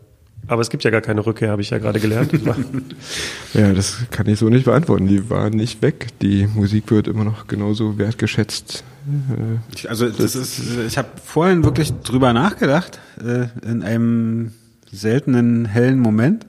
Aber 0.49 0.61
es 0.61 0.71
gibt 0.71 0.83
ja 0.85 0.91
gar 0.91 1.01
keine 1.01 1.25
Rückkehr, 1.25 1.51
habe 1.51 1.63
ich 1.63 1.71
ja 1.71 1.79
gerade 1.79 2.01
gelernt. 2.01 2.33
Ja, 3.55 3.73
das 3.75 3.99
kann 4.11 4.27
ich 4.29 4.39
so 4.39 4.49
nicht 4.49 4.65
beantworten. 4.65 5.07
Die 5.07 5.29
war 5.29 5.51
nicht 5.51 5.83
weg. 5.83 6.09
Die 6.23 6.47
Musik 6.47 6.91
wird 6.91 7.07
immer 7.07 7.23
noch 7.25 7.47
genauso 7.47 7.99
wertgeschätzt. 7.99 8.83
Äh, 9.31 9.59
Ich, 9.77 9.89
also 9.91 10.09
das 10.09 10.35
ist, 10.35 10.59
ich 10.87 10.97
habe 10.99 11.09
vorhin 11.23 11.63
wirklich 11.65 11.93
drüber 12.03 12.33
nachgedacht, 12.33 12.99
äh, 13.23 13.47
in 13.67 13.83
einem 13.83 14.53
seltenen 14.91 15.67
hellen 15.67 15.99
Moment, 16.01 16.47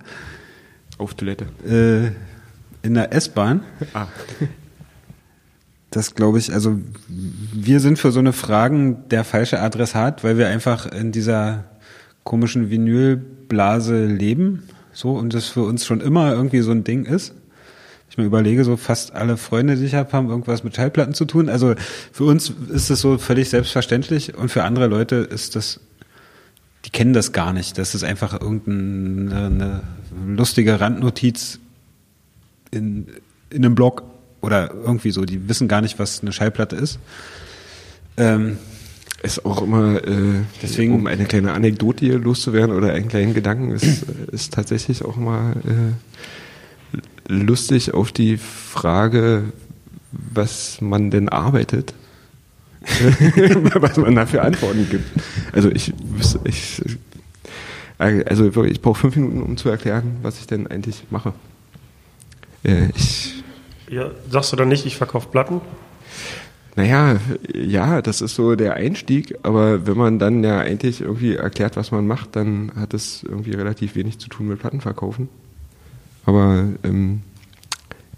auf 0.98 1.14
Toilette. 1.14 1.46
äh, 1.68 2.12
in 2.88 2.94
der 2.94 3.14
S-Bahn. 3.14 3.64
Ah. 3.94 4.08
Das 5.92 6.16
glaube 6.16 6.40
ich, 6.40 6.54
also 6.54 6.80
wir 7.08 7.80
sind 7.80 8.00
für 8.00 8.12
so 8.12 8.20
eine 8.20 8.34
Fragen 8.34 9.08
der 9.10 9.24
falsche 9.24 9.60
Adressat, 9.62 10.24
weil 10.24 10.38
wir 10.38 10.48
einfach 10.48 10.86
in 10.88 11.12
dieser 11.12 11.66
komischen 12.24 12.70
Vinylblase 13.54 14.06
leben, 14.06 14.64
so 14.92 15.14
und 15.14 15.34
das 15.34 15.48
für 15.48 15.64
uns 15.64 15.86
schon 15.86 16.02
immer 16.02 16.32
irgendwie 16.34 16.62
so 16.62 16.72
ein 16.72 16.84
Ding 16.84 17.06
ist. 17.06 17.34
Ich 18.10 18.18
mir 18.18 18.26
überlege, 18.26 18.64
so 18.64 18.78
fast 18.78 19.14
alle 19.14 19.38
Freunde, 19.38 19.76
die 19.76 19.86
ich 19.86 19.96
habe, 19.96 20.12
haben 20.12 20.30
irgendwas 20.30 20.64
mit 20.64 20.76
Schallplatten 20.76 21.16
zu 21.16 21.26
tun. 21.26 21.50
Also 21.50 21.74
für 22.12 22.26
uns 22.26 22.54
ist 22.70 22.92
das 22.92 23.02
so 23.02 23.18
völlig 23.18 23.50
selbstverständlich 23.50 24.36
und 24.36 24.50
für 24.50 24.64
andere 24.64 24.86
Leute 24.86 25.16
ist 25.16 25.56
das, 25.56 25.80
die 26.86 26.92
kennen 26.92 27.14
das 27.14 27.32
gar 27.32 27.54
nicht. 27.54 27.78
Das 27.78 27.96
ist 27.96 28.04
einfach 28.04 28.40
irgendeine 28.40 29.46
eine 29.46 29.82
lustige 30.28 30.80
Randnotiz 30.80 31.60
in, 32.70 33.08
in 33.50 33.66
einem 33.66 33.74
Blog 33.74 34.04
oder 34.42 34.72
irgendwie 34.72 35.12
so. 35.12 35.26
Die 35.26 35.50
wissen 35.50 35.68
gar 35.68 35.82
nicht, 35.82 35.98
was 35.98 36.22
eine 36.22 36.34
Schallplatte 36.34 36.76
ist. 36.76 37.00
Ähm, 38.18 38.58
ist 39.24 39.46
auch 39.46 39.62
immer, 39.64 40.06
äh, 40.08 40.42
Deswegen- 40.62 40.94
um 40.94 41.08
eine 41.08 41.26
kleine 41.26 41.54
Anekdote 41.54 42.06
hier 42.06 42.20
loszuwerden 42.20 42.76
oder 42.76 42.94
einen 42.94 43.08
kleinen 43.08 43.34
Gedanken, 43.34 43.72
ist, 43.72 44.04
ist 44.32 44.54
tatsächlich 44.54 45.04
auch 45.04 45.16
mal 45.16 45.54
äh, 45.66 47.34
lustig 47.34 47.94
auf 47.94 48.12
die 48.12 48.38
Frage, 48.38 49.46
was 50.12 50.80
man 50.82 51.10
denn 51.10 51.30
arbeitet, 51.30 51.94
was 53.76 53.98
man 53.98 54.14
da 54.16 54.26
für 54.26 54.42
Antworten 54.42 54.88
gibt. 54.90 55.06
Also 55.54 55.72
ich, 55.72 55.94
ich 56.44 56.82
also 57.98 58.54
wirklich, 58.56 58.74
ich 58.74 58.82
brauche 58.82 59.00
fünf 59.00 59.16
Minuten, 59.16 59.42
um 59.42 59.56
zu 59.56 59.70
erklären, 59.70 60.18
was 60.22 60.40
ich 60.40 60.48
denn 60.48 60.68
eigentlich 60.68 61.06
mache. 61.10 61.34
Äh, 62.64 62.90
ich 62.96 63.36
Ja, 63.90 64.12
sagst 64.30 64.52
du 64.52 64.58
dann 64.58 64.68
nicht, 64.68 64.86
ich 64.86 64.98
verkaufe 64.98 65.30
Platten? 65.30 65.62
Naja, 66.76 67.18
ja, 67.54 68.02
das 68.02 68.22
ist 68.22 68.36
so 68.36 68.56
der 68.56 68.74
Einstieg, 68.74 69.36
aber 69.44 69.86
wenn 69.86 69.98
man 69.98 70.18
dann 70.18 70.44
ja 70.44 70.60
eigentlich 70.60 71.02
irgendwie 71.02 71.36
erklärt, 71.36 71.76
was 71.76 71.92
man 71.92 72.08
macht, 72.08 72.36
dann 72.36 72.72
hat 72.76 72.94
es 72.94 73.24
irgendwie 73.24 73.52
relativ 73.52 73.96
wenig 73.96 74.18
zu 74.18 74.28
tun 74.28 74.48
mit 74.48 74.60
Plattenverkaufen. 74.60 75.30
Aber 76.26 76.68
ähm, 76.84 77.22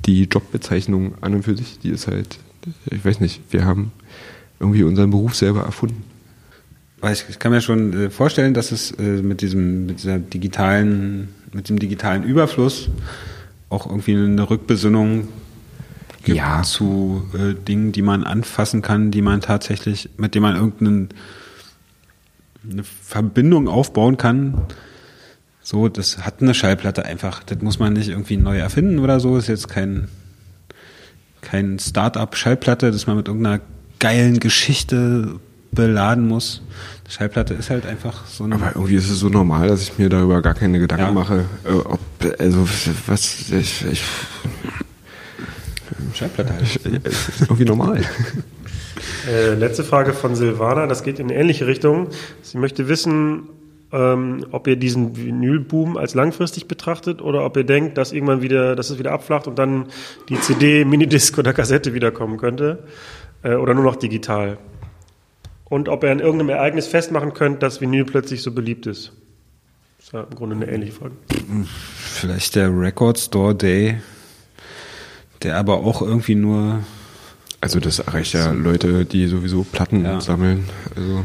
die 0.06 0.24
Jobbezeichnung 0.24 1.16
an 1.22 1.36
und 1.36 1.44
für 1.44 1.58
sich, 1.58 1.80
die 1.80 1.90
ist 1.90 2.08
halt, 2.08 2.38
ich 2.90 3.04
weiß 3.04 3.20
nicht, 3.20 3.42
wir 3.50 3.66
haben 3.66 3.92
irgendwie 4.60 4.84
unseren 4.84 5.10
Beruf 5.10 5.36
selber 5.36 5.64
erfunden. 5.64 6.04
Ich 7.12 7.40
kann 7.40 7.52
mir 7.52 7.62
schon 7.62 8.06
äh, 8.06 8.10
vorstellen, 8.10 8.54
dass 8.54 8.72
es 8.72 8.92
äh, 8.92 9.22
mit 9.22 9.42
diesem, 9.42 9.86
mit 9.86 10.00
dieser 10.00 10.18
digitalen, 10.18 11.30
mit 11.52 11.70
dem 11.70 11.78
digitalen 11.78 12.24
Überfluss 12.24 12.90
auch 13.70 13.86
irgendwie 13.86 14.16
eine 14.16 14.50
Rückbesinnung 14.50 15.28
gibt 16.26 16.38
Ja. 16.38 16.62
zu 16.64 17.24
äh, 17.34 17.54
Dingen, 17.54 17.92
die 17.94 18.02
man 18.02 18.24
anfassen 18.26 18.82
kann, 18.82 19.10
die 19.12 19.22
man 19.22 19.40
tatsächlich, 19.42 20.10
mit 20.18 20.36
denen 20.36 20.44
man 20.44 20.56
irgendeine 20.58 21.08
eine 22.70 22.84
Verbindung 22.84 23.68
aufbauen 23.68 24.18
kann. 24.18 24.56
So, 25.62 25.88
das 25.88 26.20
hat 26.26 26.42
eine 26.42 26.54
Schallplatte 26.54 27.06
einfach. 27.06 27.42
Das 27.44 27.62
muss 27.62 27.80
man 27.80 27.94
nicht 27.94 28.10
irgendwie 28.10 28.38
neu 28.38 28.58
erfinden 28.58 29.00
oder 29.00 29.20
so. 29.20 29.38
Ist 29.38 29.48
jetzt 29.48 29.68
kein 29.70 30.08
kein 31.42 31.78
Start-up-Schallplatte, 31.80 32.92
das 32.92 33.06
man 33.08 33.18
mit 33.18 33.28
irgendeiner 33.28 33.62
geilen 34.00 34.40
Geschichte 34.40 35.40
beladen 35.72 36.28
muss. 36.28 36.62
Die 37.08 37.12
Schallplatte 37.12 37.54
ist 37.54 37.70
halt 37.70 37.86
einfach 37.86 38.26
so 38.26 38.46
ein. 38.46 38.54
Aber 38.54 38.72
irgendwie 38.76 38.96
ist 38.96 39.10
es 39.10 39.20
so 39.20 39.30
normal, 39.30 39.68
dass 39.68 39.82
ich 39.84 39.98
mir 40.00 40.10
darüber 40.10 40.42
gar 40.42 40.56
keine 40.56 40.80
Gedanken 40.80 41.06
Ja. 41.06 41.12
mache, 41.12 41.46
äh, 41.66 41.72
ob, 41.72 42.00
also 42.40 42.68
was, 43.06 43.52
ich, 43.52 43.86
ich, 43.86 44.04
Schallplatte 46.14 46.54
halt. 46.54 46.76
ist 47.06 47.42
irgendwie 47.42 47.66
normal. 47.66 48.02
Äh, 49.28 49.56
letzte 49.56 49.84
Frage 49.84 50.14
von 50.14 50.36
Silvana, 50.36 50.88
das 50.88 51.04
geht 51.04 51.20
in 51.20 51.30
eine 51.30 51.40
ähnliche 51.40 51.68
Richtung. 51.68 52.10
Sie 52.42 52.58
möchte 52.58 52.88
wissen, 52.88 53.50
ähm, 53.92 54.46
ob 54.52 54.68
ihr 54.68 54.76
diesen 54.76 55.16
Vinylboom 55.18 55.98
als 55.98 56.16
langfristig 56.16 56.68
betrachtet 56.68 57.22
oder 57.22 57.46
ob 57.46 57.58
ihr 57.58 57.64
denkt, 57.64 57.98
dass 57.98 58.12
irgendwann 58.12 58.42
wieder, 58.42 58.76
dass 58.76 58.90
es 58.90 59.00
wieder 59.00 59.12
abflacht 59.12 59.48
und 59.48 59.58
dann 59.58 59.88
die 60.30 60.40
CD, 60.40 60.86
Minidisc 60.86 61.38
oder 61.38 61.54
Kassette 61.54 61.94
wiederkommen 61.94 62.38
könnte 62.38 62.84
äh, 63.44 63.56
oder 63.56 63.74
nur 63.74 63.84
noch 63.84 63.96
digital. 63.96 64.58
Und 65.66 65.90
ob 65.90 66.04
ihr 66.04 66.12
an 66.12 66.20
irgendeinem 66.20 66.50
Ereignis 66.50 66.88
festmachen 66.88 67.34
könnt, 67.34 67.64
dass 67.64 67.82
Vinyl 67.82 68.06
plötzlich 68.06 68.44
so 68.44 68.52
beliebt 68.52 68.86
ist. 68.86 69.14
Das 69.98 70.08
ist 70.08 70.14
ja 70.14 70.22
im 70.22 70.36
Grunde 70.36 70.56
eine 70.56 70.68
ähnliche 70.68 70.94
Frage. 70.94 71.16
Vielleicht 71.98 72.56
der 72.56 72.70
Record 72.70 73.18
Store 73.18 73.56
Day, 73.56 74.02
der 75.46 75.58
aber 75.58 75.78
auch 75.78 76.02
irgendwie 76.02 76.36
nur. 76.36 76.80
Also 77.62 77.80
das 77.80 78.00
erreicht 78.00 78.34
ja 78.34 78.52
Leute, 78.52 79.06
die 79.06 79.28
sowieso 79.28 79.64
Platten 79.64 80.04
Ja. 80.04 80.20
sammeln. 80.20 80.66
Also 80.96 81.24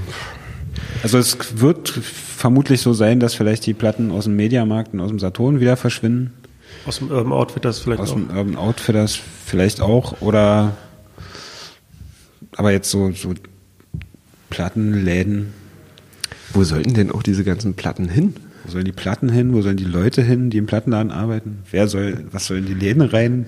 Also 1.03 1.19
es 1.19 1.61
wird 1.61 1.89
vermutlich 1.89 2.81
so 2.81 2.93
sein, 2.93 3.19
dass 3.21 3.35
vielleicht 3.35 3.67
die 3.67 3.75
Platten 3.75 4.11
aus 4.11 4.25
dem 4.25 4.37
Mediamarkt 4.37 4.93
und 4.95 5.01
aus 5.01 5.09
dem 5.09 5.19
Saturn 5.19 5.61
wieder 5.61 5.77
verschwinden. 5.77 6.33
Aus 6.87 6.99
dem 6.99 7.11
Urban 7.11 7.33
Outfitters 7.33 7.79
vielleicht 7.81 8.01
Aus 8.03 8.11
auch. 8.13 8.15
dem 8.17 8.31
Urban 8.31 8.57
Outfitters 8.57 9.19
vielleicht 9.47 9.81
auch. 9.81 10.21
Oder 10.21 10.77
aber 12.57 12.73
jetzt 12.73 12.91
so, 12.91 13.11
so 13.13 13.35
Plattenläden. 14.51 15.53
wo 16.53 16.65
sollten 16.65 16.95
denn 16.95 17.11
auch 17.11 17.23
diese 17.23 17.45
ganzen 17.45 17.75
Platten 17.75 18.09
hin? 18.09 18.35
Wo 18.65 18.73
sollen 18.73 18.85
die 18.85 18.93
Platten 18.93 19.29
hin? 19.31 19.53
Wo 19.55 19.63
sollen 19.63 19.77
die 19.77 19.85
Leute 19.85 20.23
hin, 20.23 20.51
die 20.51 20.59
im 20.59 20.67
Plattenladen 20.67 21.11
arbeiten? 21.13 21.61
Wer 21.71 21.89
soll, 21.89 22.25
was 22.31 22.47
sollen 22.47 22.67
die 22.67 22.75
Läden 22.75 23.03
rein? 23.03 23.47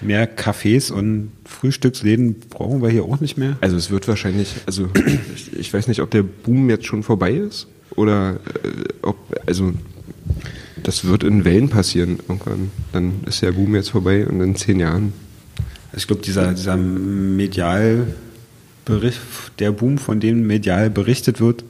Mehr 0.00 0.36
Cafés 0.36 0.92
und 0.92 1.32
Frühstücksläden 1.44 2.40
brauchen 2.50 2.82
wir 2.82 2.90
hier 2.90 3.04
auch 3.04 3.20
nicht 3.20 3.38
mehr. 3.38 3.56
Also 3.60 3.76
es 3.76 3.90
wird 3.90 4.06
wahrscheinlich, 4.08 4.54
also 4.66 4.90
ich, 5.34 5.56
ich 5.56 5.72
weiß 5.72 5.88
nicht, 5.88 6.00
ob 6.00 6.10
der 6.10 6.22
Boom 6.22 6.68
jetzt 6.68 6.84
schon 6.86 7.02
vorbei 7.02 7.32
ist 7.32 7.66
oder 7.94 8.34
äh, 8.34 8.84
ob, 9.02 9.16
also 9.46 9.72
das 10.82 11.04
wird 11.04 11.24
in 11.24 11.44
Wellen 11.44 11.68
passieren 11.68 12.18
irgendwann. 12.28 12.70
Dann 12.92 13.14
ist 13.26 13.42
der 13.42 13.52
Boom 13.52 13.74
jetzt 13.74 13.90
vorbei 13.90 14.26
und 14.26 14.40
in 14.40 14.54
zehn 14.54 14.80
Jahren. 14.80 15.12
Also 15.88 15.98
ich 15.98 16.06
glaube, 16.06 16.22
dieser, 16.22 16.52
dieser 16.52 16.76
Medialbericht, 16.76 18.14
der 19.58 19.72
Boom, 19.72 19.98
von 19.98 20.20
dem 20.20 20.46
medial 20.46 20.90
berichtet 20.90 21.40
wird, 21.40 21.64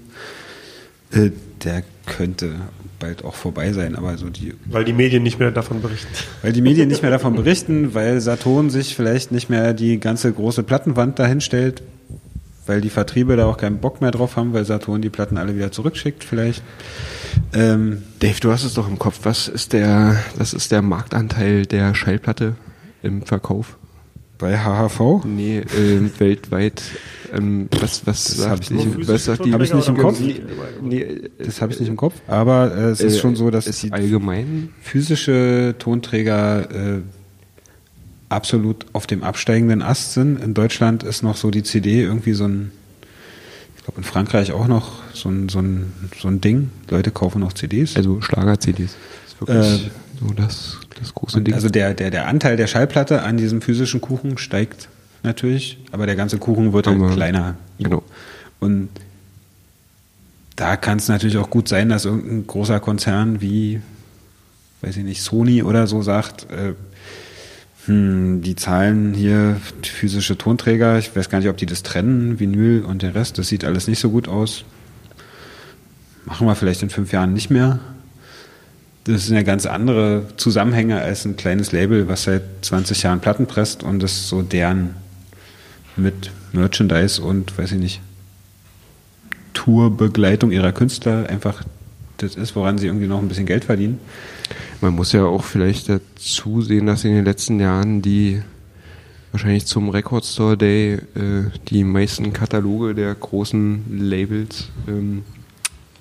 äh, 1.13 1.31
der 1.63 1.85
könnte 2.07 2.55
bald 2.99 3.25
auch 3.25 3.35
vorbei 3.35 3.73
sein. 3.73 3.97
Aber 3.97 4.17
so 4.17 4.31
die, 4.31 4.55
Weil 4.67 4.85
die 4.85 4.93
Medien 4.93 5.23
nicht 5.23 5.39
mehr 5.39 5.51
davon 5.51 5.83
berichten. 5.83 6.09
weil 6.43 6.53
die 6.53 6.63
Medien 6.63 6.89
nicht 6.89 7.03
mehr 7.03 7.11
davon 7.11 7.35
berichten, 7.35 7.95
weil 7.95 8.21
Saturn 8.21 8.71
sich 8.71 8.95
vielleicht 8.95 9.33
nicht 9.33 9.51
mehr 9.51 9.75
die 9.75 10.01
ganze 10.01 10.33
große 10.33 10.63
Plattenwand 10.63 11.19
dahin 11.19 11.41
stellt, 11.41 11.83
weil 12.67 12.81
die 12.81 12.91
Vertriebe 12.91 13.37
da 13.37 13.47
auch 13.47 13.59
keinen 13.59 13.79
Bock 13.79 14.01
mehr 14.01 14.11
drauf 14.11 14.37
haben, 14.37 14.53
weil 14.53 14.65
Saturn 14.65 15.03
die 15.03 15.11
Platten 15.11 15.37
alle 15.37 15.55
wieder 15.57 15.71
zurückschickt 15.73 16.25
vielleicht. 16.25 16.63
Ähm, 17.53 18.03
Dave, 18.21 18.41
du 18.41 18.51
hast 18.51 18.65
es 18.65 18.75
doch 18.75 18.89
im 18.89 18.99
Kopf. 18.99 19.21
Was 19.25 19.49
ist 19.49 19.73
der, 19.73 20.17
das 20.39 20.55
ist 20.55 20.73
der 20.73 20.83
Marktanteil 20.83 21.67
der 21.67 21.95
Schallplatte 21.95 22.55
im 23.03 23.23
Verkauf? 23.23 23.77
Bei 24.39 24.57
HHV 24.59 25.25
Nee, 25.25 25.59
äh, 25.59 26.01
weltweit. 26.19 26.83
Ähm, 27.33 27.69
was 27.81 28.07
was 28.07 28.25
Das 28.25 28.37
sagt 28.37 28.71
ich 28.71 29.09
was 29.09 29.25
sagt 29.25 29.45
die? 29.45 29.53
hab 29.53 29.61
ich 29.63 29.73
nicht 29.75 29.89
im 29.89 29.97
Kopf. 29.97 30.21
Nee, 30.21 30.41
nee, 30.83 31.07
Das 31.39 31.61
habe 31.61 31.73
ich 31.73 31.81
nicht 31.81 31.89
im 31.89 31.97
Kopf. 31.97 32.15
Aber 32.29 32.75
äh, 32.77 32.81
es 32.91 33.01
ist 33.01 33.17
äh, 33.17 33.19
schon 33.21 33.37
so, 33.37 33.51
dass 33.51 33.65
die 33.65 33.93
allgemein 33.93 34.71
physische 34.81 35.75
Tonträger 35.79 36.71
äh, 36.97 37.01
absolut 38.29 38.87
auf 38.93 39.07
dem 39.07 39.23
absteigenden 39.23 39.83
Ast 39.83 40.13
sind. 40.15 40.43
In 40.43 40.55
Deutschland 40.55 41.03
ist 41.03 41.23
noch 41.23 41.37
so 41.37 41.51
die 41.51 41.63
CD 41.63 42.03
irgendwie 42.03 42.33
so 42.33 42.45
ein, 42.47 42.73
ich 43.77 43.85
glaube 43.85 43.99
in 43.99 44.05
Frankreich 44.05 44.53
auch 44.53 44.67
noch 44.67 45.01
so 45.15 45.29
ein, 45.29 45.49
so 45.49 45.61
ein, 45.61 45.93
so 46.21 46.29
ein 46.29 46.41
Ding. 46.41 46.71
Leute 46.91 47.11
kaufen 47.11 47.41
noch 47.41 47.53
CDs. 47.53 47.97
also 47.97 48.21
Schlager-CDs. 48.21 48.97
Ist 49.27 49.41
wirklich 49.41 49.85
Äh, 49.87 49.91
so 50.21 50.33
das 50.35 50.79
das 50.99 51.15
große 51.15 51.39
Und 51.39 51.45
Ding. 51.47 51.55
also 51.55 51.69
der, 51.69 51.95
der, 51.95 52.11
der 52.11 52.27
Anteil 52.27 52.57
der 52.57 52.67
Schallplatte 52.67 53.23
an 53.23 53.37
diesem 53.37 53.61
physischen 53.61 54.01
Kuchen 54.01 54.39
steigt 54.39 54.89
natürlich, 55.23 55.79
aber 55.93 56.07
der 56.07 56.17
ganze 56.17 56.39
Kuchen 56.39 56.73
wird 56.73 56.87
halt 56.87 56.97
Aber- 57.01 57.13
kleiner. 57.15 57.57
genau. 57.79 58.03
Und 58.61 58.89
da 60.57 60.77
kann 60.77 60.97
es 60.99 61.09
natürlich 61.09 61.37
auch 61.37 61.51
gut 61.51 61.69
sein, 61.69 61.91
dass 61.91 62.07
irgendein 62.07 62.47
großer 62.47 62.81
Konzern 62.81 63.41
wie, 63.43 63.81
weiß 64.81 64.97
ich 64.97 65.05
nicht, 65.05 65.23
Sony 65.23 65.63
oder 65.63 65.87
so 65.87 66.01
sagt, 66.01 66.51
äh, 66.51 66.73
hm, 67.85 68.41
die 68.43 68.57
zahlen 68.57 69.13
hier 69.13 69.61
physische 69.83 70.39
Tonträger, 70.39 70.99
ich 70.99 71.15
weiß 71.15 71.29
gar 71.29 71.41
nicht, 71.41 71.49
ob 71.51 71.59
die 71.59 71.67
das 71.67 71.83
trennen, 71.83 72.41
Vinyl 72.41 72.83
und 72.85 73.03
der 73.03 73.15
Rest, 73.15 73.37
das 73.39 73.49
sieht 73.49 73.65
alles 73.67 73.87
nicht 73.87 73.99
so 74.01 74.09
gut 74.11 74.29
aus. 74.29 74.65
Machen 76.25 76.47
wir 76.47 76.55
vielleicht 76.57 76.83
in 76.83 76.91
fünf 76.91 77.13
Jahren 77.13 77.35
nicht 77.35 77.51
mehr. 77.51 77.79
Das 79.07 79.27
sind 79.27 79.37
ja 79.37 79.43
ganz 79.43 79.67
andere 79.67 80.27
Zusammenhänge 80.37 81.01
als 81.01 81.25
ein 81.25 81.37
kleines 81.37 81.71
Label, 81.71 82.09
was 82.09 82.25
seit 82.25 82.43
20 82.63 83.05
Jahren 83.05 83.21
Platten 83.21 83.47
presst 83.47 83.85
und 83.85 84.03
das 84.03 84.29
so 84.29 84.43
deren 84.43 84.97
mit 85.95 86.33
Merchandise 86.53 87.23
und, 87.23 87.57
weiß 87.57 87.73
ich 87.73 87.79
nicht, 87.79 88.01
Tourbegleitung 89.55 90.51
ihrer 90.51 90.73
Künstler 90.73 91.29
einfach 91.29 91.63
das 92.19 92.35
ist, 92.35 92.57
woran 92.57 92.79
sie 92.79 92.87
irgendwie 92.87 93.07
noch 93.07 93.21
ein 93.21 93.29
bisschen 93.29 93.47
Geld 93.47 93.65
verdienen. 93.65 94.01
Man 94.81 94.95
muss 94.95 95.13
ja 95.13 95.25
auch 95.25 95.45
vielleicht 95.45 95.89
dazu 95.89 96.63
sehen, 96.63 96.87
dass 96.87 97.05
in 97.05 97.15
den 97.15 97.25
letzten 97.25 97.61
Jahren 97.61 98.03
die 98.03 98.43
wahrscheinlich 99.33 99.67
zum 99.67 99.91
Record 99.91 100.25
Store 100.25 100.57
Day 100.57 100.95
äh, 100.95 101.51
die 101.69 101.85
meisten 101.85 102.33
Kataloge 102.33 102.95
der 102.95 103.15
großen 103.15 103.85
Labels 103.91 104.69
ähm, 104.89 105.25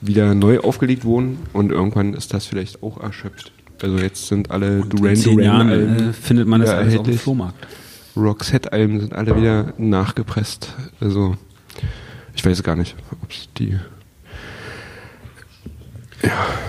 wieder 0.07 0.35
neu 0.35 0.59
aufgelegt 0.59 1.05
wurden 1.05 1.39
und 1.53 1.71
irgendwann 1.71 2.13
ist 2.13 2.33
das 2.33 2.45
vielleicht 2.45 2.83
auch 2.83 3.01
erschöpft. 3.01 3.51
Also 3.81 3.97
jetzt 3.97 4.27
sind 4.27 4.51
alle 4.51 4.81
Duran 4.81 5.21
Duran 5.21 5.69
Alben 5.69 6.09
äh, 6.09 6.13
findet 6.13 6.47
man 6.47 6.61
das 6.61 6.69
wieder 6.69 6.79
alles 6.79 6.97
auf 6.97 7.05
dem. 7.05 7.17
Flohmarkt. 7.17 7.67
Roxette 8.15 8.71
Alben 8.71 9.01
sind 9.01 9.13
alle 9.13 9.35
wieder 9.35 9.73
nachgepresst. 9.77 10.73
Also 11.01 11.35
ich 12.33 12.45
weiß 12.45 12.63
gar 12.63 12.75
nicht, 12.75 12.95
ob 13.21 13.29
es 13.29 13.49
die 13.57 13.77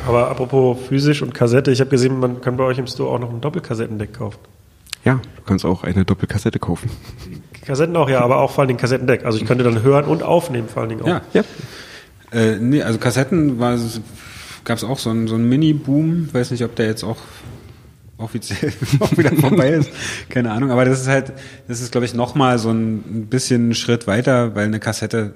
Aber 0.06 0.28
apropos 0.30 0.78
physisch 0.88 1.22
und 1.22 1.32
Kassette, 1.34 1.70
ich 1.70 1.80
habe 1.80 1.90
gesehen, 1.90 2.18
man 2.18 2.40
kann 2.40 2.56
bei 2.56 2.64
euch 2.64 2.78
im 2.78 2.86
Store 2.86 3.10
auch 3.10 3.18
noch 3.18 3.30
ein 3.30 3.40
Doppelkassettendeck 3.40 4.12
kaufen. 4.14 4.38
ja, 5.04 5.14
du 5.14 5.42
kannst 5.46 5.64
auch 5.64 5.84
eine 5.84 6.04
Doppelkassette 6.04 6.58
kaufen. 6.58 6.90
Kassetten 7.64 7.96
auch, 7.96 8.08
ja, 8.08 8.20
aber 8.20 8.38
auch 8.38 8.50
vor 8.50 8.62
allen 8.62 8.68
Dingen 8.68 8.80
Kassettendeck. 8.80 9.24
Also 9.24 9.38
ich 9.38 9.46
könnte 9.46 9.64
dann 9.64 9.82
hören 9.82 10.04
und 10.04 10.22
aufnehmen 10.22 10.68
vor 10.68 10.82
allen 10.82 10.90
Dingen 10.90 11.02
auch. 11.02 11.08
Ja. 11.08 11.22
Ja. 11.32 11.42
Äh, 12.32 12.56
nee, 12.56 12.82
also 12.82 12.98
Kassetten 12.98 13.58
gab 13.58 14.78
es 14.78 14.84
auch 14.84 14.98
so 14.98 15.10
einen, 15.10 15.28
so 15.28 15.34
einen 15.34 15.48
Mini-Boom. 15.48 16.32
Weiß 16.32 16.50
nicht, 16.50 16.64
ob 16.64 16.74
der 16.76 16.86
jetzt 16.86 17.04
auch 17.04 17.18
offiziell 18.18 18.72
auch 19.00 19.16
wieder 19.16 19.32
vorbei 19.32 19.70
ist. 19.70 19.90
Keine 20.28 20.50
Ahnung. 20.50 20.70
Aber 20.70 20.84
das 20.84 21.00
ist 21.00 21.08
halt, 21.08 21.32
das 21.68 21.80
ist, 21.80 21.92
glaube 21.92 22.04
ich, 22.04 22.14
nochmal 22.14 22.58
so 22.58 22.70
ein 22.70 23.26
bisschen 23.26 23.74
Schritt 23.74 24.06
weiter, 24.06 24.54
weil 24.54 24.66
eine 24.66 24.80
Kassette 24.80 25.34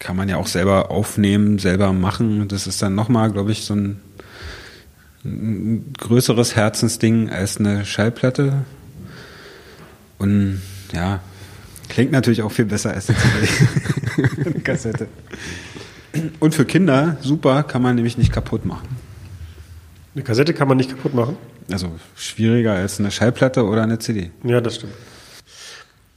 kann 0.00 0.16
man 0.16 0.28
ja 0.28 0.36
auch 0.36 0.48
selber 0.48 0.90
aufnehmen, 0.90 1.58
selber 1.58 1.92
machen. 1.92 2.48
Das 2.48 2.66
ist 2.66 2.82
dann 2.82 2.94
nochmal, 2.94 3.30
glaube 3.30 3.52
ich, 3.52 3.64
so 3.64 3.74
ein, 3.74 4.00
ein 5.24 5.92
größeres 5.96 6.56
Herzensding 6.56 7.30
als 7.30 7.58
eine 7.58 7.84
Schallplatte. 7.84 8.64
Und 10.18 10.60
ja, 10.92 11.20
klingt 11.94 12.10
natürlich 12.10 12.42
auch 12.42 12.50
viel 12.50 12.64
besser 12.64 12.92
als 12.92 13.08
eine 13.08 13.18
CD. 13.18 14.50
eine 14.50 14.60
Kassette. 14.60 15.06
Und 16.40 16.54
für 16.54 16.64
Kinder 16.64 17.16
super, 17.20 17.62
kann 17.62 17.82
man 17.82 17.94
nämlich 17.94 18.18
nicht 18.18 18.32
kaputt 18.32 18.66
machen. 18.66 18.88
Eine 20.14 20.24
Kassette 20.24 20.54
kann 20.54 20.68
man 20.68 20.76
nicht 20.76 20.90
kaputt 20.90 21.14
machen. 21.14 21.36
Also 21.70 21.92
schwieriger 22.16 22.74
als 22.74 22.98
eine 22.98 23.10
Schallplatte 23.10 23.64
oder 23.64 23.82
eine 23.82 23.98
CD. 23.98 24.30
Ja, 24.42 24.60
das 24.60 24.76
stimmt. 24.76 24.92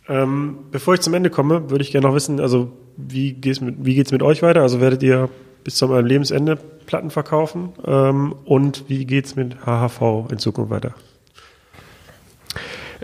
Ähm, 0.10 0.58
bevor 0.72 0.96
ich 0.96 1.02
zum 1.02 1.14
Ende 1.14 1.30
komme, 1.30 1.70
würde 1.70 1.84
ich 1.84 1.92
gerne 1.92 2.08
noch 2.08 2.16
wissen, 2.16 2.40
also 2.40 2.72
wie 2.96 3.34
geht's 3.34 3.62
mit, 3.62 3.76
wie 3.80 3.94
geht's 3.94 4.12
mit 4.12 4.24
euch 4.24 4.42
weiter? 4.42 4.62
Also 4.62 4.82
werdet 4.82 5.04
ihr 5.04 5.30
bis 5.64 5.76
zu 5.76 5.90
eurem 5.90 6.06
Lebensende 6.06 6.56
Platten 6.56 7.12
verkaufen? 7.12 7.74
Ähm, 7.86 8.34
und 8.46 8.86
wie 8.88 9.06
geht's 9.06 9.36
mit 9.36 9.66
HHV 9.66 10.32
in 10.32 10.40
Zukunft 10.40 10.72
weiter? 10.72 10.96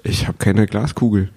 Ich 0.04 0.28
habe 0.28 0.38
keine 0.38 0.66
Glaskugel. 0.66 1.30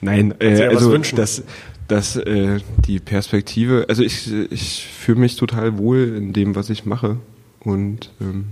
Nein, 0.00 0.34
äh, 0.40 0.66
also 0.66 0.92
wünschen. 0.92 1.16
das, 1.16 1.42
das, 1.88 2.16
äh, 2.16 2.60
die 2.86 3.00
Perspektive, 3.00 3.86
also 3.88 4.02
ich, 4.02 4.32
ich 4.50 4.86
fühle 4.86 5.20
mich 5.20 5.36
total 5.36 5.78
wohl 5.78 6.14
in 6.16 6.32
dem, 6.32 6.54
was 6.54 6.70
ich 6.70 6.84
mache. 6.84 7.18
Und 7.60 8.10
ähm, 8.20 8.50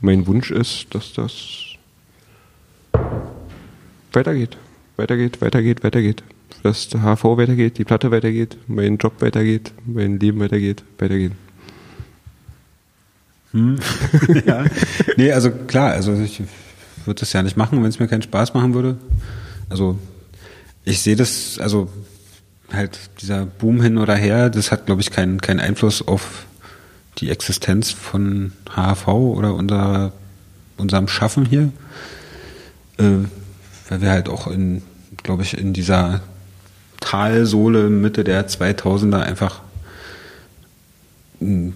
mein 0.00 0.26
Wunsch 0.26 0.50
ist, 0.50 0.86
dass 0.90 1.12
das 1.12 1.74
weitergeht, 4.12 4.56
weitergeht, 4.96 5.40
weitergeht, 5.40 5.84
weitergeht. 5.84 6.22
Dass 6.62 6.88
der 6.88 7.02
HV 7.02 7.24
weitergeht, 7.38 7.78
die 7.78 7.84
Platte 7.84 8.10
weitergeht, 8.10 8.56
mein 8.66 8.98
Job 8.98 9.14
weitergeht, 9.20 9.72
mein 9.86 10.20
Leben 10.20 10.38
weitergeht, 10.38 10.84
weitergehen. 10.98 11.32
ja. 14.46 14.64
Nee, 15.16 15.32
also 15.32 15.50
klar, 15.50 15.92
also 15.92 16.14
ich 16.14 16.42
würde 17.04 17.20
das 17.20 17.32
ja 17.32 17.42
nicht 17.42 17.56
machen, 17.56 17.82
wenn 17.82 17.88
es 17.88 17.98
mir 17.98 18.08
keinen 18.08 18.22
Spaß 18.22 18.54
machen 18.54 18.74
würde. 18.74 18.96
Also 19.72 19.98
ich 20.84 21.00
sehe 21.00 21.16
das, 21.16 21.58
also 21.58 21.88
halt 22.70 22.98
dieser 23.22 23.46
Boom 23.46 23.80
hin 23.80 23.96
oder 23.96 24.14
her, 24.14 24.50
das 24.50 24.70
hat, 24.70 24.84
glaube 24.84 25.00
ich, 25.00 25.10
keinen 25.10 25.40
keinen 25.40 25.60
Einfluss 25.60 26.06
auf 26.06 26.44
die 27.18 27.30
Existenz 27.30 27.90
von 27.90 28.52
HHV 28.68 29.08
oder 29.08 29.54
unser, 29.54 30.12
unserem 30.76 31.08
Schaffen 31.08 31.46
hier. 31.46 31.72
Äh, 32.98 33.26
weil 33.88 34.02
wir 34.02 34.10
halt 34.10 34.28
auch 34.28 34.46
in, 34.46 34.82
glaube 35.22 35.42
ich, 35.42 35.56
in 35.56 35.72
dieser 35.72 36.20
Talsohle 37.00 37.88
Mitte 37.88 38.24
der 38.24 38.46
2000er 38.48 39.20
einfach 39.20 39.62
mh, 41.40 41.72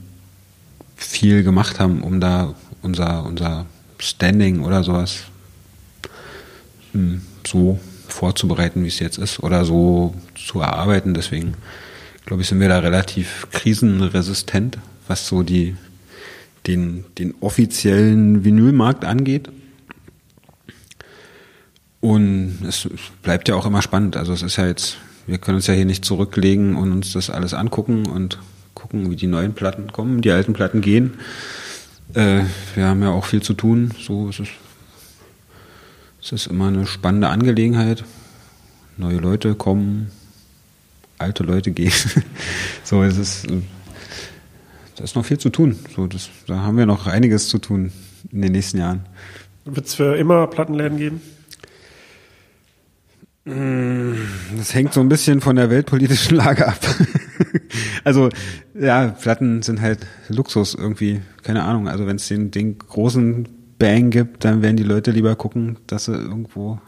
viel 0.96 1.42
gemacht 1.42 1.80
haben, 1.80 2.02
um 2.02 2.20
da 2.20 2.54
unser, 2.82 3.24
unser 3.24 3.64
Standing 3.98 4.60
oder 4.60 4.84
sowas 4.84 5.20
mh, 6.92 7.20
so 7.46 7.78
vorzubereiten, 8.08 8.82
wie 8.82 8.88
es 8.88 8.98
jetzt 8.98 9.18
ist, 9.18 9.42
oder 9.42 9.64
so 9.64 10.14
zu 10.34 10.60
erarbeiten. 10.60 11.14
Deswegen, 11.14 11.54
glaube 12.24 12.42
ich, 12.42 12.48
sind 12.48 12.60
wir 12.60 12.68
da 12.68 12.78
relativ 12.78 13.48
krisenresistent, 13.50 14.78
was 15.08 15.26
so 15.26 15.42
die, 15.42 15.76
den, 16.66 17.04
den 17.18 17.34
offiziellen 17.40 18.44
Vinylmarkt 18.44 19.04
angeht. 19.04 19.50
Und 22.00 22.58
es 22.66 22.88
bleibt 23.22 23.48
ja 23.48 23.56
auch 23.56 23.66
immer 23.66 23.82
spannend. 23.82 24.16
Also 24.16 24.32
es 24.32 24.42
ist 24.42 24.56
ja 24.56 24.66
jetzt, 24.66 24.98
wir 25.26 25.38
können 25.38 25.56
uns 25.56 25.66
ja 25.66 25.74
hier 25.74 25.86
nicht 25.86 26.04
zurücklegen 26.04 26.76
und 26.76 26.92
uns 26.92 27.12
das 27.12 27.30
alles 27.30 27.54
angucken 27.54 28.06
und 28.06 28.38
gucken, 28.74 29.10
wie 29.10 29.16
die 29.16 29.26
neuen 29.26 29.54
Platten 29.54 29.92
kommen, 29.92 30.20
die 30.20 30.30
alten 30.30 30.52
Platten 30.52 30.82
gehen. 30.82 31.14
Äh, 32.14 32.42
wir 32.74 32.86
haben 32.86 33.02
ja 33.02 33.10
auch 33.10 33.24
viel 33.24 33.42
zu 33.42 33.54
tun. 33.54 33.90
So 33.98 34.28
ist 34.28 34.40
es. 34.40 34.48
Es 36.26 36.32
ist 36.32 36.46
immer 36.48 36.66
eine 36.66 36.88
spannende 36.88 37.28
Angelegenheit. 37.28 38.02
Neue 38.96 39.18
Leute 39.18 39.54
kommen, 39.54 40.10
alte 41.18 41.44
Leute 41.44 41.70
gehen. 41.70 41.92
so 42.82 43.04
es 43.04 43.16
ist 43.16 43.48
äh, 43.48 43.62
da 44.96 45.04
ist 45.04 45.14
noch 45.14 45.24
viel 45.24 45.38
zu 45.38 45.50
tun. 45.50 45.78
So, 45.94 46.08
das, 46.08 46.28
da 46.48 46.62
haben 46.62 46.78
wir 46.78 46.86
noch 46.86 47.06
einiges 47.06 47.46
zu 47.48 47.58
tun 47.58 47.92
in 48.32 48.42
den 48.42 48.50
nächsten 48.50 48.78
Jahren. 48.78 49.06
Wird 49.66 49.86
es 49.86 49.94
für 49.94 50.16
immer 50.16 50.48
Plattenläden 50.48 50.98
geben? 50.98 51.20
Das 53.44 54.74
hängt 54.74 54.94
so 54.94 55.00
ein 55.00 55.08
bisschen 55.08 55.40
von 55.40 55.54
der 55.54 55.70
weltpolitischen 55.70 56.36
Lage 56.38 56.66
ab. 56.66 56.80
also, 58.04 58.30
ja, 58.74 59.10
Platten 59.10 59.62
sind 59.62 59.80
halt 59.80 60.04
Luxus 60.28 60.74
irgendwie. 60.74 61.20
Keine 61.44 61.62
Ahnung. 61.62 61.86
Also, 61.86 62.04
wenn 62.08 62.16
es 62.16 62.26
den, 62.26 62.50
den 62.50 62.78
großen 62.78 63.55
Bang 63.78 64.10
gibt, 64.10 64.44
dann 64.44 64.62
werden 64.62 64.76
die 64.76 64.82
Leute 64.82 65.10
lieber 65.10 65.36
gucken, 65.36 65.78
dass 65.86 66.06
sie 66.06 66.14
irgendwo 66.14 66.80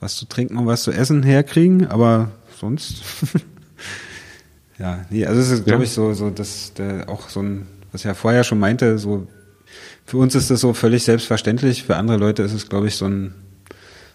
was 0.00 0.16
zu 0.16 0.26
trinken 0.26 0.56
und 0.56 0.66
was 0.66 0.82
zu 0.82 0.92
essen 0.92 1.22
herkriegen. 1.22 1.86
Aber 1.86 2.30
sonst. 2.58 3.02
ja, 4.78 5.04
nee, 5.10 5.26
also 5.26 5.40
es 5.40 5.50
ist, 5.50 5.64
glaube 5.64 5.84
ich, 5.84 5.90
so, 5.90 6.12
so, 6.14 6.30
dass 6.30 6.74
der 6.74 7.08
auch 7.08 7.28
so 7.28 7.40
ein, 7.40 7.66
was 7.92 8.02
ich 8.02 8.06
ja 8.06 8.14
vorher 8.14 8.44
schon 8.44 8.58
meinte, 8.58 8.98
so, 8.98 9.26
für 10.04 10.18
uns 10.18 10.34
ist 10.34 10.50
das 10.50 10.60
so 10.60 10.72
völlig 10.72 11.02
selbstverständlich. 11.04 11.82
Für 11.82 11.96
andere 11.96 12.16
Leute 12.16 12.42
ist 12.42 12.52
es, 12.52 12.68
glaube 12.68 12.86
ich, 12.86 12.94
so 12.94 13.06
ein, 13.06 13.34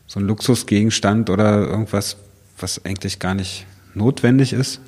so 0.08 0.20
ein 0.20 0.28
Luxusgegenstand 0.28 1.30
oder 1.30 1.68
irgendwas, 1.68 2.18
was 2.58 2.86
eigentlich 2.86 3.20
gar 3.20 3.34
nicht 3.34 3.66
notwendig 3.94 4.54
ist. 4.54 4.80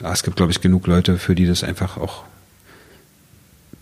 Ja, 0.00 0.12
es 0.12 0.22
gibt, 0.22 0.36
glaube 0.36 0.52
ich, 0.52 0.62
genug 0.62 0.86
Leute, 0.86 1.18
für 1.18 1.34
die 1.34 1.44
das 1.44 1.62
einfach 1.62 1.98
auch 1.98 2.24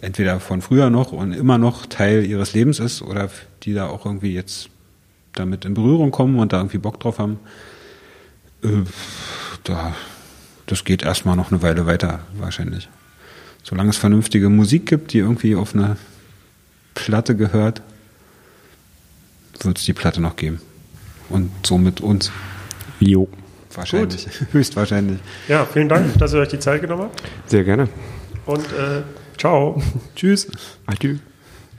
entweder 0.00 0.40
von 0.40 0.62
früher 0.62 0.90
noch 0.90 1.12
und 1.12 1.32
immer 1.32 1.58
noch 1.58 1.86
Teil 1.86 2.24
ihres 2.24 2.54
Lebens 2.54 2.78
ist 2.78 3.02
oder 3.02 3.30
die 3.62 3.74
da 3.74 3.88
auch 3.88 4.06
irgendwie 4.06 4.32
jetzt 4.32 4.70
damit 5.34 5.64
in 5.64 5.74
Berührung 5.74 6.10
kommen 6.10 6.38
und 6.38 6.52
da 6.52 6.58
irgendwie 6.58 6.78
Bock 6.78 7.00
drauf 7.00 7.18
haben. 7.18 7.38
Äh, 8.62 8.84
da, 9.64 9.94
das 10.66 10.84
geht 10.84 11.02
erstmal 11.02 11.36
noch 11.36 11.50
eine 11.50 11.62
Weile 11.62 11.86
weiter, 11.86 12.20
wahrscheinlich. 12.38 12.88
Solange 13.62 13.90
es 13.90 13.96
vernünftige 13.96 14.48
Musik 14.48 14.86
gibt, 14.86 15.12
die 15.12 15.18
irgendwie 15.18 15.54
auf 15.54 15.74
eine 15.74 15.96
Platte 16.94 17.36
gehört, 17.36 17.82
wird 19.60 19.78
es 19.78 19.84
die 19.84 19.92
Platte 19.92 20.20
noch 20.20 20.36
geben. 20.36 20.60
Und 21.28 21.50
somit 21.66 22.00
uns. 22.00 22.32
Jo. 23.00 23.28
Wahrscheinlich. 23.74 24.26
Höchstwahrscheinlich. 24.52 25.18
Ja, 25.46 25.66
vielen 25.66 25.88
Dank, 25.88 26.18
dass 26.18 26.32
ihr 26.32 26.40
euch 26.40 26.48
die 26.48 26.58
Zeit 26.58 26.80
genommen 26.80 27.02
habt. 27.02 27.22
Sehr 27.46 27.64
gerne. 27.64 27.88
Und 28.46 28.64
äh, 28.72 29.02
ciao. 29.38 29.82
Tschüss. 30.16 30.50
Adieu. 30.86 31.16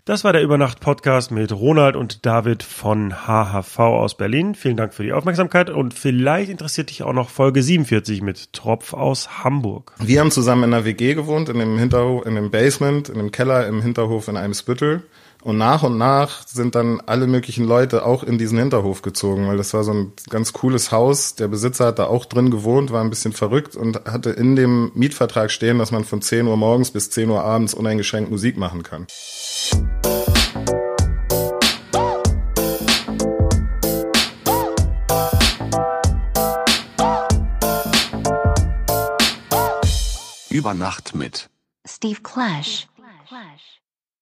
Das 0.05 0.23
war 0.23 0.33
der 0.33 0.41
Übernacht-Podcast 0.41 1.29
mit 1.29 1.51
Ronald 1.51 1.95
und 1.95 2.25
David 2.25 2.63
von 2.63 3.13
HHV 3.27 3.77
aus 3.77 4.17
Berlin. 4.17 4.55
Vielen 4.55 4.75
Dank 4.75 4.91
für 4.91 5.03
die 5.03 5.13
Aufmerksamkeit 5.13 5.69
und 5.69 5.93
vielleicht 5.93 6.49
interessiert 6.49 6.89
dich 6.89 7.03
auch 7.03 7.13
noch 7.13 7.29
Folge 7.29 7.61
47 7.61 8.23
mit 8.23 8.51
Tropf 8.53 8.93
aus 8.93 9.43
Hamburg. 9.43 9.93
Wir 9.99 10.21
haben 10.21 10.31
zusammen 10.31 10.63
in 10.63 10.73
einer 10.73 10.83
WG 10.83 11.13
gewohnt, 11.13 11.49
in 11.49 11.59
dem 11.59 11.77
Hinterhof, 11.77 12.25
in 12.25 12.33
dem 12.33 12.49
Basement, 12.49 13.09
in 13.09 13.19
dem 13.19 13.31
Keller 13.31 13.67
im 13.67 13.83
Hinterhof 13.83 14.27
in 14.27 14.37
einem 14.37 14.55
Spüttel. 14.55 15.03
Und 15.41 15.57
nach 15.57 15.83
und 15.83 15.97
nach 15.97 16.45
sind 16.45 16.75
dann 16.75 16.99
alle 17.05 17.25
möglichen 17.25 17.63
Leute 17.63 18.05
auch 18.05 18.23
in 18.23 18.37
diesen 18.37 18.57
Hinterhof 18.57 19.01
gezogen, 19.01 19.47
weil 19.47 19.55
das 19.55 19.73
war 19.73 19.85
so 19.85 19.93
ein 19.93 20.13
ganz 20.29 20.51
cooles 20.51 20.91
Haus. 20.91 21.35
Der 21.35 21.47
Besitzer 21.47 21.87
hat 21.87 21.99
da 21.99 22.07
auch 22.07 22.25
drin 22.25 22.51
gewohnt, 22.51 22.91
war 22.91 23.01
ein 23.01 23.09
bisschen 23.09 23.31
verrückt 23.31 23.77
und 23.77 24.03
hatte 24.05 24.31
in 24.31 24.57
dem 24.57 24.91
Mietvertrag 24.95 25.49
stehen, 25.49 25.79
dass 25.79 25.91
man 25.91 26.03
von 26.03 26.21
10 26.21 26.45
Uhr 26.45 26.57
morgens 26.57 26.91
bis 26.91 27.09
10 27.09 27.29
Uhr 27.29 27.41
abends 27.41 27.73
uneingeschränkt 27.73 28.29
Musik 28.29 28.57
machen 28.57 28.83
kann. 28.83 29.07
Über 40.49 40.73
Nacht 40.73 41.15
mit. 41.15 41.49
Steve 41.85 42.19
Clash. 42.21 42.87
Clash. 43.29 43.68